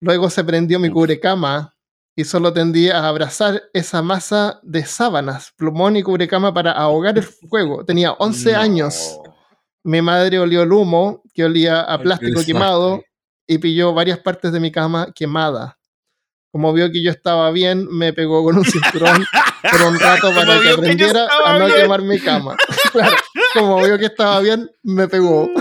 Luego 0.00 0.28
se 0.30 0.44
prendió 0.44 0.78
mi 0.78 0.90
cubrecama 0.90 1.76
y 2.14 2.24
solo 2.24 2.52
tendía 2.52 2.98
a 2.98 3.08
abrazar 3.08 3.62
esa 3.72 4.02
masa 4.02 4.60
de 4.62 4.84
sábanas, 4.84 5.52
plumón 5.56 5.96
y 5.96 6.02
cubrecama 6.02 6.52
para 6.52 6.72
ahogar 6.72 7.16
el 7.16 7.24
fuego. 7.24 7.84
Tenía 7.84 8.12
11 8.12 8.54
años. 8.54 9.18
Mi 9.84 10.00
madre 10.00 10.38
olió 10.38 10.62
el 10.62 10.72
humo, 10.72 11.22
que 11.34 11.44
olía 11.44 11.80
a 11.80 11.98
plástico 11.98 12.42
quemado, 12.44 13.02
y 13.46 13.58
pilló 13.58 13.92
varias 13.92 14.18
partes 14.18 14.52
de 14.52 14.60
mi 14.60 14.70
cama 14.70 15.08
quemada. 15.14 15.78
Como 16.52 16.72
vio 16.72 16.92
que 16.92 17.02
yo 17.02 17.10
estaba 17.10 17.50
bien, 17.50 17.88
me 17.90 18.12
pegó 18.12 18.44
con 18.44 18.58
un 18.58 18.64
cinturón 18.64 19.24
por 19.70 19.82
un 19.88 19.98
rato 19.98 20.34
para 20.34 20.60
que 20.60 20.70
aprendiera 20.70 21.26
a 21.46 21.58
no 21.58 21.66
quemar 21.66 22.02
mi 22.02 22.20
cama. 22.20 22.56
claro, 22.92 23.16
como 23.54 23.82
vio 23.82 23.98
que 23.98 24.06
estaba 24.06 24.38
bien, 24.40 24.70
me 24.82 25.08
pegó. 25.08 25.48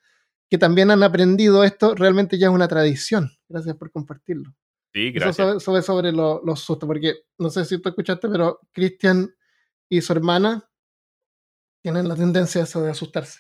que 0.52 0.58
también 0.60 0.92
han 0.92 1.02
aprendido 1.02 1.64
esto. 1.64 1.96
Realmente 1.96 2.38
ya 2.38 2.48
es 2.50 2.54
una 2.54 2.68
tradición. 2.68 3.32
Gracias 3.50 3.76
por 3.78 3.90
compartirlo. 3.90 4.54
Sí, 4.94 5.08
Eso 5.08 5.14
gracias. 5.26 5.36
sobre, 5.38 5.60
sobre, 5.62 5.82
sobre 5.82 6.12
lo- 6.12 6.42
los 6.46 6.60
sustos, 6.60 6.86
porque 6.86 7.16
no 7.40 7.50
sé 7.50 7.64
si 7.66 7.82
tú 7.82 7.88
escuchaste, 7.90 8.28
pero 8.30 8.60
Cristian 8.74 9.34
y 9.90 10.02
su 10.02 10.12
hermana 10.14 10.70
tienen 11.82 12.08
la 12.08 12.16
tendencia 12.16 12.62
a 12.62 12.64
eso 12.66 12.82
de 12.84 12.92
asustarse. 12.92 13.40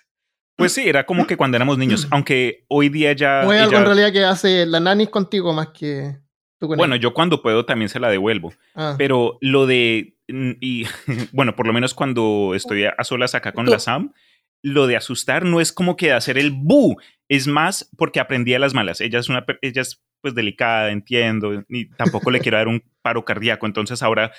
Pues 0.57 0.73
sí, 0.73 0.87
era 0.87 1.05
como 1.05 1.25
que 1.27 1.37
cuando 1.37 1.57
éramos 1.57 1.77
niños, 1.77 2.07
aunque 2.11 2.65
hoy 2.69 2.89
día 2.89 3.13
ya... 3.13 3.43
o 3.45 3.51
es 3.53 3.61
algo 3.61 3.71
ella- 3.73 3.79
en 3.79 3.85
realidad 3.85 4.11
que 4.11 4.23
hace 4.25 4.65
la 4.65 4.79
nanis 4.79 5.09
contigo 5.09 5.53
más 5.53 5.67
que 5.69 6.17
tú 6.59 6.67
con 6.67 6.77
bueno, 6.77 6.95
yo 6.95 7.13
cuando 7.13 7.41
puedo 7.41 7.65
también 7.65 7.89
se 7.89 7.99
la 7.99 8.09
devuelvo. 8.09 8.53
Ah, 8.75 8.95
Pero 8.97 9.37
lo 9.41 9.65
de, 9.65 10.17
y 10.27 10.85
bueno, 11.33 11.55
por 11.55 11.67
lo 11.67 11.73
menos 11.73 11.93
cuando 11.93 12.53
estoy 12.55 12.85
a 12.85 12.91
a 12.97 13.03
solas 13.03 13.35
acá 13.35 13.51
con 13.51 13.65
la 13.65 13.79
Sam, 13.79 14.13
lo 14.61 14.87
de 14.87 14.95
asustar 14.95 15.45
no 15.45 15.61
es 15.61 15.71
como 15.71 15.95
que 15.95 16.11
hacer 16.11 16.37
el 16.37 16.51
bu, 16.51 16.97
es 17.27 17.47
más 17.47 17.89
porque 17.97 18.19
aprendí 18.19 18.53
a 18.53 18.59
las 18.59 18.73
malas. 18.73 19.01
Ella 19.01 19.19
es 19.19 19.29
una, 19.29 19.45
ella 19.61 19.81
es 19.81 20.01
pues 20.21 20.35
delicada, 20.35 20.91
entiendo, 20.91 21.63
y 21.67 21.89
tampoco 21.89 22.29
le 22.29 22.39
quiero 22.39 22.57
dar 22.57 22.67
un 22.67 22.83
paro 23.01 23.25
cardíaco. 23.25 23.65
Entonces 23.65 24.03
ahora, 24.03 24.31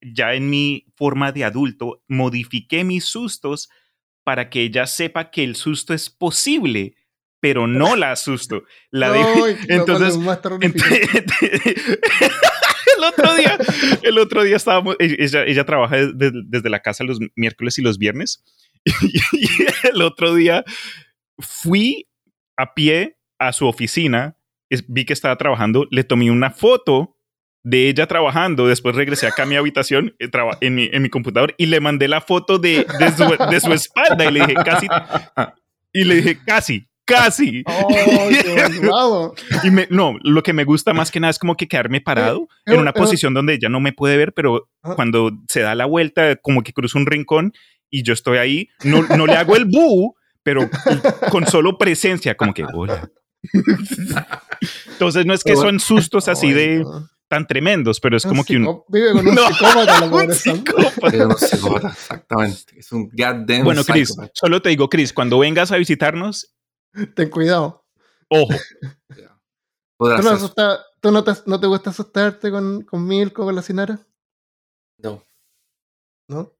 ya 0.00 0.32
en 0.34 0.48
mi 0.48 0.86
forma 0.96 1.30
de 1.30 1.44
adulto, 1.44 2.02
modifiqué 2.08 2.84
mis 2.84 3.04
sustos 3.04 3.68
para 4.24 4.48
que 4.48 4.62
ella 4.62 4.86
sepa 4.86 5.30
que 5.30 5.44
el 5.44 5.56
susto 5.56 5.92
es 5.92 6.08
posible, 6.08 6.94
pero 7.38 7.66
no 7.66 7.96
la 7.96 8.12
asusto. 8.12 8.64
La 8.90 9.12
de, 9.12 9.20
lo 9.36 9.46
entonces, 9.68 10.16
el 12.96 13.04
otro 13.04 13.34
día, 13.34 13.58
el 14.02 14.18
otro 14.18 14.42
día 14.42 14.56
estábamos, 14.56 14.96
e- 14.98 15.16
ella, 15.18 15.44
ella 15.44 15.64
trabaja 15.64 15.96
desde, 15.96 16.32
desde 16.46 16.70
la 16.70 16.80
casa 16.80 17.04
los 17.04 17.18
miércoles 17.34 17.78
y 17.78 17.82
los 17.82 17.98
viernes. 17.98 18.42
Y 19.32 19.48
el 19.92 20.02
otro 20.02 20.34
día 20.34 20.64
fui 21.38 22.06
a 22.56 22.74
pie 22.74 23.16
a 23.38 23.52
su 23.52 23.66
oficina, 23.66 24.36
vi 24.88 25.04
que 25.04 25.12
estaba 25.12 25.36
trabajando, 25.36 25.86
le 25.90 26.04
tomé 26.04 26.30
una 26.30 26.50
foto 26.50 27.16
de 27.62 27.88
ella 27.88 28.06
trabajando, 28.06 28.66
después 28.66 28.94
regresé 28.96 29.26
acá 29.26 29.42
a 29.42 29.46
mi 29.46 29.56
habitación 29.56 30.14
eh, 30.18 30.28
en, 30.60 30.74
mi, 30.74 30.88
en 30.92 31.02
mi 31.02 31.08
computador 31.10 31.54
y 31.58 31.66
le 31.66 31.80
mandé 31.80 32.08
la 32.08 32.20
foto 32.22 32.58
de, 32.58 32.86
de, 32.98 33.12
su, 33.12 33.36
de 33.50 33.60
su 33.60 33.72
espalda 33.72 34.24
y 34.24 34.32
le 34.32 34.40
dije 34.40 34.54
casi, 34.64 34.86
y 35.92 36.04
le 36.04 36.14
dije 36.16 36.38
casi, 36.46 36.86
casi. 37.04 37.62
Malvado. 38.80 39.34
Y 39.64 39.70
me- 39.70 39.88
no, 39.90 40.16
lo 40.22 40.42
que 40.42 40.52
me 40.52 40.64
gusta 40.64 40.92
más 40.94 41.10
que 41.10 41.20
nada 41.20 41.30
es 41.30 41.38
como 41.38 41.56
que 41.56 41.68
quedarme 41.68 42.00
parado 42.00 42.48
Eh, 42.66 42.72
en 42.74 42.80
una 42.80 42.92
posición 42.92 43.34
donde 43.34 43.54
ella 43.54 43.68
no 43.68 43.80
me 43.80 43.92
puede 43.92 44.16
ver, 44.16 44.32
pero 44.32 44.68
Ah. 44.82 44.94
cuando 44.94 45.30
se 45.48 45.60
da 45.60 45.74
la 45.74 45.84
vuelta, 45.84 46.36
como 46.36 46.62
que 46.62 46.72
cruza 46.72 46.98
un 46.98 47.04
rincón 47.06 47.52
y 47.90 48.02
yo 48.02 48.12
estoy 48.12 48.38
ahí, 48.38 48.68
no, 48.84 49.02
no 49.16 49.26
le 49.26 49.34
hago 49.36 49.56
el 49.56 49.64
bu, 49.66 50.14
pero 50.42 50.68
con 51.30 51.46
solo 51.46 51.76
presencia, 51.78 52.36
como 52.36 52.54
que 52.54 52.64
hola. 52.72 53.10
Entonces 54.92 55.26
no 55.26 55.34
es 55.34 55.44
que 55.44 55.56
son 55.56 55.80
sustos 55.80 56.28
así 56.28 56.52
de 56.52 56.84
tan 57.28 57.46
tremendos, 57.46 58.00
pero 58.00 58.16
es 58.16 58.24
como 58.26 58.44
que 58.44 58.56
un... 58.56 58.82
Vive 58.88 59.12
con 59.12 59.28
un 59.28 59.34
No, 59.34 59.46
psicópata 59.48 60.00
la 60.00 60.06
un 60.06 60.34
psicópata. 60.34 61.16
Era 61.16 61.26
un 61.28 61.38
psicópata, 61.38 61.88
exactamente. 61.88 62.78
Es 62.78 62.90
un 62.92 63.08
goddamn 63.08 63.64
Bueno, 63.64 63.84
Chris, 63.84 64.14
solo 64.34 64.60
te 64.60 64.70
digo, 64.70 64.88
Chris, 64.88 65.12
cuando 65.12 65.38
vengas 65.38 65.70
a 65.72 65.76
visitarnos, 65.76 66.54
Ten 67.14 67.30
cuidado. 67.30 67.84
ojo. 68.28 68.52
¿Tú 69.96 70.06
no, 70.06 70.30
asusta- 70.30 70.80
tú 71.00 71.12
no 71.12 71.22
te, 71.22 71.32
no 71.46 71.60
te 71.60 71.66
gusta 71.68 71.90
asustarte 71.90 72.50
con, 72.50 72.82
con 72.82 73.06
Milko, 73.06 73.44
con 73.44 73.54
la 73.54 73.62
Sinara? 73.62 74.00
No. 74.98 75.22
¿No? 76.28 76.52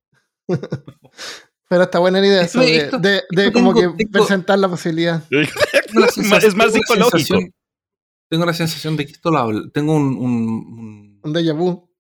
Pero 1.69 1.85
está 1.85 1.99
buena 2.01 2.21
la 2.21 2.27
idea 2.27 2.43
eso 2.43 2.61
de, 2.61 2.77
Esto- 2.77 2.99
de- 2.99 3.23
de 3.31 3.47
esto 3.47 3.53
como 3.53 3.73
tengo- 3.75 3.97
que 3.97 4.05
tengo- 4.05 4.13
presentar 4.13 4.59
la 4.59 4.69
posibilidad. 4.69 5.23
La 5.31 6.07
Es 6.07 6.19
más- 6.19 6.45
es 6.45 6.55
más 6.55 6.73
tengo 6.73 6.95
la 6.97 7.05
psicológico. 7.07 7.39
Tengo 8.29 8.47
la 8.47 8.53
sensación 8.55 8.97
de 8.97 9.07
que 9.07 9.13
esto 9.13 9.31
lo 9.31 9.39
habl- 9.39 9.73
Tengo 9.73 9.95
un, 9.95 10.17
un, 10.17 10.49
un, 10.49 11.21
Un 11.25 11.33
déjà 11.35 11.53
vu. 11.55 11.91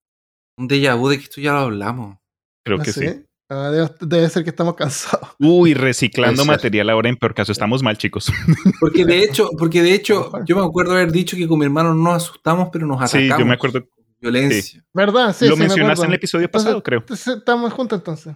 un 0.58 0.68
déjà 0.68 0.94
vu 0.96 1.08
de 1.08 1.18
que 1.18 1.24
esto 1.24 1.40
ya 1.40 1.52
lo 1.52 1.58
hablamos. 1.60 2.18
Creo 2.64 2.78
no 2.78 2.84
que 2.84 2.92
sí. 2.92 3.06
Ah, 3.48 3.70
debe, 3.70 3.90
debe 4.02 4.28
ser 4.30 4.44
que 4.44 4.50
estamos 4.50 4.74
cansados. 4.74 5.30
Uy, 5.40 5.74
reciclando 5.74 6.44
material 6.44 6.88
ahora 6.90 7.08
en 7.08 7.16
peor 7.16 7.34
caso. 7.34 7.50
Estamos 7.50 7.82
mal, 7.82 7.98
chicos. 7.98 8.30
Porque 8.78 9.04
de 9.04 9.24
hecho, 9.24 9.50
porque 9.58 9.82
de 9.82 9.92
hecho, 9.94 10.30
yo 10.46 10.54
me 10.56 10.62
acuerdo 10.64 10.92
haber 10.92 11.10
dicho 11.10 11.36
que 11.36 11.48
con 11.48 11.58
mi 11.58 11.64
hermano 11.64 11.92
no 11.94 12.02
nos 12.12 12.22
asustamos, 12.22 12.68
pero 12.72 12.86
nos 12.86 12.98
atacamos. 13.02 13.22
Sí, 13.36 13.40
yo 13.40 13.46
me 13.46 13.54
acuerdo. 13.54 13.84
Violencia. 14.20 14.84
¿Verdad? 14.92 15.34
Sí, 15.34 15.46
lo 15.46 15.54
sí, 15.54 15.60
me 15.60 15.68
mencionaste 15.68 16.04
en 16.04 16.10
el 16.10 16.16
episodio 16.16 16.44
Entonces, 16.44 16.66
pasado, 16.66 16.82
creo. 16.82 17.04
Estamos 17.08 17.72
juntos 17.72 17.98
entonces. 17.98 18.34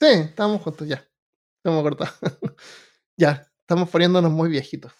Sí, 0.00 0.08
estamos 0.08 0.62
juntos 0.62 0.88
ya. 0.88 1.06
Estamos 1.58 1.82
cortados. 1.82 2.14
ya, 3.16 3.46
estamos 3.60 3.88
poniéndonos 3.90 4.32
muy 4.32 4.48
viejitos. 4.48 4.92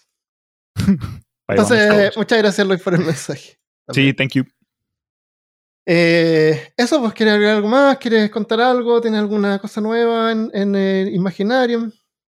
Vamos 0.76 1.70
Entonces, 1.70 2.16
muchas 2.16 2.38
gracias 2.38 2.66
Luis 2.66 2.82
por 2.82 2.94
el 2.94 3.04
mensaje. 3.04 3.58
Sí, 3.92 4.12
thank 4.12 4.32
you. 4.34 4.44
Eh, 5.86 6.72
eso, 6.76 7.00
pues, 7.00 7.14
¿quieres 7.14 7.34
agregar 7.34 7.56
algo 7.56 7.68
más? 7.68 7.98
¿Quieres 7.98 8.30
contar 8.30 8.60
algo? 8.60 9.00
¿Tienes 9.00 9.18
alguna 9.18 9.58
cosa 9.58 9.80
nueva 9.80 10.30
en, 10.30 10.50
en 10.52 10.76
el 10.76 11.14
Imaginarium? 11.14 11.90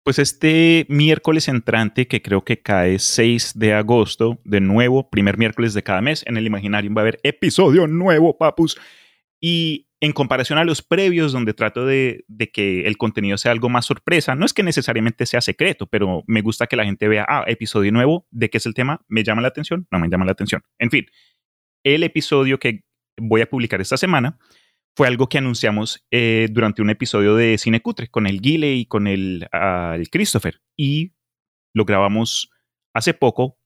Pues 0.07 0.21
este 0.21 0.87
miércoles 0.89 1.49
entrante, 1.49 2.07
que 2.07 2.23
creo 2.23 2.45
que 2.45 2.63
cae 2.63 3.01
6 3.01 3.59
de 3.59 3.75
agosto, 3.75 4.39
de 4.45 4.61
nuevo, 4.61 5.11
primer 5.11 5.37
miércoles 5.37 5.75
de 5.75 5.83
cada 5.83 6.01
mes, 6.01 6.23
en 6.29 6.37
el 6.37 6.47
Imaginarium 6.47 6.97
va 6.97 7.01
a 7.01 7.03
haber 7.03 7.19
episodio 7.25 7.89
nuevo, 7.89 8.39
papus. 8.39 8.79
Y 9.41 9.89
en 9.99 10.13
comparación 10.13 10.61
a 10.61 10.65
los 10.65 10.81
previos, 10.81 11.33
donde 11.33 11.55
trato 11.55 11.85
de, 11.85 12.25
de 12.29 12.53
que 12.53 12.87
el 12.87 12.99
contenido 12.99 13.37
sea 13.37 13.51
algo 13.51 13.69
más 13.69 13.85
sorpresa, 13.85 14.37
no 14.37 14.47
es 14.47 14.55
que 14.55 14.63
necesariamente 14.63 15.27
sea 15.27 15.41
secreto, 15.41 15.89
pero 15.89 16.23
me 16.29 16.41
gusta 16.41 16.69
que 16.69 16.77
la 16.77 16.85
gente 16.85 17.09
vea, 17.09 17.27
ah, 17.29 17.43
episodio 17.49 17.91
nuevo, 17.91 18.29
¿de 18.31 18.49
qué 18.49 18.59
es 18.59 18.67
el 18.67 18.75
tema? 18.75 19.05
¿Me 19.09 19.25
llama 19.25 19.43
la 19.43 19.49
atención? 19.49 19.89
No 19.91 19.99
me 19.99 20.09
llama 20.09 20.25
la 20.25 20.31
atención. 20.31 20.63
En 20.79 20.93
fin, 20.93 21.07
el 21.83 22.05
episodio 22.05 22.61
que 22.61 22.85
voy 23.17 23.41
a 23.41 23.51
publicar 23.51 23.81
esta 23.81 23.97
semana 23.97 24.39
fue 24.97 25.07
algo 25.07 25.29
que 25.29 25.37
anunciamos 25.37 26.03
eh, 26.11 26.49
durante 26.51 26.81
un 26.81 26.89
episodio 26.89 27.37
de 27.37 27.59
Cine 27.59 27.83
Cutre 27.83 28.09
con 28.09 28.27
el 28.27 28.41
Guile 28.41 28.75
y 28.75 28.87
con 28.87 29.07
el, 29.07 29.47
Christopher. 30.11 30.63
Y 30.75 31.13
lo 31.75 31.85
grabamos 31.85 32.51
hace 32.95 33.13
poco. 33.13 33.59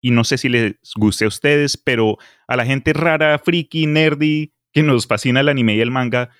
Y 0.00 0.12
no 0.12 0.24
sé 0.24 0.38
si 0.38 0.48
les 0.48 0.76
guste 0.96 1.26
a 1.26 1.28
ustedes, 1.28 1.76
pero 1.76 2.16
a 2.48 2.56
la 2.56 2.64
gente 2.64 2.94
rara, 2.94 3.38
friki, 3.38 3.86
nerdy, 3.86 4.54
que 4.72 4.82
nos 4.82 5.06
fascina 5.06 5.40
el 5.40 5.50
anime 5.50 5.74
y 5.76 5.80
el 5.80 5.90
manga, 5.90 6.30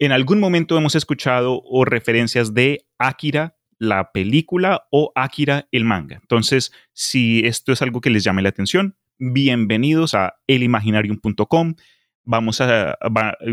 en 0.00 0.10
algún 0.10 0.40
momento 0.40 0.76
hemos 0.76 0.96
escuchado 0.96 1.62
o 1.64 1.84
referencias 1.84 2.54
de 2.54 2.88
Akira, 2.98 3.56
la 3.78 4.10
película, 4.10 4.88
o 4.90 5.12
Akira, 5.14 5.68
el 5.70 5.84
manga. 5.84 6.18
Entonces, 6.20 6.72
si 6.92 7.46
esto 7.46 7.72
es 7.72 7.80
algo 7.80 8.00
que 8.00 8.10
les 8.10 8.24
llame 8.24 8.42
la 8.42 8.48
atención, 8.48 8.96
bienvenidos 9.18 10.14
a 10.14 10.34
elimaginarium.com. 10.48 11.76
Vamos 12.24 12.60
a, 12.60 12.96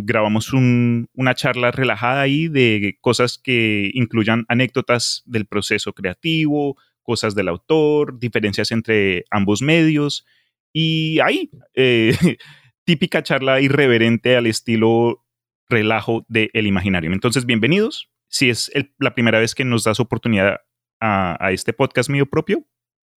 grabamos 0.03 0.53
un- 0.53 1.07
una 1.13 1.33
charla 1.33 1.71
relajada 1.71 2.21
ahí 2.21 2.47
de 2.47 2.97
cosas 3.01 3.37
que 3.37 3.89
incluyan 3.93 4.45
anécdotas 4.47 5.23
del 5.25 5.45
proceso 5.45 5.93
creativo, 5.93 6.77
cosas 7.01 7.33
del 7.33 7.47
autor, 7.47 8.19
diferencias 8.19 8.71
entre 8.71 9.25
ambos 9.31 9.61
medios. 9.61 10.25
Y 10.71 11.19
ahí, 11.19 11.49
eh, 11.73 12.11
típica 12.83 13.23
charla 13.23 13.59
irreverente 13.61 14.35
al 14.35 14.45
estilo 14.45 15.25
relajo 15.67 16.25
de 16.27 16.51
El 16.53 16.67
Imaginarium. 16.67 17.13
Entonces, 17.13 17.45
bienvenidos. 17.45 18.11
Si 18.27 18.49
es 18.49 18.71
la 18.99 19.15
primera 19.15 19.39
vez 19.39 19.55
que 19.55 19.65
nos 19.65 19.83
das 19.83 19.99
oportunidad 19.99 20.61
a, 20.99 21.51
este 21.51 21.73
podcast 21.73 22.09
mío 22.09 22.27
propio, 22.27 22.65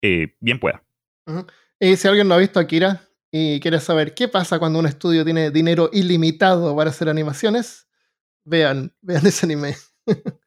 eh, 0.01 0.35
bien 0.39 0.59
pueda. 0.59 0.83
Y 1.79 1.97
si 1.97 2.07
alguien 2.07 2.27
no 2.27 2.35
ha 2.35 2.37
visto 2.37 2.59
Akira 2.59 3.10
y 3.31 3.59
quiere 3.59 3.79
saber 3.79 4.13
qué 4.13 4.27
pasa 4.27 4.59
cuando 4.59 4.79
un 4.79 4.85
estudio 4.87 5.23
tiene 5.23 5.51
dinero 5.51 5.89
ilimitado 5.93 6.75
para 6.75 6.89
hacer 6.89 7.07
animaciones, 7.09 7.87
vean, 8.45 8.93
vean 9.01 9.25
ese 9.25 9.45
anime. 9.45 9.75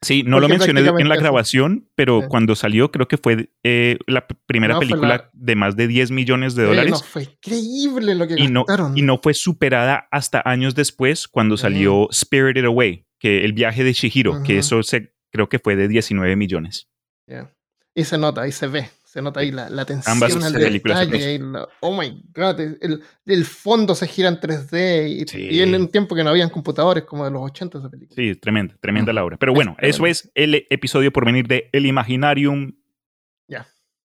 Sí, 0.01 0.21
no 0.23 0.39
lo 0.41 0.49
mencioné 0.49 0.81
en 0.81 1.07
la 1.09 1.15
grabación, 1.15 1.89
pero 1.95 2.21
Sí. 2.21 2.27
cuando 2.29 2.55
salió 2.55 2.91
creo 2.91 3.07
que 3.07 3.17
fue 3.17 3.49
eh, 3.63 3.97
la 4.05 4.27
primera 4.45 4.73
No, 4.75 4.79
película 4.81 5.07
la- 5.07 5.29
de 5.33 5.55
más 5.55 5.75
de 5.77 5.87
10 5.87 6.11
millones 6.11 6.55
de 6.55 6.65
dólares. 6.65 6.91
no, 6.91 6.99
fue 6.99 7.23
increíble 7.23 8.13
lo 8.15 8.27
que 8.27 8.35
y 8.37 8.49
no, 8.49 8.65
y 8.95 9.01
no 9.01 9.17
fue 9.23 9.33
superada 9.33 10.07
hasta 10.11 10.43
años 10.45 10.75
después 10.75 11.27
cuando 11.29 11.55
salió 11.57 12.09
Spirited 12.11 12.65
Away, 12.65 13.07
que 13.17 13.45
el 13.45 13.53
viaje 13.53 13.83
de 13.85 13.93
Shihiro, 13.93 14.43
que 14.43 14.57
eso 14.57 14.83
se, 14.83 15.13
creo 15.31 15.47
que 15.47 15.57
fue 15.57 15.75
de 15.77 15.87
19 15.87 16.35
millones. 16.35 16.89
Yeah. 17.25 17.49
Y 17.95 18.03
se 18.03 18.17
nota, 18.17 18.41
ahí 18.41 18.51
se 18.51 18.67
ve. 18.67 18.89
Se 19.15 19.21
nota 19.21 19.39
ahí 19.39 19.49
la, 19.49 19.69
la 19.69 19.83
atención 19.83 20.11
Ambas 20.11 20.35
al 20.35 20.51
detalle. 20.51 21.35
y 21.35 21.37
la- 21.39 21.69
oh 21.79 21.97
my 21.97 22.21
god, 22.33 22.59
el, 22.59 23.01
el 23.25 23.45
fondo 23.45 23.95
se 23.95 24.07
gira 24.07 24.27
en 24.27 24.41
3D. 24.41 25.07
Y, 25.07 25.25
Sí. 25.25 25.47
y 25.51 25.61
en 25.61 25.73
un 25.73 25.87
tiempo 25.87 26.15
que 26.15 26.23
no 26.25 26.31
habían 26.31 26.49
computadores 26.49 27.05
como 27.05 27.23
de 27.23 27.31
los 27.31 27.41
80 27.43 27.77
esa 27.77 27.89
película. 27.89 28.13
Sí, 28.13 28.35
tremenda, 28.35 28.75
tremenda 28.81 29.11
Ujú. 29.11 29.15
la 29.15 29.23
obra. 29.23 29.37
Pero 29.37 29.53
Es 29.53 29.55
bueno, 29.55 29.77
eso 29.79 29.99
tremendo. 29.99 30.07
es 30.11 30.31
el 30.35 30.67
episodio 30.69 31.13
por 31.13 31.23
venir 31.25 31.47
de 31.47 31.69
El 31.71 31.85
Imaginarium. 31.85 32.73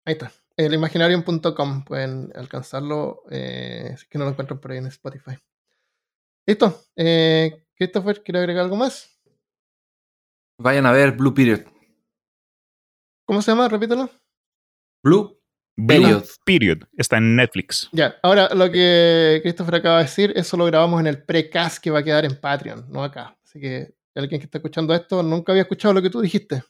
Ahí 0.05 0.15
está. 0.15 0.33
El 0.57 0.75
imaginarium.com 0.75 1.85
pueden 1.85 2.33
alcanzarlo 2.35 3.23
eh, 3.31 3.89
si 3.91 3.95
es 3.95 4.05
que 4.07 4.19
no 4.19 4.25
lo 4.25 4.31
encuentran 4.31 4.59
por 4.59 4.73
ahí 4.73 4.79
en 4.79 4.87
Spotify. 4.87 5.37
Listo. 6.47 6.83
Eh, 6.97 7.63
Christopher, 7.77 8.21
¿quiere 8.25 8.39
agregar 8.41 8.65
algo 8.65 8.75
más? 8.77 9.17
Vayan 10.59 10.87
a 10.87 10.93
ver 10.93 11.13
Blue 11.13 11.33
Period. 11.35 11.61
¿Cómo 13.27 13.43
se 13.43 13.53
llama? 13.53 13.69
Repítelo. 13.69 14.11
Blue 15.03 15.35
Period. 15.87 16.25
Period. 16.45 16.79
Está 16.97 17.19
en 17.19 17.37
Netflix. 17.37 17.89
Ya, 17.93 18.17
ahora 18.23 18.49
lo 18.55 18.71
que 18.71 19.39
Christopher 19.43 19.77
acaba 19.77 19.99
de 19.99 20.05
decir, 20.05 20.33
eso 20.35 20.57
lo 20.57 20.65
grabamos 20.65 20.99
en 21.01 21.07
el 21.07 21.23
precast 21.23 21.79
que 21.83 21.91
va 21.93 22.01
a 22.01 22.03
quedar 22.03 22.25
en 22.25 22.35
Patreon, 22.41 22.87
no 22.91 23.05
acá. 23.05 23.39
Así 23.45 23.61
que 23.61 23.95
alguien 24.17 24.41
que 24.41 24.47
está 24.47 24.59
escuchando 24.59 24.93
esto 24.93 25.23
nunca 25.23 25.53
había 25.53 25.63
escuchado 25.63 25.95
lo 25.95 26.03
que 26.03 26.11
tú 26.11 26.21
dijiste 26.21 26.65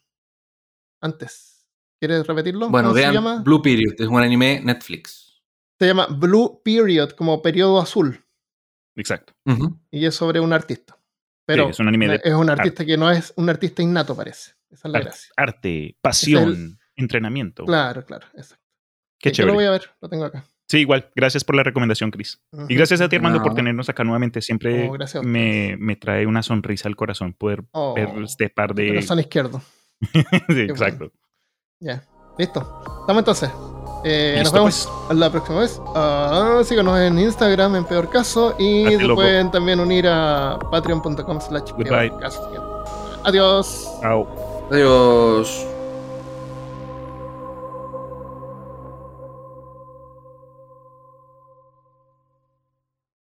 antes. 1.01 1.67
¿Quieres 2.01 2.27
repetirlo? 2.27 2.69
Bueno, 2.69 2.89
¿Cómo 2.89 2.95
se 2.97 3.01
vean 3.01 3.15
llama? 3.15 3.43
Blue 3.43 3.63
Period. 3.63 3.95
Es 3.99 4.07
un 4.07 4.21
anime 4.23 4.61
Netflix. 4.63 5.41
Se 5.79 5.87
llama 5.87 6.07
Blue 6.07 6.61
Period, 6.65 7.11
como 7.13 7.41
periodo 7.43 7.81
azul. 7.81 8.25
Exacto. 8.97 9.33
Y 9.91 10.05
es 10.07 10.15
sobre 10.15 10.41
un 10.41 10.53
artista. 10.53 10.97
Pero 11.47 11.65
Sí, 11.65 11.71
es 11.71 11.79
un 11.81 11.89
anime 11.89 12.09
de 12.09 12.21
es 12.23 12.35
un 12.35 12.51
artista 12.51 12.85
que 12.85 12.97
no 12.97 13.11
es 13.11 13.33
un 13.37 13.49
artista 13.49 13.81
innato, 13.83 14.15
parece. 14.15 14.53
Esa 14.71 14.89
es 14.89 14.93
la 14.93 14.99
Ar- 14.99 15.05
gracia. 15.05 15.33
arte, 15.37 15.97
pasión, 16.03 16.53
Es 16.53 16.78
entrenamiento. 16.99 17.65
Claro, 17.65 18.05
claro, 18.05 18.27
exacto. 18.35 18.63
Qué 19.21 19.33
Yo 19.33 19.47
lo 19.47 19.55
voy 19.55 19.65
chévere. 19.65 19.69
a 19.69 19.79
ver, 19.81 19.91
lo 20.01 20.09
tengo 20.09 20.25
acá. 20.27 20.45
Sí, 20.71 20.79
igual. 20.81 21.11
Gracias 21.17 21.45
por 21.45 21.57
la 21.57 21.63
recomendación, 21.63 22.11
Chris. 22.11 22.41
Y 22.69 22.75
gracias 22.75 23.01
a 23.01 23.09
ti, 23.09 23.17
Armando, 23.17 23.41
por 23.43 23.53
No. 23.53 23.55
tenernos 23.57 23.89
acá 23.89 24.05
nuevamente. 24.05 24.43
Siempre 24.43 24.89
Oh, 24.91 25.23
me, 25.23 25.77
me 25.79 25.97
trae 25.97 26.27
una 26.27 26.43
sonrisa 26.43 26.89
al 26.89 26.95
corazón 26.97 27.33
poder 27.33 27.65
Oh, 27.73 27.95
ver 27.95 28.11
este 28.23 28.51
par 28.51 28.75
de... 28.75 28.89
corazón 28.89 29.19
izquierdo. 29.19 29.63
Sí, 30.49 30.61
exacto. 30.61 31.11
Ya, 31.81 32.05
listo. 32.39 32.61
Estamos 33.01 33.21
entonces. 33.23 33.51
Eh, 34.05 34.35
nos 34.37 34.45
Listo, 34.45 34.55
vemos 34.55 34.89
la 35.19 35.31
próxima 35.31 35.61
vez. 35.61 35.81
Ah, 35.97 36.61
síganos 36.65 36.97
en 37.01 37.19
Instagram, 37.19 37.75
en 37.77 37.85
peor 37.85 38.09
caso. 38.11 38.55
Y 38.59 38.85
se 38.87 38.99
loco. 39.03 39.17
pueden 39.17 39.51
también 39.51 39.81
unir 39.81 40.07
a 40.07 40.59
patreon.com 40.71 41.41
slash 41.41 41.71
Goodbye. 41.73 42.09
peor 42.11 42.21
caso. 42.21 42.85
Adiós. 43.25 43.89
Chao. 44.03 44.69
Adiós. 44.71 45.78